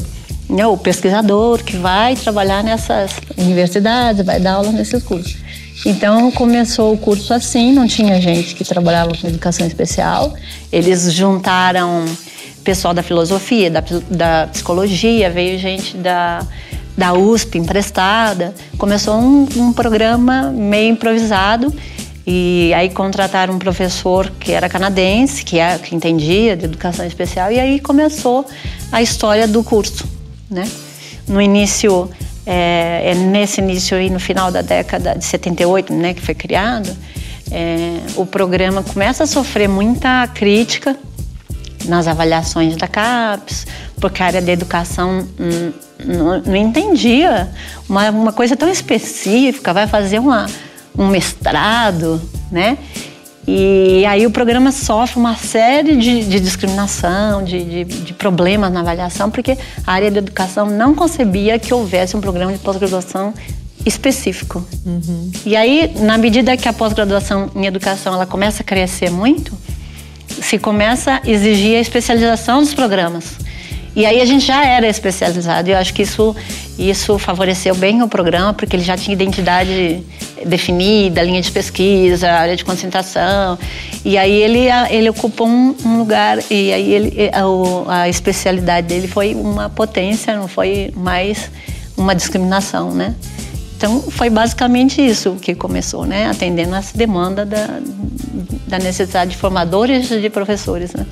né? 0.50 0.66
o 0.66 0.76
pesquisador 0.76 1.64
que 1.64 1.78
vai 1.78 2.16
trabalhar 2.16 2.64
nessas 2.64 3.12
universidades, 3.38 4.26
vai 4.26 4.40
dar 4.40 4.54
aula 4.54 4.72
nesses 4.72 5.04
cursos. 5.04 5.38
Então 5.86 6.32
começou 6.32 6.94
o 6.94 6.98
curso 6.98 7.34
assim, 7.34 7.72
não 7.72 7.88
tinha 7.88 8.20
gente 8.20 8.56
que 8.56 8.66
trabalhava 8.66 9.16
com 9.16 9.28
educação 9.28 9.66
especial. 9.66 10.34
Eles 10.72 11.14
juntaram 11.14 12.06
pessoal 12.68 12.94
da 12.94 13.02
filosofia, 13.02 13.72
da, 13.72 13.82
da 14.10 14.48
psicologia, 14.48 15.30
veio 15.30 15.58
gente 15.58 15.96
da, 15.96 16.46
da 16.98 17.14
USP 17.14 17.60
emprestada. 17.60 18.56
Começou 18.78 19.16
um, 19.16 19.48
um 19.56 19.72
programa 19.72 20.52
meio 20.52 20.92
improvisado 20.92 21.72
e 22.26 22.74
aí 22.74 22.90
contrataram 22.90 23.54
um 23.54 23.60
professor 23.60 24.30
que 24.38 24.52
era 24.52 24.68
canadense, 24.68 25.46
que, 25.46 25.60
é, 25.60 25.78
que 25.78 25.96
entendia 25.96 26.58
de 26.58 26.66
educação 26.66 27.06
especial, 27.06 27.50
e 27.50 27.58
aí 27.58 27.80
começou 27.80 28.46
a 28.92 29.02
história 29.02 29.48
do 29.48 29.64
curso, 29.64 30.06
né? 30.50 30.70
No 31.26 31.42
início, 31.42 32.10
é, 32.46 33.12
é 33.12 33.16
nesse 33.16 33.62
início 33.62 33.96
aí, 33.96 34.10
no 34.10 34.20
final 34.20 34.52
da 34.52 34.62
década 34.62 35.16
de 35.16 35.24
78, 35.24 35.94
né, 35.94 36.14
que 36.14 36.22
foi 36.22 36.36
criado, 36.36 36.94
é, 37.50 38.00
o 38.18 38.26
programa 38.26 38.84
começa 38.84 39.24
a 39.24 39.28
sofrer 39.28 39.70
muita 39.70 40.28
crítica 40.28 40.98
nas 41.86 42.08
avaliações 42.08 42.76
da 42.76 42.90
CAPES, 42.90 43.68
porque 44.02 44.22
a 44.22 44.26
área 44.26 44.42
da 44.42 44.52
educação 44.52 45.26
não, 46.06 46.42
não 46.42 46.56
entendia 46.56 47.50
uma, 47.88 48.10
uma 48.10 48.34
coisa 48.34 48.56
tão 48.56 48.70
específica, 48.70 49.74
vai 49.74 49.88
fazer 49.88 50.20
uma 50.20 50.48
um 50.98 51.08
mestrado, 51.08 52.20
né? 52.52 52.78
E 53.48 54.04
aí 54.06 54.26
o 54.26 54.32
programa 54.32 54.74
sofre 54.74 55.18
uma 55.18 55.36
série 55.36 55.96
de, 55.96 56.26
de 56.26 56.40
discriminação, 56.40 57.44
de, 57.44 57.64
de, 57.64 57.84
de, 57.86 58.14
problemas 58.14 58.74
na 58.74 58.82
avaliação, 58.82 59.32
porque 59.32 59.58
a 59.86 59.94
área 59.94 60.12
da 60.12 60.18
educação 60.18 60.66
não 60.66 60.94
concebia 60.94 61.58
que 61.58 61.74
houvesse 61.74 62.18
um 62.18 62.20
programa 62.20 62.52
de 62.52 62.58
pós-graduação 62.58 63.34
específico. 63.86 64.66
Uhum. 64.86 65.32
E 65.46 65.56
aí, 65.56 65.94
na 66.00 66.18
medida 66.18 66.58
que 66.58 66.68
a 66.68 66.74
pós-graduação 66.74 67.50
em 67.56 67.66
educação 67.66 68.14
ela 68.14 68.26
começa 68.26 68.64
a 68.64 68.66
crescer 68.66 69.10
muito, 69.10 69.54
se 70.28 70.60
começa 70.60 71.22
a 71.24 71.30
exigir 71.30 71.78
a 71.78 71.80
especialização 71.80 72.60
dos 72.60 72.74
programas. 72.74 73.38
E 73.98 74.06
aí 74.06 74.22
a 74.22 74.26
gente 74.26 74.46
já 74.46 74.64
era 74.64 74.88
especializado. 74.88 75.70
E 75.70 75.72
eu 75.72 75.78
acho 75.80 75.92
que 75.92 76.04
isso, 76.04 76.36
isso 76.78 77.18
favoreceu 77.18 77.74
bem 77.74 78.04
o 78.04 78.08
programa, 78.08 78.54
porque 78.54 78.76
ele 78.76 78.84
já 78.84 78.96
tinha 78.96 79.12
identidade 79.12 80.04
definida, 80.46 81.24
linha 81.24 81.42
de 81.42 81.52
pesquisa, 81.52 82.30
área 82.30 82.56
de 82.56 82.64
concentração. 82.64 83.58
E 84.06 84.16
aí 84.16 84.32
ele, 84.32 84.68
ele 84.92 85.10
ocupou 85.10 85.48
um, 85.48 85.76
um 85.84 85.98
lugar, 85.98 86.38
e 86.52 86.72
aí 86.72 86.94
ele, 86.94 87.32
a, 87.34 88.02
a 88.02 88.08
especialidade 88.08 88.86
dele 88.86 89.08
foi 89.08 89.34
uma 89.34 89.68
potência, 89.68 90.36
não 90.36 90.48
foi 90.48 90.94
mais 90.96 91.50
uma 91.98 92.14
discriminação, 92.14 92.92
né? 92.92 93.16
Então, 93.76 94.00
foi 94.04 94.30
basicamente 94.30 95.04
isso 95.04 95.38
que 95.42 95.56
começou, 95.56 96.06
né? 96.06 96.30
Atendendo 96.30 96.76
essa 96.76 96.96
demanda 96.96 97.44
da, 97.44 97.80
da 98.68 98.78
necessidade 98.78 99.32
de 99.32 99.38
formadores 99.38 100.08
de 100.08 100.30
professores, 100.30 100.94
né? 100.94 101.04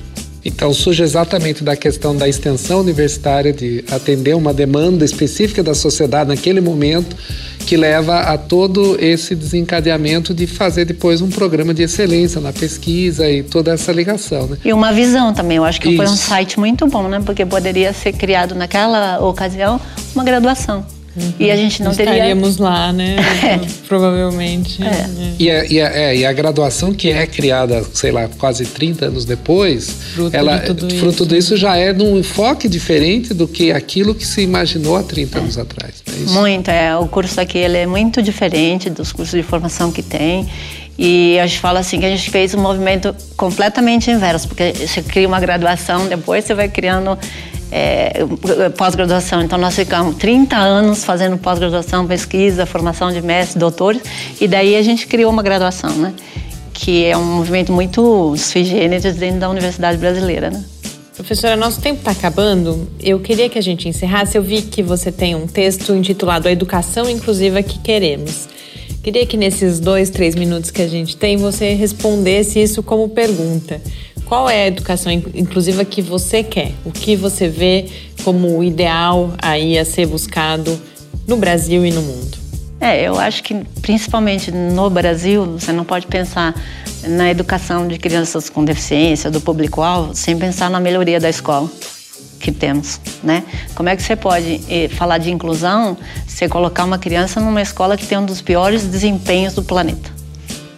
Então, 0.46 0.72
surge 0.72 1.02
exatamente 1.02 1.64
da 1.64 1.74
questão 1.74 2.14
da 2.16 2.28
extensão 2.28 2.78
universitária, 2.78 3.52
de 3.52 3.84
atender 3.90 4.36
uma 4.36 4.54
demanda 4.54 5.04
específica 5.04 5.60
da 5.60 5.74
sociedade 5.74 6.28
naquele 6.28 6.60
momento, 6.60 7.16
que 7.66 7.76
leva 7.76 8.20
a 8.20 8.38
todo 8.38 8.96
esse 9.00 9.34
desencadeamento 9.34 10.32
de 10.32 10.46
fazer 10.46 10.84
depois 10.84 11.20
um 11.20 11.28
programa 11.28 11.74
de 11.74 11.82
excelência 11.82 12.40
na 12.40 12.52
pesquisa 12.52 13.28
e 13.28 13.42
toda 13.42 13.72
essa 13.72 13.90
ligação. 13.90 14.46
Né? 14.46 14.58
E 14.64 14.72
uma 14.72 14.92
visão 14.92 15.34
também. 15.34 15.56
Eu 15.56 15.64
acho 15.64 15.80
que 15.80 15.88
Isso. 15.88 15.96
foi 15.96 16.06
um 16.06 16.16
site 16.16 16.60
muito 16.60 16.86
bom, 16.86 17.08
né? 17.08 17.20
Porque 17.26 17.44
poderia 17.44 17.92
ser 17.92 18.12
criado 18.12 18.54
naquela 18.54 19.18
ocasião 19.18 19.80
uma 20.14 20.22
graduação. 20.22 20.86
Uhum. 21.16 21.32
E 21.38 21.50
a 21.50 21.56
gente 21.56 21.82
não 21.82 21.92
Estaríamos 21.92 22.56
teria... 22.56 22.70
lá, 22.70 22.92
né? 22.92 23.16
É. 23.46 23.60
Provavelmente. 23.86 24.82
É. 24.82 24.86
É. 24.86 25.32
E, 25.38 25.50
a, 25.50 25.64
e, 25.64 25.80
a, 25.80 25.88
é, 25.88 26.16
e, 26.16 26.26
a, 26.26 26.32
graduação 26.32 26.92
que 26.92 27.10
é 27.10 27.26
criada, 27.26 27.84
sei 27.94 28.10
lá, 28.10 28.28
quase 28.38 28.64
30 28.64 29.06
anos 29.06 29.24
depois, 29.24 29.88
fruto 30.14 30.36
ela, 30.36 30.58
de 30.58 30.66
tudo 30.66 30.94
fruto 30.96 31.22
isso. 31.22 31.26
disso 31.26 31.56
já 31.56 31.76
é 31.76 31.92
num 31.92 32.18
enfoque 32.18 32.68
diferente 32.68 33.32
do 33.32 33.46
que 33.46 33.70
aquilo 33.70 34.14
que 34.14 34.26
se 34.26 34.42
imaginou 34.42 34.96
há 34.96 35.02
30 35.02 35.38
anos 35.38 35.58
atrás. 35.58 36.02
É 36.06 36.30
muito, 36.32 36.70
é. 36.70 36.96
O 36.96 37.06
curso 37.06 37.40
aqui 37.40 37.58
ele 37.58 37.78
é 37.78 37.86
muito 37.86 38.20
diferente 38.20 38.90
dos 38.90 39.12
cursos 39.12 39.38
de 39.38 39.46
formação 39.46 39.92
que 39.92 40.02
tem. 40.02 40.48
E 40.98 41.38
a 41.38 41.46
gente 41.46 41.60
fala 41.60 41.80
assim 41.80 42.00
que 42.00 42.06
a 42.06 42.10
gente 42.10 42.30
fez 42.30 42.54
um 42.54 42.60
movimento 42.60 43.14
completamente 43.36 44.10
inverso, 44.10 44.48
porque 44.48 44.72
você 44.72 45.02
cria 45.02 45.28
uma 45.28 45.38
graduação, 45.38 46.08
depois 46.08 46.44
você 46.44 46.54
vai 46.54 46.68
criando 46.68 47.18
é, 47.70 48.24
pós-graduação. 48.76 49.42
Então, 49.42 49.58
nós 49.58 49.74
ficamos 49.74 50.16
30 50.16 50.56
anos 50.56 51.04
fazendo 51.04 51.36
pós-graduação, 51.36 52.06
pesquisa, 52.06 52.66
formação 52.66 53.12
de 53.12 53.20
mestres, 53.20 53.56
doutores, 53.56 54.02
e 54.40 54.46
daí 54.46 54.76
a 54.76 54.82
gente 54.82 55.06
criou 55.06 55.30
uma 55.30 55.42
graduação, 55.42 55.90
né? 55.90 56.14
Que 56.72 57.06
é 57.06 57.16
um 57.16 57.24
movimento 57.24 57.72
muito 57.72 58.36
sui 58.36 58.64
generis 58.64 59.02
dentro 59.16 59.40
da 59.40 59.48
Universidade 59.48 59.98
Brasileira, 59.98 60.50
né? 60.50 60.64
Professora, 61.16 61.56
nosso 61.56 61.80
tempo 61.80 62.00
está 62.00 62.10
acabando. 62.10 62.86
Eu 63.00 63.18
queria 63.18 63.48
que 63.48 63.58
a 63.58 63.62
gente 63.62 63.88
encerrasse. 63.88 64.36
Eu 64.36 64.42
vi 64.42 64.60
que 64.60 64.82
você 64.82 65.10
tem 65.10 65.34
um 65.34 65.46
texto 65.46 65.94
intitulado 65.94 66.46
A 66.46 66.52
Educação 66.52 67.08
Inclusiva 67.08 67.62
que 67.62 67.78
Queremos. 67.78 68.46
Queria 69.02 69.24
que 69.24 69.36
nesses 69.36 69.80
dois, 69.80 70.10
três 70.10 70.34
minutos 70.34 70.70
que 70.70 70.82
a 70.82 70.86
gente 70.88 71.16
tem, 71.16 71.38
você 71.38 71.72
respondesse 71.72 72.60
isso 72.60 72.82
como 72.82 73.08
pergunta. 73.08 73.80
Qual 74.26 74.50
é 74.50 74.64
a 74.64 74.66
educação 74.66 75.12
inclusiva 75.12 75.84
que 75.84 76.02
você 76.02 76.42
quer? 76.42 76.72
O 76.84 76.90
que 76.90 77.14
você 77.14 77.48
vê 77.48 77.86
como 78.24 78.62
ideal 78.62 79.32
aí 79.40 79.78
a 79.78 79.84
ser 79.84 80.06
buscado 80.06 80.78
no 81.28 81.36
Brasil 81.36 81.86
e 81.86 81.92
no 81.92 82.02
mundo? 82.02 82.36
É, 82.80 83.02
eu 83.02 83.18
acho 83.20 83.40
que 83.44 83.54
principalmente 83.80 84.50
no 84.50 84.90
Brasil, 84.90 85.44
você 85.44 85.70
não 85.72 85.84
pode 85.84 86.08
pensar 86.08 86.60
na 87.06 87.30
educação 87.30 87.86
de 87.86 87.98
crianças 87.98 88.50
com 88.50 88.64
deficiência, 88.64 89.30
do 89.30 89.40
público-alvo, 89.40 90.12
sem 90.12 90.36
pensar 90.36 90.68
na 90.68 90.80
melhoria 90.80 91.20
da 91.20 91.30
escola 91.30 91.70
que 92.40 92.50
temos, 92.50 93.00
né? 93.22 93.44
Como 93.76 93.88
é 93.88 93.94
que 93.94 94.02
você 94.02 94.16
pode 94.16 94.60
eh, 94.68 94.88
falar 94.88 95.18
de 95.18 95.30
inclusão 95.30 95.96
se 96.26 96.48
colocar 96.48 96.84
uma 96.84 96.98
criança 96.98 97.40
numa 97.40 97.62
escola 97.62 97.96
que 97.96 98.04
tem 98.04 98.18
um 98.18 98.26
dos 98.26 98.40
piores 98.40 98.82
desempenhos 98.82 99.54
do 99.54 99.62
planeta? 99.62 100.15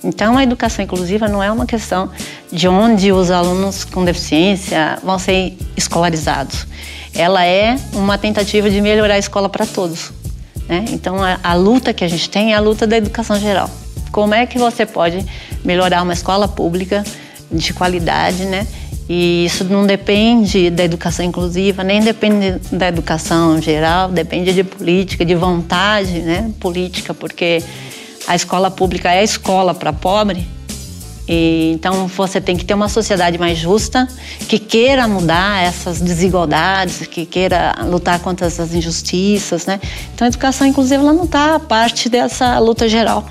Então, 0.02 0.36
a 0.36 0.42
educação 0.42 0.84
inclusiva 0.84 1.28
não 1.28 1.42
é 1.42 1.50
uma 1.50 1.66
questão 1.66 2.10
de 2.52 2.68
onde 2.68 3.12
os 3.12 3.30
alunos 3.30 3.84
com 3.84 4.04
deficiência 4.04 4.98
vão 5.02 5.18
ser 5.18 5.56
escolarizados. 5.76 6.66
Ela 7.14 7.44
é 7.44 7.76
uma 7.92 8.16
tentativa 8.16 8.70
de 8.70 8.80
melhorar 8.80 9.14
a 9.14 9.18
escola 9.18 9.48
para 9.48 9.66
todos. 9.66 10.12
Né? 10.68 10.84
Então, 10.90 11.22
a, 11.22 11.38
a 11.42 11.54
luta 11.54 11.92
que 11.92 12.04
a 12.04 12.08
gente 12.08 12.28
tem 12.30 12.52
é 12.52 12.56
a 12.56 12.60
luta 12.60 12.86
da 12.86 12.96
educação 12.96 13.38
geral. 13.40 13.68
Como 14.12 14.34
é 14.34 14.46
que 14.46 14.58
você 14.58 14.86
pode 14.86 15.24
melhorar 15.64 16.02
uma 16.02 16.12
escola 16.12 16.46
pública 16.46 17.04
de 17.50 17.72
qualidade, 17.72 18.44
né? 18.44 18.66
E 19.08 19.46
isso 19.46 19.64
não 19.64 19.86
depende 19.86 20.68
da 20.68 20.84
educação 20.84 21.24
inclusiva, 21.24 21.82
nem 21.82 22.00
depende 22.02 22.60
da 22.70 22.88
educação 22.88 23.60
geral, 23.60 24.10
depende 24.10 24.52
de 24.52 24.62
política, 24.62 25.24
de 25.24 25.34
vontade 25.34 26.20
né, 26.20 26.50
política, 26.60 27.14
porque 27.14 27.62
a 28.28 28.36
escola 28.36 28.70
pública 28.70 29.10
é 29.10 29.20
a 29.20 29.24
escola 29.24 29.74
para 29.74 29.90
pobre. 29.90 30.46
E, 31.26 31.72
então 31.74 32.06
você 32.06 32.40
tem 32.40 32.56
que 32.56 32.64
ter 32.64 32.74
uma 32.74 32.88
sociedade 32.88 33.38
mais 33.38 33.56
justa, 33.56 34.06
que 34.46 34.58
queira 34.58 35.08
mudar 35.08 35.62
essas 35.62 35.98
desigualdades, 36.00 37.06
que 37.06 37.24
queira 37.24 37.74
lutar 37.86 38.20
contra 38.20 38.46
essas 38.46 38.74
injustiças, 38.74 39.64
né? 39.64 39.80
Então 40.14 40.26
a 40.26 40.28
educação 40.28 40.66
inclusiva 40.66 41.02
ela 41.02 41.12
não 41.12 41.24
está 41.24 41.58
parte 41.58 42.08
dessa 42.10 42.58
luta 42.58 42.86
geral 42.86 43.26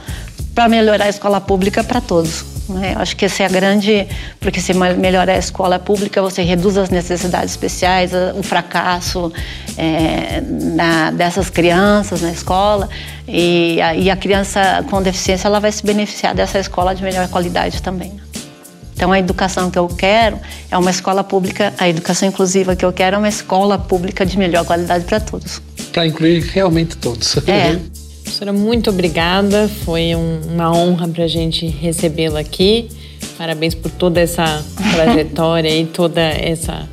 para 0.56 0.68
melhorar 0.68 1.06
a 1.06 1.10
escola 1.10 1.40
pública 1.40 1.84
para 1.84 2.02
todos. 2.02 2.57
Né? 2.70 2.96
Acho 2.98 3.16
que 3.16 3.26
essa 3.26 3.44
é 3.44 3.46
a 3.46 3.50
grande. 3.50 4.08
Porque 4.40 4.60
se 4.60 4.74
melhorar 4.74 5.34
a 5.34 5.38
escola 5.38 5.80
pública, 5.80 6.22
você 6.22 6.42
reduz 6.42 6.78
as 6.78 6.90
necessidades 6.90 7.52
especiais, 7.52 8.12
o 8.36 8.44
fracasso 8.44 9.32
é, 9.78 10.42
na, 10.42 11.12
dessas 11.12 11.50
crianças 11.50 12.22
na 12.22 12.32
escola. 12.32 12.90
E 13.28 13.82
a, 13.82 13.96
e 13.96 14.10
a, 14.10 14.16
criança 14.16 14.86
com 14.90 15.02
deficiência 15.02 15.48
ela 15.48 15.60
vai 15.60 15.72
se 15.72 15.86
beneficiar 15.86 16.34
dessa 16.34 16.60
escola 16.60 16.94
de 16.94 17.04
melhor 17.04 17.28
qualidade 17.28 17.82
também. 17.82 18.20
Então, 18.96 19.12
a 19.12 19.20
educação 19.20 19.70
que 19.70 19.78
eu 19.78 19.88
quero 19.88 20.40
é 20.72 20.78
uma 20.78 20.90
escola 20.90 21.24
pública, 21.24 21.72
a 21.78 21.88
educação 21.88 22.28
inclusiva 22.28 22.76
que 22.76 22.84
eu 22.84 22.92
quero 22.92 23.16
é 23.16 23.20
uma 23.20 23.30
escola 23.30 23.78
pública 23.78 24.26
de 24.26 24.38
melhor 24.40 24.66
qualidade 24.66 25.06
para 25.06 25.20
todos. 25.20 25.62
Para 25.94 26.08
incluir 26.08 26.40
realmente 26.42 26.98
todos. 26.98 27.38
É. 27.48 27.80
Professora, 28.38 28.54
muito 28.54 28.92
obrigada. 28.92 29.68
Foi 29.68 30.14
um, 30.14 30.42
uma 30.54 30.72
honra 30.72 31.08
para 31.08 31.24
a 31.24 31.28
gente 31.28 31.66
recebê-la 31.66 32.40
aqui. 32.40 32.88
Parabéns 33.36 33.74
por 33.74 33.90
toda 33.90 34.22
essa 34.22 34.64
trajetória 34.94 35.76
e 35.76 35.88
toda 35.88 36.22
essa 36.22 36.88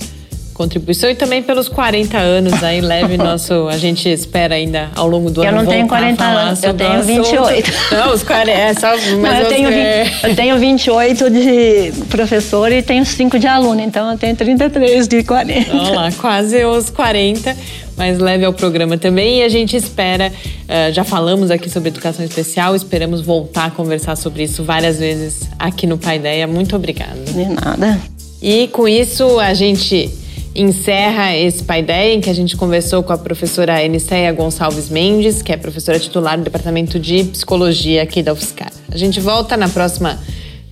contribuição 0.55 1.11
e 1.11 1.15
também 1.15 1.43
pelos 1.43 1.69
40 1.69 2.17
anos 2.17 2.63
aí, 2.63 2.81
leve 2.81 3.17
nosso. 3.19 3.69
A 3.69 3.77
gente 3.77 4.09
espera 4.09 4.55
ainda 4.55 4.91
ao 4.95 5.07
longo 5.07 5.31
do 5.31 5.43
eu 5.43 5.49
ano. 5.49 5.59
Eu 5.59 5.65
não 5.65 5.71
tenho 5.71 5.89
40 5.89 6.25
anos, 6.25 6.63
eu 6.63 6.73
tenho 6.73 7.03
28. 7.03 7.73
Não, 7.93 8.15
os 8.15 8.23
40, 8.23 8.51
é 8.51 8.75
só. 8.75 8.89
Mas 8.89 9.21
não, 9.21 9.33
eu, 9.41 9.49
tenho, 9.49 9.69
eu 9.69 10.35
tenho 10.35 10.59
28 10.59 11.31
de 11.31 11.93
professor 12.09 12.71
e 12.73 12.83
tenho 12.83 13.05
5 13.05 13.39
de 13.39 13.47
aluno, 13.47 13.81
então 13.81 14.11
eu 14.11 14.17
tenho 14.17 14.35
33 14.37 15.09
de 15.09 15.23
40. 15.23 15.71
Vamos 15.71 15.91
lá, 15.91 16.13
quase 16.13 16.65
os 16.65 16.91
40 16.91 17.55
mas 17.97 18.19
leve 18.19 18.45
ao 18.45 18.53
programa 18.53 18.99
também. 18.99 19.39
E 19.39 19.43
a 19.45 19.49
gente 19.49 19.77
espera, 19.77 20.33
uh, 20.33 20.93
já 20.93 21.05
falamos 21.05 21.49
aqui 21.51 21.71
sobre 21.71 21.91
educação 21.91 22.25
especial, 22.25 22.75
esperamos 22.75 23.21
voltar 23.21 23.67
a 23.67 23.71
conversar 23.71 24.17
sobre 24.17 24.43
isso 24.43 24.65
várias 24.65 24.99
vezes 24.99 25.49
aqui 25.59 25.87
no 25.87 25.97
Pai 25.97 26.17
Ideia. 26.17 26.45
Muito 26.47 26.75
obrigada. 26.75 27.21
De 27.25 27.45
nada. 27.45 28.01
E 28.43 28.69
com 28.69 28.87
isso 28.89 29.39
a 29.39 29.55
gente 29.55 30.11
encerra 30.55 31.37
esse 31.37 31.65
Pai 31.65 31.81
Ideia, 31.81 32.15
em 32.15 32.21
que 32.21 32.31
a 32.31 32.35
gente 32.35 32.57
conversou 32.57 33.03
com 33.03 33.13
a 33.13 33.19
professora 33.19 33.83
Eniceia 33.85 34.33
Gonçalves 34.33 34.89
Mendes, 34.89 35.43
que 35.43 35.53
é 35.53 35.57
professora 35.57 35.99
titular 35.99 36.39
do 36.39 36.45
Departamento 36.45 36.99
de 36.99 37.25
Psicologia 37.25 38.03
aqui 38.03 38.23
da 38.23 38.33
UFSCar. 38.33 38.73
A 38.91 38.97
gente 38.97 39.21
volta 39.21 39.57
na 39.57 39.69
próxima 39.69 40.19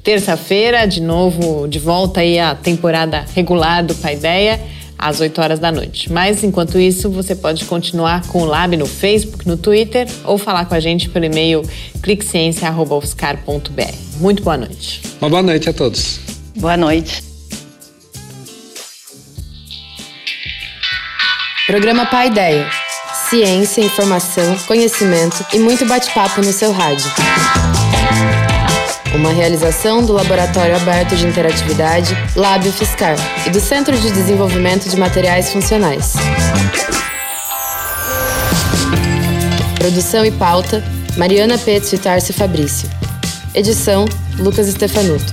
terça-feira, 0.04 0.86
de 0.86 1.00
novo, 1.00 1.66
de 1.66 1.78
volta 1.78 2.20
aí 2.20 2.38
à 2.38 2.54
temporada 2.54 3.24
regular 3.34 3.84
do 3.84 3.94
Pai 3.96 4.14
Ideia, 4.14 4.60
às 4.96 5.20
8 5.20 5.40
horas 5.40 5.58
da 5.58 5.72
noite. 5.72 6.12
Mas, 6.12 6.44
enquanto 6.44 6.78
isso, 6.78 7.10
você 7.10 7.34
pode 7.34 7.64
continuar 7.64 8.24
com 8.28 8.42
o 8.42 8.44
Lab 8.44 8.76
no 8.76 8.86
Facebook, 8.86 9.48
no 9.48 9.56
Twitter 9.56 10.06
ou 10.24 10.38
falar 10.38 10.66
com 10.66 10.76
a 10.76 10.80
gente 10.80 11.08
pelo 11.08 11.24
e-mail 11.24 11.62
cliqueciência.ufscar.br. 12.02 13.94
Muito 14.20 14.44
boa 14.44 14.56
noite. 14.56 15.02
Uma 15.20 15.28
boa 15.28 15.42
noite 15.42 15.68
a 15.68 15.72
todos. 15.72 16.20
Boa 16.56 16.76
noite. 16.76 17.31
Programa 21.72 22.04
Pai 22.04 22.26
Ideia. 22.26 22.68
Ciência, 23.30 23.80
informação, 23.80 24.58
conhecimento 24.66 25.42
e 25.54 25.58
muito 25.58 25.86
bate-papo 25.86 26.42
no 26.42 26.52
seu 26.52 26.70
rádio. 26.70 27.10
Uma 29.14 29.32
realização 29.32 30.04
do 30.04 30.12
Laboratório 30.12 30.76
Aberto 30.76 31.16
de 31.16 31.26
Interatividade, 31.26 32.14
Lábio 32.36 32.70
Fiscar, 32.70 33.16
e 33.46 33.48
do 33.48 33.58
Centro 33.58 33.96
de 33.96 34.10
Desenvolvimento 34.10 34.86
de 34.86 34.98
Materiais 34.98 35.50
Funcionais. 35.50 36.12
Produção 39.76 40.26
e 40.26 40.30
pauta: 40.30 40.84
Mariana 41.16 41.56
Petz 41.56 41.90
e 41.94 41.96
Tarsi 41.96 42.34
Fabrício. 42.34 42.86
Edição: 43.54 44.04
Lucas 44.36 44.66
Stefanuto. 44.66 45.32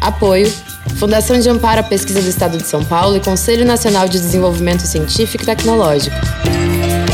Apoio: 0.00 0.69
Fundação 0.96 1.38
de 1.38 1.48
Amparo 1.48 1.80
à 1.80 1.82
Pesquisa 1.82 2.20
do 2.20 2.28
Estado 2.28 2.58
de 2.58 2.66
São 2.66 2.84
Paulo 2.84 3.16
e 3.16 3.20
Conselho 3.20 3.64
Nacional 3.64 4.08
de 4.08 4.18
Desenvolvimento 4.18 4.82
Científico 4.82 5.44
e 5.44 5.46
Tecnológico. 5.46 6.16